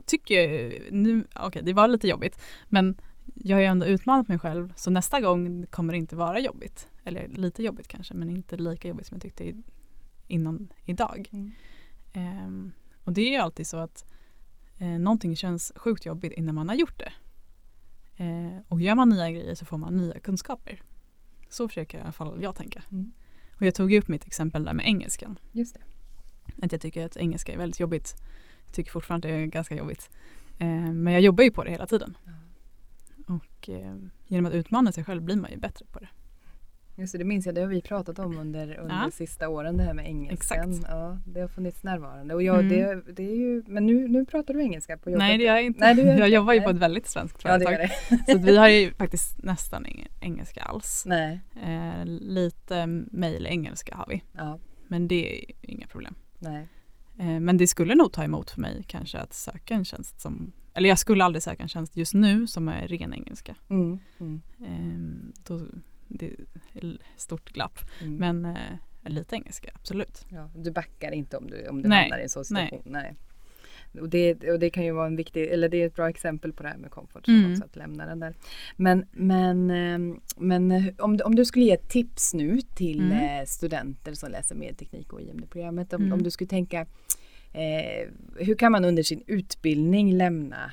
tycker 0.06 0.34
jag 0.34 0.72
nu, 0.92 1.24
okej 1.34 1.62
det 1.64 1.72
var 1.72 1.88
lite 1.88 2.08
jobbigt, 2.08 2.40
men 2.68 3.00
jag 3.34 3.56
har 3.56 3.60
ju 3.60 3.66
ändå 3.66 3.86
utmanat 3.86 4.28
mig 4.28 4.38
själv 4.38 4.72
så 4.76 4.90
nästa 4.90 5.20
gång 5.20 5.66
kommer 5.66 5.92
det 5.92 5.98
inte 5.98 6.16
vara 6.16 6.40
jobbigt. 6.40 6.88
Eller 7.04 7.28
lite 7.28 7.62
jobbigt 7.62 7.88
kanske, 7.88 8.14
men 8.14 8.30
inte 8.30 8.56
lika 8.56 8.88
jobbigt 8.88 9.06
som 9.06 9.14
jag 9.14 9.22
tyckte 9.22 9.44
i, 9.44 9.54
innan 10.26 10.72
idag. 10.84 11.28
Mm. 11.32 11.52
Ehm, 12.12 12.72
och 13.06 13.12
det 13.12 13.20
är 13.20 13.30
ju 13.30 13.36
alltid 13.36 13.66
så 13.66 13.76
att 13.76 14.04
eh, 14.78 14.88
någonting 14.88 15.36
känns 15.36 15.72
sjukt 15.76 16.06
jobbigt 16.06 16.32
innan 16.32 16.54
man 16.54 16.68
har 16.68 16.76
gjort 16.76 16.98
det. 16.98 17.12
Eh, 18.16 18.62
och 18.68 18.80
gör 18.80 18.94
man 18.94 19.08
nya 19.08 19.30
grejer 19.30 19.54
så 19.54 19.64
får 19.64 19.78
man 19.78 19.96
nya 19.96 20.20
kunskaper. 20.20 20.82
Så 21.48 21.68
försöker 21.68 21.98
i 21.98 22.00
alla 22.00 22.12
fall 22.12 22.42
jag 22.42 22.54
tänka. 22.56 22.82
Mm. 22.92 23.12
Och 23.54 23.66
jag 23.66 23.74
tog 23.74 23.92
upp 23.92 24.08
mitt 24.08 24.26
exempel 24.26 24.64
där 24.64 24.72
med 24.72 24.86
engelskan. 24.86 25.38
Just 25.52 25.74
det. 25.74 25.80
Att 26.62 26.72
jag 26.72 26.80
tycker 26.80 27.06
att 27.06 27.16
engelska 27.16 27.52
är 27.52 27.58
väldigt 27.58 27.80
jobbigt. 27.80 28.14
Jag 28.66 28.74
tycker 28.74 28.90
fortfarande 28.90 29.28
det 29.28 29.34
är 29.34 29.46
ganska 29.46 29.76
jobbigt. 29.76 30.10
Eh, 30.58 30.92
men 30.92 31.12
jag 31.12 31.22
jobbar 31.22 31.44
ju 31.44 31.50
på 31.50 31.64
det 31.64 31.70
hela 31.70 31.86
tiden. 31.86 32.16
Ja. 32.24 32.32
Och 33.34 33.68
eh, 33.68 33.96
genom 34.26 34.46
att 34.46 34.54
utmana 34.54 34.92
sig 34.92 35.04
själv 35.04 35.22
blir 35.22 35.36
man 35.36 35.50
ju 35.50 35.56
bättre 35.56 35.86
på 35.92 35.98
det. 35.98 36.08
Just 36.98 37.12
det, 37.12 37.18
det 37.18 37.24
minns 37.24 37.46
jag, 37.46 37.54
det 37.54 37.60
har 37.60 37.68
vi 37.68 37.82
pratat 37.82 38.18
om 38.18 38.38
under, 38.38 38.76
under 38.78 38.94
Ja. 38.94 39.02
de 39.02 39.10
sista 39.10 39.48
åren 39.48 39.76
det 39.76 39.82
här 39.84 39.94
med 39.94 40.06
engelskan. 40.06 40.70
Exakt. 40.70 40.90
Ja, 40.92 41.18
det 41.26 41.40
har 41.40 41.48
funnits 41.48 41.82
närvarande. 41.82 42.34
Och 42.34 42.42
jag, 42.42 42.58
Mm. 42.60 42.68
det, 42.68 43.12
det 43.12 43.22
är 43.30 43.36
ju, 43.36 43.62
men 43.66 43.86
nu, 43.86 44.08
nu 44.08 44.24
pratar 44.26 44.54
du 44.54 44.62
engelska 44.62 44.96
på 44.98 45.10
jobbet. 45.10 45.18
Nej 45.18 45.38
det 45.38 45.44
gör 45.44 45.54
jag 45.54 45.64
inte. 45.64 45.80
Nej, 45.80 46.06
gör 46.06 46.16
jag 46.18 46.28
jobbar 46.28 46.52
ju 46.52 46.60
på 46.60 46.70
ett 46.70 46.76
väldigt 46.76 47.06
svenskt 47.06 47.40
Ja, 47.44 47.50
företag. 47.50 47.88
det. 48.26 48.32
Så 48.32 48.38
vi 48.38 48.56
har 48.56 48.68
ju 48.68 48.92
faktiskt 48.98 49.42
nästan 49.42 49.86
ingen 49.86 50.08
engelska 50.20 50.62
alls. 50.62 51.04
Nej. 51.06 51.40
Eh, 51.64 52.04
lite 52.06 52.86
mejl-engelska 53.10 53.94
har 53.96 54.06
vi. 54.08 54.22
Ja, 54.32 54.58
Men 54.88 55.08
det 55.08 55.38
är 55.38 55.44
inga 55.62 55.86
problem. 55.86 56.14
nej. 56.38 56.68
Eh, 57.18 57.40
men 57.40 57.56
det 57.56 57.66
skulle 57.66 57.94
nog 57.94 58.12
ta 58.12 58.24
emot 58.24 58.50
för 58.50 58.60
mig 58.60 58.84
kanske 58.86 59.18
att 59.18 59.34
söka 59.34 59.74
en 59.74 59.84
tjänst 59.84 60.20
som, 60.20 60.52
eller 60.74 60.88
jag 60.88 60.98
skulle 60.98 61.24
aldrig 61.24 61.42
söka 61.42 61.62
en 61.62 61.68
tjänst 61.68 61.96
just 61.96 62.14
nu 62.14 62.46
som 62.46 62.68
är 62.68 62.88
ren 62.88 63.14
engelska. 63.14 63.54
Mm. 63.70 63.98
Mm. 64.20 64.40
Eh, 64.60 65.32
då, 65.48 65.60
det 66.08 66.26
är 66.74 66.96
stort 67.16 67.52
glapp. 67.52 67.78
Mm. 68.02 68.16
Men 68.16 68.56
eh, 68.56 69.10
lite 69.12 69.36
engelska, 69.36 69.70
absolut. 69.74 70.26
Ja, 70.28 70.50
du 70.56 70.70
backar 70.70 71.12
inte 71.12 71.36
om 71.36 71.50
du, 71.50 71.68
om 71.68 71.82
du 71.82 71.88
Nej, 71.88 72.02
hamnar 72.02 72.18
i 72.18 72.22
en 72.22 72.28
sån 72.28 72.44
situation. 72.44 72.82
Nej. 72.84 73.14
Och, 74.00 74.08
det, 74.08 74.50
och 74.50 74.58
det 74.58 74.70
kan 74.70 74.84
ju 74.84 74.92
vara 74.92 75.06
en 75.06 75.16
viktig, 75.16 75.42
eller 75.46 75.68
det 75.68 75.82
är 75.82 75.86
ett 75.86 75.94
bra 75.94 76.08
exempel 76.08 76.52
på 76.52 76.62
det 76.62 76.68
här 76.68 76.76
med 76.76 76.90
comfort 76.90 77.24
zone 77.28 77.38
Mm. 77.38 77.52
också, 77.52 77.64
att 77.64 77.76
lämna 77.76 78.06
den 78.06 78.20
där. 78.20 78.34
Men, 78.76 79.06
men, 79.12 79.70
ehm, 79.70 80.20
men 80.36 80.72
eh, 80.72 80.84
om, 80.98 81.18
om 81.24 81.34
du 81.34 81.44
skulle 81.44 81.64
ge 81.64 81.72
ett 81.72 81.88
tips 81.88 82.34
nu 82.34 82.58
till 82.60 83.00
Mm. 83.12 83.40
eh, 83.40 83.46
studenter 83.46 84.14
som 84.14 84.30
läser 84.30 84.54
medteknik 84.54 85.12
och 85.12 85.20
IMD-programmet. 85.20 85.92
Om, 85.92 86.02
Mm. 86.02 86.12
om 86.12 86.22
du 86.22 86.30
skulle 86.30 86.48
tänka, 86.48 86.80
eh, 87.52 88.08
hur 88.38 88.54
kan 88.54 88.72
man 88.72 88.84
under 88.84 89.02
sin 89.02 89.22
utbildning 89.26 90.12
lämna 90.12 90.72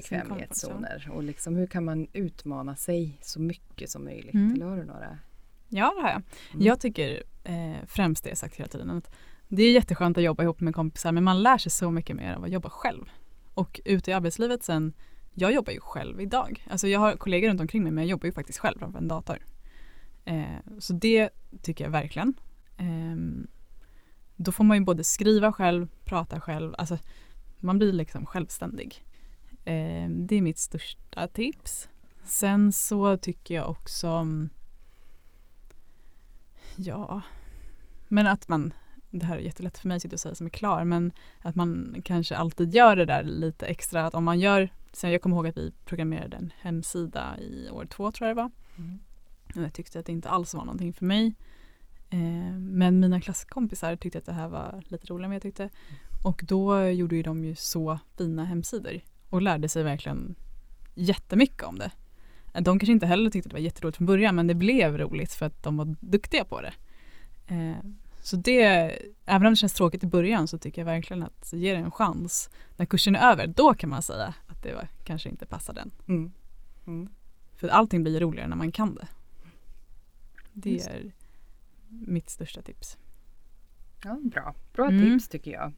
bekvämlighetszoner? 0.00 1.10
Och 1.12 1.22
liksom, 1.22 1.56
hur 1.56 1.66
kan 1.66 1.84
man 1.84 2.06
utmana 2.12 2.76
sig 2.76 3.18
så 3.20 3.40
mycket 3.40 3.90
som 3.90 4.04
möjligt? 4.04 4.34
Mm. 4.34 4.54
Eller 4.54 4.66
har 4.66 4.76
du 4.76 4.84
några? 4.84 5.18
Ja, 5.68 5.92
det 5.96 6.02
har 6.02 6.08
jag. 6.08 6.22
Mm. 6.52 6.66
Jag 6.66 6.80
tycker 6.80 7.22
eh, 7.44 7.76
främst 7.86 8.24
det 8.24 8.30
jag 8.30 8.38
sagt 8.38 8.56
hela 8.56 8.68
tiden. 8.68 8.90
Att 8.90 9.10
det 9.48 9.62
är 9.62 9.72
jätteskönt 9.72 10.18
att 10.18 10.24
jobba 10.24 10.42
ihop 10.42 10.60
med 10.60 10.74
kompisar 10.74 11.12
men 11.12 11.24
man 11.24 11.42
lär 11.42 11.58
sig 11.58 11.72
så 11.72 11.90
mycket 11.90 12.16
mer 12.16 12.34
av 12.34 12.44
att 12.44 12.50
jobba 12.50 12.70
själv. 12.70 13.10
Och 13.54 13.80
ute 13.84 14.10
i 14.10 14.14
arbetslivet 14.14 14.62
sen, 14.62 14.92
jag 15.34 15.52
jobbar 15.52 15.72
ju 15.72 15.80
själv 15.80 16.20
idag. 16.20 16.66
Alltså 16.70 16.88
jag 16.88 17.00
har 17.00 17.16
kollegor 17.16 17.48
runt 17.48 17.60
omkring 17.60 17.82
mig 17.82 17.92
men 17.92 18.04
jag 18.04 18.10
jobbar 18.10 18.26
ju 18.26 18.32
faktiskt 18.32 18.58
själv 18.58 18.78
framför 18.78 18.98
en 18.98 19.08
dator. 19.08 19.38
Eh, 20.24 20.78
så 20.78 20.92
det 20.92 21.30
tycker 21.62 21.84
jag 21.84 21.90
verkligen. 21.90 22.34
Ehm, 22.76 23.46
då 24.36 24.52
får 24.52 24.64
man 24.64 24.76
ju 24.76 24.84
både 24.84 25.04
skriva 25.04 25.52
själv, 25.52 25.88
prata 26.04 26.40
själv, 26.40 26.74
alltså 26.78 26.98
man 27.60 27.78
blir 27.78 27.92
liksom 27.92 28.26
självständig. 28.26 29.04
Ehm, 29.68 30.26
det 30.26 30.36
är 30.36 30.42
mitt 30.42 30.58
största 30.58 31.28
tips. 31.28 31.88
Sen 32.24 32.72
så 32.72 33.16
tycker 33.16 33.54
jag 33.54 33.70
också 33.70 34.08
mm, 34.08 34.50
Ja, 36.76 37.22
men 38.08 38.26
att 38.26 38.48
man, 38.48 38.72
det 39.10 39.26
här 39.26 39.36
är 39.36 39.40
jättelätt 39.40 39.78
för 39.78 39.88
mig 39.88 39.96
att 39.96 40.02
sitta 40.02 40.16
och 40.16 40.20
säga 40.20 40.34
som 40.34 40.46
är 40.46 40.50
klar, 40.50 40.84
men 40.84 41.12
att 41.38 41.54
man 41.54 41.96
kanske 42.04 42.36
alltid 42.36 42.74
gör 42.74 42.96
det 42.96 43.04
där 43.04 43.22
lite 43.22 43.66
extra. 43.66 44.06
Att 44.06 44.14
om 44.14 44.24
man 44.24 44.40
gör, 44.40 44.68
sen 44.92 45.12
jag 45.12 45.22
kommer 45.22 45.36
ihåg 45.36 45.46
att 45.46 45.56
vi 45.56 45.72
programmerade 45.84 46.36
en 46.36 46.52
hemsida 46.60 47.38
i 47.38 47.70
år 47.70 47.84
två 47.84 48.12
tror 48.12 48.28
jag 48.28 48.36
det 48.36 48.42
var. 48.42 48.50
Mm. 48.76 48.98
Och 49.54 49.62
jag 49.62 49.72
tyckte 49.72 49.98
att 49.98 50.06
det 50.06 50.12
inte 50.12 50.28
alls 50.28 50.54
var 50.54 50.64
någonting 50.64 50.92
för 50.92 51.04
mig. 51.04 51.34
Eh, 52.10 52.58
men 52.58 53.00
mina 53.00 53.20
klasskompisar 53.20 53.96
tyckte 53.96 54.18
att 54.18 54.26
det 54.26 54.32
här 54.32 54.48
var 54.48 54.82
lite 54.88 55.06
roligare 55.06 55.24
än 55.24 55.30
vad 55.30 55.34
jag 55.36 55.42
tyckte. 55.42 55.70
Och 56.24 56.42
då 56.44 56.84
gjorde 56.84 57.16
ju 57.16 57.22
de 57.22 57.44
ju 57.44 57.54
så 57.54 57.98
fina 58.16 58.44
hemsidor 58.44 59.00
och 59.30 59.42
lärde 59.42 59.68
sig 59.68 59.82
verkligen 59.82 60.34
jättemycket 60.94 61.62
om 61.62 61.78
det. 61.78 61.90
De 62.52 62.78
kanske 62.78 62.92
inte 62.92 63.06
heller 63.06 63.30
tyckte 63.30 63.48
det 63.48 63.52
var 63.54 63.60
jätteroligt 63.60 63.96
från 63.96 64.06
början 64.06 64.34
men 64.36 64.46
det 64.46 64.54
blev 64.54 64.98
roligt 64.98 65.32
för 65.32 65.46
att 65.46 65.62
de 65.62 65.76
var 65.76 65.96
duktiga 66.00 66.44
på 66.44 66.60
det. 66.60 66.72
Eh, 67.46 67.76
så 68.22 68.36
det, 68.36 68.62
även 69.24 69.46
om 69.46 69.52
det 69.52 69.56
känns 69.56 69.72
tråkigt 69.72 70.04
i 70.04 70.06
början 70.06 70.48
så 70.48 70.58
tycker 70.58 70.80
jag 70.80 70.86
verkligen 70.86 71.22
att 71.22 71.52
ge 71.52 71.72
det 71.72 71.78
en 71.78 71.90
chans. 71.90 72.50
När 72.76 72.86
kursen 72.86 73.16
är 73.16 73.30
över, 73.32 73.46
då 73.46 73.74
kan 73.74 73.90
man 73.90 74.02
säga 74.02 74.34
att 74.46 74.62
det 74.62 74.74
var, 74.74 74.88
kanske 75.04 75.28
inte 75.28 75.46
passar 75.46 75.74
den. 75.74 75.90
Mm. 76.08 76.32
Mm. 76.86 77.08
För 77.56 77.68
allting 77.68 78.02
blir 78.02 78.20
roligare 78.20 78.48
när 78.48 78.56
man 78.56 78.72
kan 78.72 78.94
det. 78.94 79.08
Det 80.52 80.70
Just 80.70 80.88
är 80.88 81.12
mitt 81.88 82.30
största 82.30 82.62
tips. 82.62 82.98
Ja, 84.04 84.18
bra. 84.22 84.54
Bra 84.72 84.88
Mm. 84.88 85.04
tips 85.04 85.28
tycker 85.28 85.50
jag. 85.50 85.72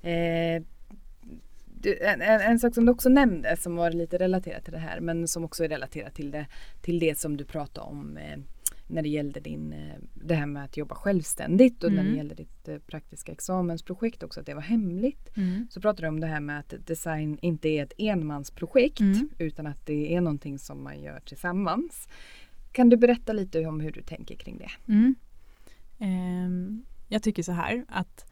Eh, 0.00 0.62
en, 1.84 2.22
en, 2.22 2.40
en, 2.40 2.58
sak 2.58 2.74
som 2.74 2.86
du 2.86 2.92
också 2.92 3.08
nämnde 3.08 3.56
som 3.56 3.76
var 3.76 3.90
lite 3.90 4.18
relaterat 4.18 4.64
till 4.64 4.72
det 4.72 4.78
här 4.78 5.00
men 5.00 5.28
som 5.28 5.44
också 5.44 5.64
är 5.64 5.68
relaterat 5.68 6.14
till 6.14 6.30
det, 6.30 6.46
till 6.82 6.98
det 6.98 7.18
som 7.18 7.36
du 7.36 7.44
pratade 7.44 7.86
om 7.86 8.16
eh, 8.16 8.38
när 8.88 9.02
det 9.02 9.08
gällde 9.08 9.40
din, 9.40 9.72
eh, 9.72 9.98
det 10.14 10.34
här 10.34 10.46
med 10.46 10.64
att 10.64 10.76
jobba 10.76 10.94
självständigt 10.94 11.84
och 11.84 11.90
mm. 11.90 11.96
när 11.96 12.02
det 12.02 12.08
mm. 12.08 12.16
gällde 12.16 12.34
ditt 12.34 12.68
eh, 12.68 12.78
praktiska 12.78 13.32
examensprojekt 13.32 14.22
också 14.22 14.40
att 14.40 14.46
det 14.46 14.54
var 14.54 14.62
hemligt. 14.62 15.36
Mm. 15.36 15.66
Så 15.70 15.80
pratade 15.80 16.02
du 16.02 16.08
om 16.08 16.20
det 16.20 16.26
här 16.26 16.40
med 16.40 16.58
att 16.58 16.74
design 16.86 17.38
inte 17.42 17.68
är 17.68 17.82
ett 17.82 17.92
enmansprojekt 17.98 19.00
mm. 19.00 19.28
utan 19.38 19.66
att 19.66 19.86
det 19.86 20.14
är 20.14 20.20
någonting 20.20 20.58
som 20.58 20.84
man 20.84 21.02
gör 21.02 21.20
tillsammans. 21.20 22.08
Kan 22.72 22.88
du 22.88 22.96
berätta 22.96 23.32
lite 23.32 23.66
om 23.66 23.80
hur 23.80 23.92
du 23.92 24.02
tänker 24.02 24.36
kring 24.36 24.58
det? 24.58 24.70
Um, 25.98 26.84
jag 27.08 27.22
tycker 27.22 27.42
så 27.42 27.52
här 27.52 27.84
att 27.88 28.26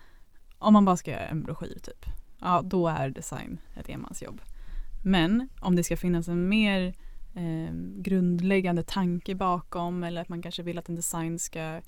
om 0.58 0.72
man 0.72 0.84
bara 0.84 0.96
ska 0.96 1.10
göra 1.10 1.26
en 1.26 1.42
broschyr 1.42 1.78
typ, 1.82 2.06
ja 2.44 2.62
då 2.62 2.88
är 2.88 3.10
design 3.10 3.60
ett 3.76 3.88
enmansjobb. 3.88 4.40
Men 5.04 5.48
om 5.60 5.76
det 5.76 5.84
ska 5.84 5.96
finnas 5.96 6.28
en 6.28 6.48
mer 6.48 6.94
eh, 7.34 7.74
grundläggande 7.96 8.82
tanke 8.82 9.34
bakom 9.34 10.04
eller 10.04 10.20
att 10.20 10.28
man 10.28 10.42
kanske 10.42 10.62
vill 10.62 10.78
att 10.78 10.88
en 10.88 10.94
design 10.94 11.38
ska 11.38 11.80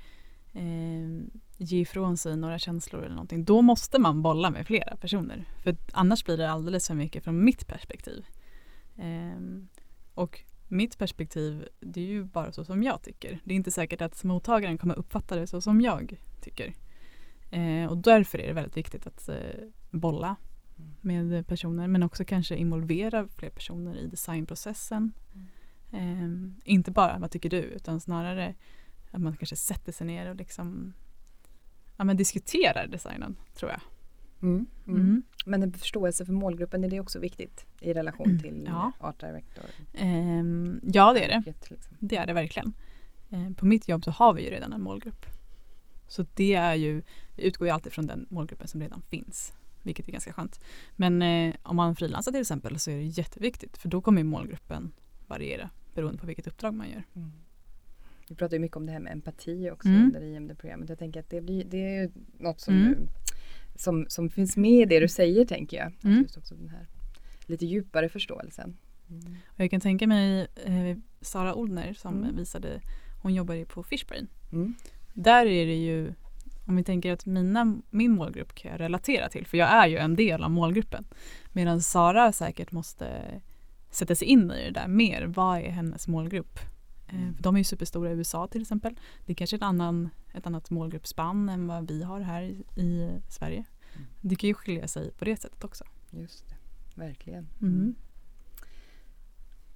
eh, 0.53 1.09
ge 1.57 1.81
ifrån 1.81 2.17
sig 2.17 2.37
några 2.37 2.59
känslor 2.59 3.03
eller 3.03 3.15
någonting. 3.15 3.45
Då 3.45 3.63
måste 3.63 3.99
man 3.99 4.23
bolla 4.23 4.51
med 4.51 4.67
flera 4.67 4.97
personer. 4.97 5.45
För 5.63 5.77
annars 5.93 6.25
blir 6.25 6.37
det 6.37 6.51
alldeles 6.51 6.87
för 6.87 6.95
mycket 6.95 7.25
från 7.25 7.45
mitt 7.45 7.67
perspektiv. 7.67 8.27
Eh, 8.97 9.41
och 10.15 10.41
mitt 10.69 10.99
perspektiv 10.99 11.69
det 11.81 12.01
är 12.01 12.07
ju 12.07 12.25
bara 12.25 12.53
så 12.53 12.65
som 12.65 12.83
jag 12.83 13.03
tycker. 13.03 13.41
Det 13.45 13.55
är 13.55 13.57
inte 13.57 13.71
säkert 13.71 14.01
att 14.01 14.25
mottagaren 14.25 14.79
kommer 14.79 14.99
uppfatta 14.99 15.37
det 15.37 15.47
så 15.47 15.61
som 15.61 15.81
jag 15.81 16.17
tycker. 16.41 16.75
Eh, 17.51 17.87
och 17.87 17.97
därför 17.97 18.39
är 18.39 18.47
det 18.47 18.53
väldigt 18.53 18.77
viktigt 18.77 19.07
att 19.07 19.29
eh, 19.29 19.37
bolla 19.91 20.37
med 21.01 21.47
personer 21.47 21.89
men 21.89 22.03
också 22.03 22.25
kanske 22.25 22.57
involvera 22.57 23.29
fler 23.29 23.51
personer 23.51 23.97
i 23.97 24.07
designprocessen. 24.07 25.13
Mm. 25.91 26.55
Eh, 26.63 26.71
inte 26.73 26.91
bara 26.91 27.19
vad 27.19 27.31
tycker 27.31 27.51
du 27.51 27.63
utan 27.63 28.01
snarare 28.01 28.55
att 29.11 29.21
man 29.21 29.37
kanske 29.37 29.57
sätter 29.57 29.93
sig 29.93 30.07
ner 30.07 30.31
och 30.31 30.37
liksom 30.37 30.93
ja, 31.97 32.05
men 32.05 32.17
diskuterar 32.17 32.87
designen 32.87 33.37
tror 33.55 33.71
jag. 33.71 33.81
Mm, 34.43 34.67
mm. 34.87 35.01
Mm. 35.01 35.23
Men 35.47 35.63
en 35.63 35.73
förståelse 35.73 36.27
för 36.27 36.33
målgruppen, 36.33 36.85
är 36.85 36.89
det 36.89 37.01
också 37.01 37.19
viktigt 37.19 37.67
i 37.81 37.93
relation 37.93 38.27
mm, 38.27 38.39
till 38.39 38.65
ja. 38.67 38.93
Art 39.01 39.21
Director? 39.21 39.65
Um, 40.03 40.81
ja 40.83 41.13
det 41.13 41.25
är 41.25 41.29
det. 41.29 41.71
Liksom. 41.71 41.97
Det 41.99 42.17
är 42.17 42.27
det 42.27 42.33
verkligen. 42.33 42.73
Uh, 43.33 43.53
på 43.53 43.67
mitt 43.67 43.89
jobb 43.89 44.05
så 44.05 44.11
har 44.11 44.35
vi 44.35 44.45
ju 44.45 44.51
redan 44.51 44.73
en 44.73 44.83
målgrupp. 44.83 45.27
Så 46.09 46.27
det 46.35 46.55
är 46.55 46.75
ju, 46.75 47.03
vi 47.37 47.43
utgår 47.43 47.69
ju 47.69 47.75
alltid 47.75 47.93
från 47.93 48.07
den 48.07 48.27
målgruppen 48.31 48.69
som 48.69 48.81
redan 48.81 49.03
finns. 49.03 49.53
Vilket 49.87 50.09
är 50.09 50.13
ganska 50.13 50.33
skönt. 50.33 50.61
Men 50.97 51.23
eh, 51.23 51.55
om 51.63 51.77
man 51.77 51.97
frilansar 51.97 52.33
till 52.33 52.41
exempel 52.41 52.79
så 52.79 52.91
är 52.91 52.97
det 52.97 53.03
jätteviktigt 53.03 53.79
för 53.79 53.89
då 53.89 54.01
kommer 54.01 54.25
målgruppen 54.25 54.93
variera 55.27 55.71
beroende 55.95 56.19
på 56.19 56.27
vilket 56.27 56.47
uppdrag 56.47 56.75
man 56.75 56.91
gör. 56.91 57.03
Mm. 57.17 57.33
Vi 58.29 58.35
pratar 58.35 58.57
ju 58.57 58.61
mycket 58.61 58.77
om 58.77 58.87
det 58.87 58.93
här 58.93 59.01
med 59.01 59.13
empati 59.13 59.71
också 59.71 59.89
mm. 59.89 60.03
under 60.05 60.21
IMD-programmet. 60.21 60.89
Jag 60.89 60.99
tänker 60.99 61.21
att 61.21 61.31
det, 61.31 61.41
blir, 61.41 61.65
det 61.65 61.97
är 61.97 62.11
något 62.39 62.61
som, 62.61 62.75
mm. 62.75 62.93
du, 62.93 63.09
som, 63.77 64.07
som 64.09 64.31
finns 64.31 64.57
med 64.57 64.83
i 64.83 64.85
det 64.85 65.01
du 65.01 65.09
säger 65.09 65.45
tänker 65.45 65.77
jag. 65.77 65.93
Mm. 66.05 66.23
Just 66.23 66.37
också 66.37 66.55
den 66.55 66.69
här 66.69 66.87
lite 67.47 67.67
djupare 67.67 68.09
förståelsen. 68.09 68.77
Mm. 69.11 69.37
Och 69.47 69.61
jag 69.61 69.71
kan 69.71 69.81
tänka 69.81 70.07
mig 70.07 70.47
eh, 70.65 70.97
Sara 71.21 71.55
Oldner 71.55 71.95
som 71.95 72.23
mm. 72.23 72.37
visade, 72.37 72.81
hon 73.23 73.35
jobbar 73.35 73.55
ju 73.55 73.67
på 73.67 73.83
Fishbrain. 73.83 74.29
Mm. 74.53 74.75
Där 75.15 75.47
är 75.47 75.67
det 75.67 75.77
ju 75.77 76.15
om 76.67 76.77
vi 76.77 76.85
tänker 76.85 77.13
att 77.13 77.27
mina, 77.27 77.81
min 77.91 78.13
målgrupp 78.13 78.55
kan 78.55 78.71
jag 78.71 78.81
relatera 78.81 79.29
till 79.29 79.47
för 79.47 79.59
jag 79.59 79.69
är 79.69 79.87
ju 79.87 79.97
en 79.97 80.17
del 80.17 80.43
av 80.43 80.51
målgruppen. 80.51 81.05
Medan 81.53 81.81
Sara 81.81 82.33
säkert 82.33 82.73
måste 82.73 83.23
sätta 83.91 84.15
sig 84.15 84.29
in 84.29 84.51
i 84.51 84.65
det 84.65 84.81
där 84.81 84.89
mer. 84.89 85.27
Vad 85.27 85.59
är 85.59 85.71
hennes 85.71 86.09
målgrupp? 86.09 86.59
Eh, 87.09 87.23
mm. 87.23 87.37
de 87.41 87.55
är 87.55 87.59
ju 87.61 87.65
superstora 87.65 88.11
i 88.11 88.15
USA 88.15 88.47
till 88.47 88.63
exempel. 88.63 88.99
Det 89.27 89.33
är 89.33 89.35
kanske 89.35 89.57
ett, 89.57 89.63
annan, 89.63 90.09
ett 90.35 90.47
annat 90.47 90.71
målgruppsspann 90.71 91.49
än 91.49 91.67
vad 91.67 91.89
vi 91.89 92.03
har 92.03 92.21
här 92.21 92.43
i, 92.43 92.65
i 92.77 93.11
Sverige. 93.29 93.65
Mm. 93.95 94.07
Det 94.21 94.37
kan 94.37 94.49
ju 94.49 94.55
skilja 94.55 94.89
sig 94.89 95.13
på 95.13 95.25
det 95.25 95.37
sättet 95.37 95.65
också. 95.65 95.85
Just 96.11 96.49
det, 96.49 96.55
verkligen. 96.95 97.49
Mm. 97.63 97.95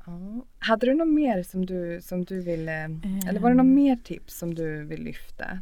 Ja. 0.07 0.45
Hade 0.59 0.87
du 0.87 0.95
något 0.95 1.15
mer 1.15 1.43
som 1.43 1.67
du, 1.67 2.01
som 2.03 2.25
du 2.25 2.41
ville, 2.41 2.73
mm. 2.73 3.21
eller 3.29 3.41
var 3.41 3.51
det 3.51 3.57
något 3.57 3.67
mer 3.67 3.97
tips 3.97 4.39
som 4.39 4.55
du 4.55 4.85
vill 4.85 5.03
lyfta? 5.03 5.61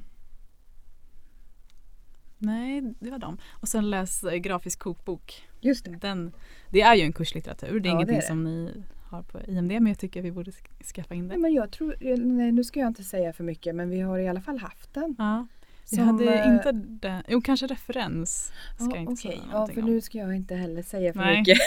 Nej, 2.39 2.95
det 3.01 3.11
var 3.11 3.19
de. 3.19 3.39
Och 3.51 3.69
sen 3.69 3.91
läs 3.91 4.25
eh, 4.25 4.37
Grafisk 4.37 4.79
kokbok. 4.79 5.49
Just 5.61 5.85
det. 5.85 5.91
Den, 5.91 6.33
det 6.71 6.81
är 6.81 6.95
ju 6.95 7.03
en 7.03 7.13
kurslitteratur. 7.13 7.81
Det 7.81 7.89
är 7.89 7.91
ja, 7.91 7.95
ingenting 7.95 8.07
det 8.07 8.19
är 8.19 8.21
det. 8.21 8.27
som 8.27 8.45
ni 8.45 8.83
har 9.11 9.23
på 9.23 9.41
IMD 9.41 9.73
men 9.73 9.87
jag 9.87 9.99
tycker 9.99 10.23
vi 10.23 10.33
borde 10.33 10.53
skaffa 10.95 11.15
in 11.15 11.23
det. 11.23 11.29
Nej, 11.29 11.39
men 11.39 11.53
jag 11.53 11.71
tror, 11.71 11.97
nej, 12.17 12.53
nu 12.53 12.65
ska 12.65 12.81
jag 12.81 12.87
inte 12.87 13.05
säga 13.05 13.33
för 13.33 13.45
mycket 13.45 13.75
men 13.75 13.91
vi 13.91 14.01
har 14.01 14.19
i 14.19 14.29
alla 14.29 14.41
fall 14.41 14.59
haft 14.59 14.95
den. 14.95 15.15
Ja. 15.19 15.47
Som, 15.85 15.99
hade 15.99 16.39
äh, 16.39 16.55
inte 16.55 16.73
den, 16.73 17.23
jo 17.29 17.41
kanske 17.41 17.67
referens. 17.67 18.53
Ska 18.75 18.85
ja, 18.85 18.91
jag 18.91 19.01
inte 19.01 19.13
okay. 19.13 19.33
säga 19.33 19.43
ja, 19.53 19.67
för 19.67 19.83
om. 19.83 19.87
nu 19.87 20.01
ska 20.01 20.19
jag 20.19 20.37
inte 20.37 20.55
heller 20.55 20.83
säga 20.83 21.13
för 21.13 21.21
Nej. 21.21 21.39
mycket. 21.39 21.59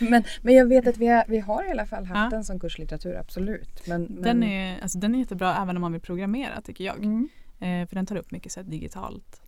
men, 0.10 0.24
men 0.42 0.54
jag 0.54 0.66
vet 0.66 0.86
att 0.86 0.96
vi 0.96 1.06
har, 1.06 1.24
vi 1.28 1.38
har 1.38 1.68
i 1.68 1.70
alla 1.70 1.86
fall 1.86 2.04
haft 2.04 2.32
ja. 2.32 2.36
den 2.36 2.44
som 2.44 2.60
kurslitteratur, 2.60 3.16
absolut. 3.16 3.86
Men, 3.86 4.02
men... 4.02 4.22
Den, 4.22 4.42
är, 4.42 4.80
alltså, 4.82 4.98
den 4.98 5.14
är 5.14 5.18
jättebra 5.18 5.56
även 5.62 5.76
om 5.76 5.80
man 5.80 5.92
vill 5.92 6.00
programmera 6.00 6.60
tycker 6.60 6.84
jag. 6.84 6.96
Mm. 6.96 7.28
Eh, 7.60 7.88
för 7.88 7.94
den 7.94 8.06
tar 8.06 8.16
upp 8.16 8.30
mycket 8.30 8.52
så 8.52 8.62
digitalt 8.62 9.45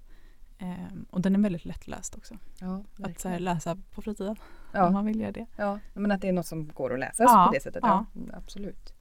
Um, 0.61 1.07
och 1.11 1.21
den 1.21 1.35
är 1.35 1.39
väldigt 1.39 1.65
lättläst 1.65 2.15
också. 2.17 2.39
Ja, 2.61 2.85
att 3.03 3.25
här, 3.25 3.39
läsa 3.39 3.77
på 3.95 4.03
fritiden 4.03 4.37
ja. 4.73 4.87
om 4.87 4.93
man 4.93 5.07
vill 5.07 5.21
göra 5.21 5.33
det. 5.33 5.47
Ja, 5.57 5.79
men 5.95 6.13
att 6.13 6.21
det 6.21 6.29
är 6.29 6.33
något 6.33 6.47
som 6.47 6.69
går 6.69 6.93
att 6.95 7.01
läsa 7.01 7.23
ja, 7.23 7.45
på 7.49 7.55
det 7.55 7.61
sättet. 7.61 7.83
Ja. 7.83 8.07
absolut. 8.33 8.95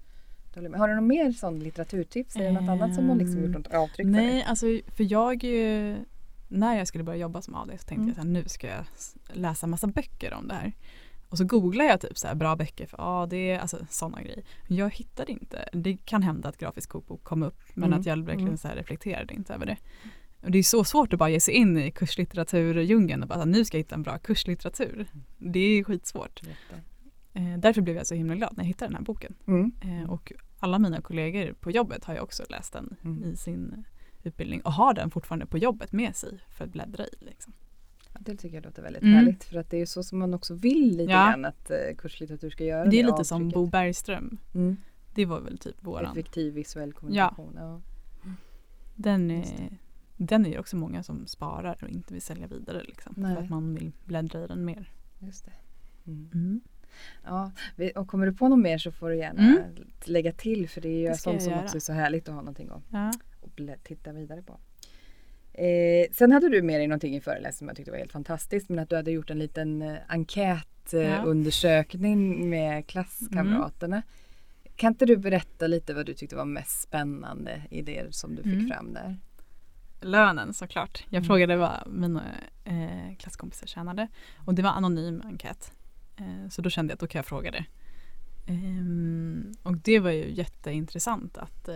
Har 0.55 0.87
du 0.87 0.95
något 0.95 1.03
mer 1.03 1.31
sån 1.31 1.59
litteraturtips? 1.59 2.35
Är 2.35 2.43
det 2.43 2.51
något 2.51 2.61
um, 2.61 2.69
annat 2.69 2.95
som 2.95 3.09
har 3.09 3.15
liksom 3.15 3.43
gjort 3.43 3.51
något 3.51 3.73
avtryck 3.73 4.07
nej, 4.07 4.15
för 4.15 4.25
dig? 4.25 4.33
Nej, 4.33 4.43
alltså 4.43 4.65
för 4.95 5.11
jag 5.11 5.43
när 6.47 6.77
jag 6.77 6.87
skulle 6.87 7.03
börja 7.03 7.19
jobba 7.19 7.41
som 7.41 7.55
AD 7.55 7.77
så 7.77 7.85
tänkte 7.85 7.93
mm. 8.03 8.13
jag 8.15 8.19
att 8.19 8.27
nu 8.27 8.43
ska 8.49 8.67
jag 8.67 8.85
läsa 9.33 9.67
massa 9.67 9.87
böcker 9.87 10.33
om 10.33 10.47
det 10.47 10.53
här. 10.53 10.73
Och 11.29 11.37
så 11.37 11.43
googlade 11.43 11.89
jag 11.89 12.01
typ 12.01 12.17
så 12.17 12.35
bra 12.35 12.55
böcker 12.55 12.85
för 12.85 13.23
AD, 13.23 13.59
alltså 13.61 13.77
sådana 13.89 14.21
grejer. 14.21 14.43
Jag 14.67 14.95
hittade 14.95 15.31
inte. 15.31 15.69
Det 15.73 15.97
kan 15.97 16.23
hända 16.23 16.49
att 16.49 16.57
grafisk 16.57 16.89
kokbok 16.89 17.23
kom 17.23 17.43
upp 17.43 17.59
men 17.73 17.89
mm. 17.89 17.99
att 17.99 18.05
jag 18.05 18.17
verkligen 18.17 18.47
mm. 18.47 18.57
så 18.57 18.67
reflekterade 18.67 19.33
inte 19.33 19.53
över 19.53 19.65
det. 19.65 19.77
Och 20.41 20.51
det 20.51 20.57
är 20.57 20.63
så 20.63 20.83
svårt 20.83 21.13
att 21.13 21.19
bara 21.19 21.29
ge 21.29 21.39
sig 21.39 21.53
in 21.53 21.77
i 21.77 21.91
kurslitteraturdjungeln 21.91 23.23
och 23.23 23.29
bara 23.29 23.45
nu 23.45 23.65
ska 23.65 23.77
jag 23.77 23.79
hitta 23.79 23.95
en 23.95 24.03
bra 24.03 24.17
kurslitteratur. 24.17 25.07
Det 25.37 25.59
är 25.59 25.83
skitsvårt. 25.83 26.41
Eh, 27.33 27.57
därför 27.57 27.81
blev 27.81 27.95
jag 27.95 28.07
så 28.07 28.15
himla 28.15 28.35
glad 28.35 28.53
när 28.57 28.63
jag 28.63 28.67
hittade 28.67 28.89
den 28.89 28.95
här 28.95 29.03
boken. 29.03 29.35
Mm. 29.47 29.71
Eh, 29.81 30.09
och 30.09 30.33
alla 30.59 30.79
mina 30.79 31.01
kollegor 31.01 31.53
på 31.53 31.71
jobbet 31.71 32.05
har 32.05 32.13
ju 32.13 32.19
också 32.19 32.43
läst 32.49 32.73
den 32.73 32.95
mm. 33.03 33.23
i 33.23 33.35
sin 33.35 33.85
utbildning 34.23 34.61
och 34.61 34.73
har 34.73 34.93
den 34.93 35.11
fortfarande 35.11 35.45
på 35.45 35.57
jobbet 35.57 35.91
med 35.91 36.15
sig 36.15 36.39
för 36.49 36.65
att 36.65 36.71
bläddra 36.71 37.05
i. 37.05 37.15
Liksom. 37.19 37.53
Ja, 38.13 38.19
det 38.19 38.35
tycker 38.35 38.55
jag 38.55 38.65
låter 38.65 38.81
väldigt 38.81 39.03
mm. 39.03 39.15
härligt 39.15 39.43
för 39.43 39.57
att 39.57 39.69
det 39.69 39.81
är 39.81 39.85
så 39.85 40.03
som 40.03 40.19
man 40.19 40.33
också 40.33 40.53
vill 40.53 40.97
lite 40.97 41.11
ja. 41.11 41.27
grann 41.29 41.45
att 41.45 41.71
eh, 41.71 41.77
kurslitteratur 41.97 42.49
ska 42.49 42.63
göra. 42.63 42.85
Det 42.85 42.99
är 42.99 43.03
lite 43.03 43.11
avtrycket. 43.11 43.27
som 43.27 43.49
Bo 43.49 43.65
Bergström. 43.65 44.37
Mm. 44.53 44.77
Det 45.15 45.25
var 45.25 45.39
väl 45.39 45.57
typ 45.57 45.75
våran. 45.79 46.11
Effektiv 46.11 46.53
visuell 46.53 46.93
kommunikation. 46.93 47.53
Ja. 47.55 47.81
ja. 48.23 48.31
Den 48.95 49.31
är 49.31 49.69
den 50.17 50.45
är 50.45 50.49
ju 50.49 50.59
också 50.59 50.75
många 50.75 51.03
som 51.03 51.27
sparar 51.27 51.77
och 51.81 51.89
inte 51.89 52.13
vill 52.13 52.21
sälja 52.21 52.47
vidare 52.47 52.83
liksom, 52.83 53.15
för 53.15 53.43
att 53.43 53.49
man 53.49 53.73
vill 53.73 53.91
bläddra 54.05 54.43
i 54.43 54.47
den 54.47 54.65
mer. 54.65 54.91
Just 55.19 55.45
det. 55.45 55.51
Mm. 56.07 56.29
Mm. 56.33 56.61
Ja, 57.23 57.51
och 57.95 58.07
kommer 58.07 58.25
du 58.25 58.33
på 58.33 58.47
något 58.47 58.59
mer 58.59 58.77
så 58.77 58.91
får 58.91 59.09
du 59.09 59.17
gärna 59.17 59.41
mm. 59.41 59.63
lägga 60.05 60.31
till 60.31 60.69
för 60.69 60.81
det 60.81 60.89
är 60.89 61.09
ju 61.09 61.15
sånt 61.15 61.43
som 61.43 61.53
också 61.53 61.75
är 61.75 61.79
så 61.79 61.93
härligt 61.93 62.29
att 62.29 62.35
ha 62.35 62.41
någonting 62.41 62.69
att 62.69 62.83
ja. 62.91 63.11
och 63.41 63.59
titta 63.83 64.13
vidare 64.13 64.41
på. 64.41 64.59
Eh, 65.53 66.07
sen 66.11 66.31
hade 66.31 66.49
du 66.49 66.61
med 66.61 66.79
dig 66.79 66.87
någonting 66.87 67.15
i 67.15 67.21
föreläsningen 67.21 67.53
som 67.53 67.67
jag 67.67 67.77
tyckte 67.77 67.91
var 67.91 67.97
helt 67.97 68.11
fantastiskt 68.11 68.69
men 68.69 68.79
att 68.79 68.89
du 68.89 68.95
hade 68.95 69.11
gjort 69.11 69.29
en 69.29 69.39
liten 69.39 69.81
eh, 69.81 69.97
enkätundersökning 70.07 72.39
ja. 72.39 72.45
med 72.45 72.87
klasskamraterna. 72.87 73.95
Mm. 73.95 74.07
Kan 74.75 74.93
inte 74.93 75.05
du 75.05 75.17
berätta 75.17 75.67
lite 75.67 75.93
vad 75.93 76.05
du 76.05 76.13
tyckte 76.13 76.35
var 76.35 76.45
mest 76.45 76.81
spännande 76.81 77.61
i 77.69 77.81
det 77.81 78.15
som 78.15 78.35
du 78.35 78.43
fick 78.43 78.53
mm. 78.53 78.67
fram 78.67 78.93
där? 78.93 79.17
Lönen 80.01 80.53
såklart. 80.53 81.05
Jag 81.09 81.17
mm. 81.17 81.27
frågade 81.27 81.57
vad 81.57 81.83
mina 81.87 82.23
eh, 82.63 83.15
klasskompisar 83.19 83.67
tjänade 83.67 84.07
och 84.45 84.53
det 84.53 84.61
var 84.61 84.69
anonym 84.69 85.21
enkät. 85.25 85.71
Eh, 86.17 86.49
så 86.49 86.61
då 86.61 86.69
kände 86.69 86.91
jag 86.91 86.95
att 86.95 86.99
då 86.99 87.07
kan 87.07 87.19
jag 87.19 87.25
fråga 87.25 87.51
det. 87.51 87.65
Eh, 88.47 89.63
och 89.63 89.77
det 89.77 89.99
var 89.99 90.11
ju 90.11 90.31
jätteintressant 90.33 91.37
att 91.37 91.67
eh, 91.67 91.75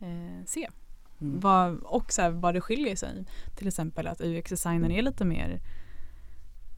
eh, 0.00 0.44
se. 0.46 0.68
Mm. 1.20 1.40
Vad, 1.40 1.78
och 1.78 2.12
så 2.12 2.22
här, 2.22 2.30
vad 2.30 2.54
det 2.54 2.60
skiljer 2.60 2.96
sig. 2.96 3.24
Till 3.56 3.68
exempel 3.68 4.06
att 4.06 4.20
UX-designen 4.20 4.90
är 4.90 5.02
lite 5.02 5.24
mer, 5.24 5.60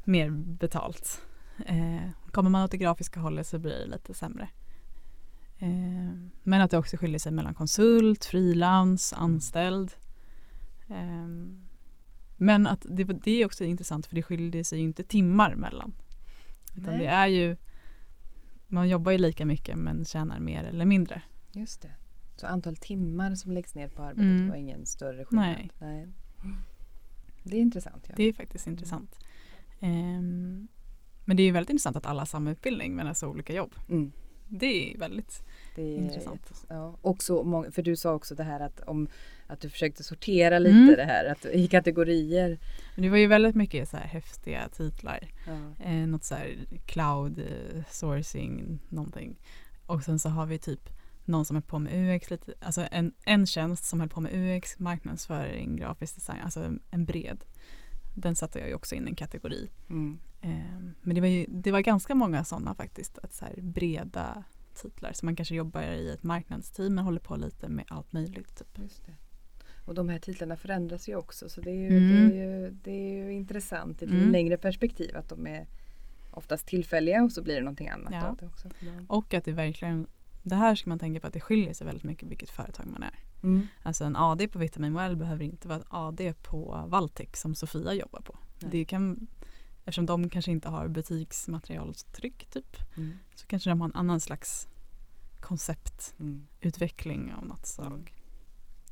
mer 0.05 0.31
betalt. 0.31 1.21
Eh, 1.67 2.11
kommer 2.31 2.51
man 2.51 2.65
åt 2.65 2.71
det 2.71 2.77
grafiska 2.77 3.21
hållet 3.21 3.47
så 3.47 3.59
blir 3.59 3.79
det 3.79 3.87
lite 3.87 4.15
sämre. 4.15 4.49
Eh, 5.63 6.15
men 6.43 6.61
att 6.61 6.71
det 6.71 6.79
också 6.79 6.97
skiljer 6.97 7.19
sig 7.19 7.33
mellan 7.33 7.55
konsult, 7.55 8.25
frilans, 8.25 9.13
anställd. 9.13 9.93
Eh, 10.89 11.29
Men 12.37 12.67
att 12.67 12.87
det, 12.91 13.05
det 13.05 13.31
är 13.43 13.47
också 13.47 13.65
intressant 13.65 14.07
för 14.07 14.15
det 14.15 14.23
skiljer 14.23 14.65
sig 14.65 14.79
inte 14.81 15.03
timmar 15.03 15.55
mellan. 15.55 15.93
Utan 16.77 16.85
Nej. 16.95 16.99
det 16.99 17.07
är 17.07 17.27
ju, 17.27 17.57
man 18.67 18.89
jobbar 18.89 19.13
ju 19.13 19.19
lika 19.19 19.47
mycket 19.47 19.77
men 19.79 20.05
tjänar 20.05 20.41
mer 20.41 20.65
eller 20.65 20.85
mindre. 20.85 21.23
Just 21.53 21.83
det. 21.83 21.91
Så 22.37 22.47
antal 22.47 22.77
timmar 22.77 23.35
som 23.35 23.53
läggs 23.53 23.75
ner 23.75 23.89
på 23.89 24.03
arbetet 24.03 24.23
Mm. 24.25 24.49
var 24.49 24.57
ingen 24.57 24.87
större 24.87 25.25
skillnad? 25.25 25.57
Nej. 25.81 26.09
Det 27.43 27.57
är 27.57 27.61
intressant. 27.61 28.05
Ja. 28.09 28.15
Det 28.17 28.23
är 28.25 28.33
faktiskt 28.33 28.67
intressant. 28.67 29.19
Ehm, 29.81 30.69
men 31.25 31.37
det 31.37 31.43
är 31.43 31.45
ju 31.45 31.53
väldigt 31.53 31.71
intressant 31.71 31.97
att 31.97 32.07
alla 32.07 32.21
har 32.21 32.27
samma 32.27 32.51
utbildning 32.51 32.95
men 32.97 33.07
alltså 33.07 33.27
olika 33.27 33.53
jobb. 33.55 33.75
Mm. 33.89 34.13
Det 34.59 34.93
är 34.95 34.99
väldigt 34.99 35.43
Det 35.75 35.83
är 35.83 35.97
Intressant. 35.97 36.65
Ja. 36.69 36.97
Och 37.03 37.23
så 37.23 37.45
många, 37.45 37.71
för 37.71 37.83
du 37.83 37.97
sa 37.97 38.13
också 38.15 38.35
det 38.35 38.43
här 38.43 38.61
att, 38.61 38.81
om, 38.81 39.09
att 39.47 39.61
du 39.61 39.69
försökte 39.69 40.03
sortera 40.03 40.59
lite 40.59 40.77
Mm. 40.77 40.97
det 40.97 41.05
här 41.05 41.25
att, 41.25 41.45
i 41.45 41.67
kategorier. 41.67 42.59
Men 42.95 43.03
det 43.03 43.09
var 43.09 43.17
ju 43.17 43.27
väldigt 43.27 43.55
mycket 43.55 43.89
så 43.89 43.97
här 43.97 44.07
häftiga 44.07 44.69
titlar. 44.69 45.29
Ja. 45.47 45.85
Eh, 45.85 46.07
något 46.07 46.25
så 46.25 46.35
här 46.35 46.57
cloud 46.87 47.39
eh, 47.39 47.83
sourcing 47.91 48.79
någonting. 48.89 49.37
Och 49.87 50.03
sen 50.03 50.19
så 50.19 50.29
har 50.29 50.47
vi 50.47 50.59
typ 50.59 50.89
någon 51.25 51.45
som 51.45 51.57
är 51.57 51.61
på 51.61 51.79
med 51.79 52.17
UX, 52.17 52.31
lite, 52.31 52.55
alltså 52.61 52.87
en, 52.91 53.13
en 53.25 53.47
tjänst 53.47 53.85
som 53.85 54.01
höll 54.01 54.09
på 54.09 54.21
med 54.21 54.33
UX, 54.35 54.79
marknadsföring, 54.79 55.77
grafisk 55.77 56.15
design, 56.15 56.39
alltså 56.45 56.73
en 56.91 57.05
bred. 57.05 57.45
Den 58.15 58.37
satte 58.37 58.59
jag 58.59 58.69
ju 58.69 58.75
också 58.75 58.95
in 58.95 59.07
i 59.07 59.11
en 59.11 59.17
kategori. 59.17 59.71
Mm. 59.91 60.19
Eh, 60.41 60.51
men 61.03 61.15
det 61.15 61.21
var, 61.21 61.29
ju, 61.29 61.47
det 61.49 61.73
var 61.73 61.81
ganska 61.81 62.15
många 62.15 62.45
sådana 62.45 62.75
faktiskt, 62.75 63.19
att 63.19 63.35
så 63.35 63.45
breda 63.59 64.45
titlar. 64.75 65.13
Så 65.13 65.27
man 65.27 65.37
kanske 65.37 65.55
jobbar 65.55 65.83
i 65.83 66.11
ett 66.11 66.23
marknadsteam 66.23 66.95
men 66.95 67.05
håller 67.05 67.21
på 67.21 67.37
lite 67.37 67.69
med 67.69 67.85
allt 67.89 68.13
möjligt. 68.13 68.57
Typ. 68.59 68.79
Och 69.87 69.95
de 69.95 70.09
här 70.09 70.19
titlarna 70.19 70.57
förändras 70.57 71.09
ju 71.09 71.17
också 71.17 71.49
så 71.49 71.61
det 71.61 71.71
är 71.71 71.91
ju, 71.91 71.97
Mm. 71.97 72.29
det 72.31 72.37
är 72.37 72.61
ju, 72.61 72.71
det 72.71 72.91
är 72.91 73.25
ju 73.25 73.33
intressant 73.33 74.03
i 74.03 74.05
ett 74.05 74.11
Mm. 74.11 74.31
längre 74.33 74.57
perspektiv 74.57 75.17
att 75.17 75.29
de 75.29 75.47
är 75.47 75.67
oftast 76.31 76.67
tillfälliga 76.67 77.23
och 77.23 77.33
så 77.33 77.43
blir 77.43 77.55
det 77.55 77.61
någonting 77.61 77.89
annat 77.89 78.13
Ja. 78.13 78.37
det 78.41 78.47
också. 78.47 78.69
Och 79.09 79.35
att 79.35 79.45
det 79.45 79.53
verkligen, 79.53 80.07
det 80.43 80.55
här 80.55 80.75
ska 80.75 80.89
man 80.91 80.99
tänka 80.99 81.21
på 81.21 81.27
att 81.27 81.33
det 81.33 81.41
skiljer 81.41 81.73
sig 81.75 81.87
väldigt 81.87 82.05
mycket 82.05 82.29
vilket 82.29 82.51
företag 82.51 82.87
man 82.87 83.03
är. 83.03 83.19
Mm. 83.43 83.67
Alltså 83.83 84.05
en 84.05 84.17
AD 84.17 84.49
på 84.49 84.59
Vitamin 84.59 84.95
Well 84.95 85.17
behöver 85.17 85.45
inte 85.45 85.69
vara 85.69 85.79
en 85.79 85.85
AD 85.91 86.35
på 86.43 86.85
Valtech 86.89 87.37
som 87.37 87.55
Sofia 87.55 87.95
jobbar 87.95 88.21
på. 88.21 88.39
Nej. 88.61 88.71
Det 88.71 88.85
kan, 88.85 89.27
eftersom 89.85 90.07
de 90.07 90.29
kanske 90.31 90.51
inte 90.51 90.69
har 90.69 90.89
butiksmaterialstryck 90.89 92.47
typ, 92.51 92.77
Mm. 92.97 93.13
så 93.35 93.47
kanske 93.47 93.71
de 93.71 93.81
har 93.81 93.89
en 93.89 93.95
annan 93.95 94.21
slags 94.21 94.69
konceptutveckling 95.41 97.21
Mm. 97.23 97.35
av 97.39 97.47
något 97.47 97.67
slag. 97.67 97.87
Mm. 97.93 98.05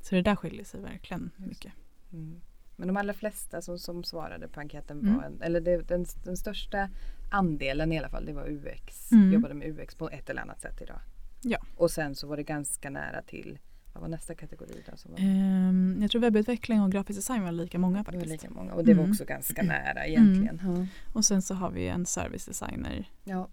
Så 0.02 0.14
det 0.14 0.22
där 0.22 0.36
skiljer 0.36 0.64
sig 0.64 0.80
verkligen 0.80 1.30
Just 1.36 1.48
mycket. 1.48 1.72
Mm. 2.12 2.40
Men 2.76 2.88
de 2.88 2.96
allra 2.96 3.12
flesta 3.14 3.62
som, 3.62 3.78
som 3.78 4.04
svarade 4.04 4.48
på 4.48 4.60
enkäten 4.60 5.00
Mm. 5.00 5.16
var, 5.16 5.24
en, 5.24 5.42
eller 5.42 5.60
det, 5.60 5.76
den, 5.88 6.06
den 6.24 6.36
största 6.36 6.88
andelen 7.30 7.92
i 7.92 7.98
alla 7.98 8.08
fall, 8.08 8.24
det 8.26 8.32
var 8.32 8.48
UX. 8.50 9.08
Jobbade 9.32 9.54
med 9.54 9.68
UX 9.80 9.94
på 9.94 10.10
ett 10.10 10.30
eller 10.30 10.42
annat 10.42 10.60
sätt 10.60 10.82
idag. 10.82 11.00
Ja. 11.42 11.58
Och 11.76 11.90
sen 11.90 12.14
så 12.14 12.26
var 12.26 12.36
det 12.36 12.42
ganska 12.42 12.90
nära 12.90 13.22
till, 13.22 13.58
vad 13.92 14.00
var 14.00 14.08
nästa 14.08 14.34
kategori 14.34 14.82
då? 14.90 14.96
Som 14.96 15.12
var, 15.12 15.18
Ehm, 15.20 15.98
jag 16.02 16.10
tror 16.10 16.20
webbutveckling 16.20 16.82
och 16.82 16.92
grafisk 16.92 17.18
design 17.18 17.42
var 17.42 17.52
lika 17.52 17.78
många 17.78 17.98
det 17.98 18.04
var 18.04 18.12
faktiskt. 18.12 18.42
lika 18.42 18.50
många 18.54 18.72
och 18.74 18.84
det 18.84 18.94
var 18.94 19.00
Mm. 19.02 19.10
också 19.10 19.24
ganska 19.24 19.62
nära 19.62 20.06
egentligen. 20.06 20.60
Ja. 20.64 20.86
Och 21.12 21.24
sen 21.24 21.42
så 21.42 21.54
har 21.54 21.70
vi 21.70 21.88
en 21.88 22.06
service 22.06 22.46
designer 22.46 23.08
ja, 23.24 23.48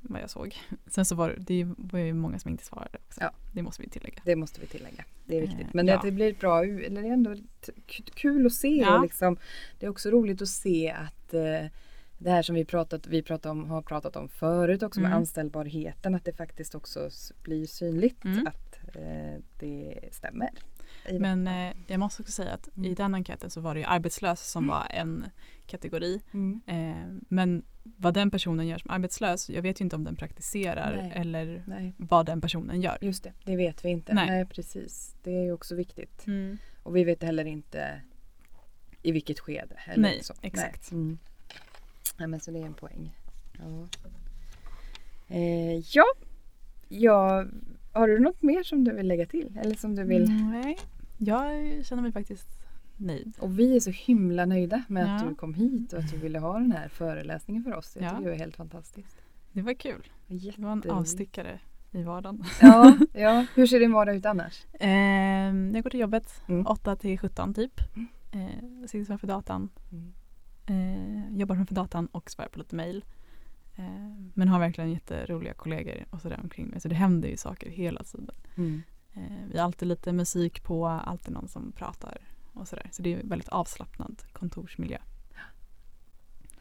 vad 0.00 0.22
jag 0.22 0.30
såg. 0.30 0.56
Sen 0.86 1.04
så 1.04 1.14
var 1.14 1.28
det, 1.28 1.64
det 1.64 1.74
var 1.76 1.98
ju 1.98 2.12
många 2.14 2.38
som 2.38 2.50
inte 2.50 2.64
svarade 2.64 2.98
också. 3.06 3.20
Ja. 3.20 3.30
Det 3.52 3.62
måste 3.62 3.82
vi 3.82 3.88
tillägga. 3.88 4.22
det 4.24 4.36
måste 4.36 4.60
vi 4.60 4.66
tillägga. 4.66 5.04
Det 5.24 5.36
är 5.38 5.42
Eh, 5.42 5.48
viktigt. 5.48 5.74
Men 5.74 5.86
ja. 5.86 6.00
det 6.04 6.10
blir 6.10 6.34
bra, 6.34 6.64
eller 6.64 7.02
det 7.02 7.08
är 7.08 7.12
ändå 7.12 7.36
kul 8.14 8.46
att 8.46 8.52
se. 8.52 8.68
Ja. 8.76 8.96
Och 8.96 9.02
liksom, 9.02 9.36
det 9.80 9.86
är 9.86 9.90
också 9.90 10.10
roligt 10.10 10.42
att 10.42 10.48
se 10.48 10.90
att 10.90 11.34
eh, 11.34 11.66
det 12.18 12.30
här 12.30 12.42
som 12.42 12.54
vi, 12.54 12.64
pratat, 12.64 13.06
vi 13.06 13.22
pratat 13.22 13.50
om, 13.50 13.70
har 13.70 13.82
pratat 13.82 14.16
om 14.16 14.28
förut 14.28 14.82
också 14.82 15.00
med 15.00 15.06
Mm. 15.08 15.18
anställbarheten, 15.18 16.14
att 16.14 16.24
det 16.24 16.32
faktiskt 16.32 16.74
också 16.74 17.10
blir 17.42 17.66
synligt 17.66 18.24
Mm. 18.24 18.46
att 18.46 18.73
det 19.58 19.98
stämmer. 20.12 20.50
I- 21.08 21.18
Men 21.18 21.46
eh, 21.46 21.72
jag 21.86 22.00
måste 22.00 22.22
också 22.22 22.32
säga 22.32 22.52
att 22.52 22.68
i 22.68 22.70
Mm. 22.80 22.94
den 22.94 23.14
enkäten 23.14 23.50
så 23.50 23.60
var 23.60 23.74
det 23.74 23.80
ju 23.80 23.86
arbetslös 23.86 24.50
som 24.50 24.66
var 24.66 24.86
en 24.90 25.24
kategori. 25.66 26.20
Mm. 26.32 26.60
Eh, 26.66 27.20
men 27.28 27.64
vad 27.82 28.14
den 28.14 28.30
personen 28.30 28.66
gör 28.68 28.78
som 28.78 28.90
arbetslös, 28.90 29.50
jag 29.50 29.62
vet 29.62 29.80
ju 29.80 29.84
inte 29.84 29.96
om 29.96 30.04
den 30.04 30.16
praktiserar 30.16 30.96
Nej. 30.96 31.12
eller 31.14 31.64
Nej, 31.66 31.94
vad 31.96 32.26
den 32.26 32.40
personen 32.40 32.80
gör. 32.80 32.98
just 33.00 33.22
det. 33.24 33.32
Det 33.44 33.56
vet 33.56 33.84
vi 33.84 33.88
inte. 33.88 34.14
Nej. 34.14 34.26
Nej, 34.26 34.46
precis. 34.46 35.16
Det 35.22 35.30
är 35.30 35.42
ju 35.44 35.52
också 35.52 35.74
viktigt. 35.74 36.26
Mm. 36.26 36.58
Och 36.82 36.96
vi 36.96 37.04
vet 37.04 37.22
heller 37.22 37.44
inte 37.44 38.00
i 39.02 39.12
vilket 39.12 39.40
skede. 39.40 39.76
Eller 39.86 40.02
Nej, 40.02 40.22
så. 40.22 40.34
exakt. 40.42 40.92
Nej. 40.92 41.00
Mm. 41.00 41.18
Nej, 42.18 42.28
men 42.28 42.40
så 42.40 42.50
det 42.50 42.58
är 42.58 42.66
en 42.66 42.74
poäng. 42.74 43.14
Ja. 43.58 43.86
Eh, 45.28 45.78
ja. 45.92 46.04
ja, 46.88 47.44
har 47.94 48.08
du 48.08 48.18
något 48.18 48.42
mer 48.42 48.62
som 48.62 48.84
du 48.84 48.92
vill 48.92 49.08
lägga 49.08 49.26
till? 49.26 49.58
Eller 49.62 49.74
som 49.74 49.94
du 49.96 50.04
vill? 50.04 50.30
Nej, 50.52 50.78
jag 51.18 51.50
känner 51.86 52.02
mig 52.02 52.12
faktiskt 52.12 52.48
nöjd. 52.96 53.36
Och 53.40 53.58
vi 53.58 53.76
är 53.76 53.80
så 53.80 53.90
himla 53.90 54.46
nöjda 54.46 54.82
med 54.88 55.14
att 55.16 55.22
Ja. 55.22 55.28
du 55.28 55.34
kom 55.34 55.54
hit 55.54 55.92
och 55.92 55.98
att 55.98 56.10
du 56.10 56.16
ville 56.18 56.38
ha 56.38 56.58
den 56.58 56.72
här 56.72 56.88
föreläsningen 56.88 57.62
för 57.64 57.74
oss. 57.74 57.96
Jag 58.00 58.04
Ja. 58.04 58.10
tycker 58.10 58.30
det 58.30 58.34
är 58.36 58.38
helt 58.38 58.56
fantastiskt. 58.56 59.16
Det 59.52 59.62
var 59.62 59.74
kul. 59.74 60.08
Det 60.26 60.58
var 60.58 60.72
en 60.72 60.90
avstickare 60.90 61.58
i 61.92 62.02
vardagen. 62.02 62.44
Ja, 62.62 62.96
ja, 63.14 63.46
hur 63.54 63.66
ser 63.66 63.80
din 63.80 63.92
vardag 63.92 64.16
ut 64.16 64.26
annars? 64.26 64.64
Eh, 64.80 64.90
jag 65.72 65.82
går 65.82 65.90
till 65.90 66.00
jobbet 66.00 66.42
Mm. 66.48 66.66
8 66.66 66.96
till 66.96 67.18
17 67.18 67.54
typ. 67.54 67.80
Eh, 68.32 68.86
sitter 68.86 69.04
framför 69.04 69.26
datan. 69.26 69.68
Mm. 69.92 70.12
Eh, 70.66 71.38
jobbar 71.38 71.54
framför 71.56 71.74
datan 71.74 72.06
och 72.06 72.30
svarar 72.30 72.48
på 72.48 72.58
lite 72.58 72.76
mail. 72.76 73.04
Eh, 73.76 73.84
men 74.34 74.48
har 74.48 74.58
verkligen 74.60 74.90
jätteroliga 74.90 75.54
kollegor 75.54 76.06
och 76.10 76.20
sådär 76.20 76.40
omkring 76.42 76.66
mig. 76.66 76.80
Så 76.80 76.88
det 76.88 76.94
händer 76.94 77.28
ju 77.28 77.36
saker 77.36 77.70
hela 77.70 78.02
tiden. 78.02 78.34
Mm. 78.56 78.82
Eh, 79.14 79.22
vi 79.52 79.58
har 79.58 79.64
alltid 79.64 79.88
lite 79.88 80.12
musik 80.12 80.62
på, 80.64 80.86
alltid 80.86 81.34
någon 81.34 81.48
som 81.48 81.72
pratar 81.72 82.18
och 82.52 82.68
sådär. 82.68 82.88
Så 82.92 83.02
det 83.02 83.14
är 83.14 83.20
en 83.20 83.28
väldigt 83.28 83.48
avslappnad 83.48 84.22
kontorsmiljö. 84.32 84.98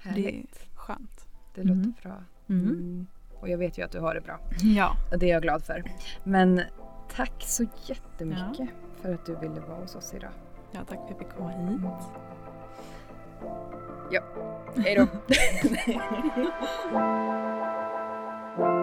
Det 0.04 0.10
är 0.10 0.14
Härligt. 0.14 0.66
skönt. 0.74 1.28
Det 1.56 1.62
låter 1.64 1.74
Mm. 1.82 1.94
bra. 2.04 2.24
Mm. 2.50 2.68
Mm. 2.70 3.08
Och 3.40 3.50
jag 3.50 3.58
vet 3.58 3.78
ju 3.78 3.84
att 3.86 3.92
du 3.92 4.00
har 4.00 4.16
det 4.16 4.22
bra. 4.22 4.40
Ja. 4.62 4.96
Och 5.12 5.20
det 5.20 5.26
är 5.26 5.34
jag 5.34 5.42
glad 5.42 5.64
för. 5.64 5.84
Men 6.24 6.62
tack 7.16 7.44
så 7.44 7.66
jättemycket 7.86 8.70
för 9.02 9.14
att 9.14 9.26
du 9.26 9.36
ville 9.36 9.60
vara 9.60 9.80
hos 9.82 9.96
oss 9.96 10.14
idag. 10.14 10.32
ja, 10.72 10.80
tack 10.86 10.98
för 10.98 11.04
att 11.04 11.10
jag 11.10 11.20
fick 11.20 11.30
komma 11.30 11.50
hit. 11.50 11.82
Ja, 14.12 14.22
hejdå. 14.84 15.08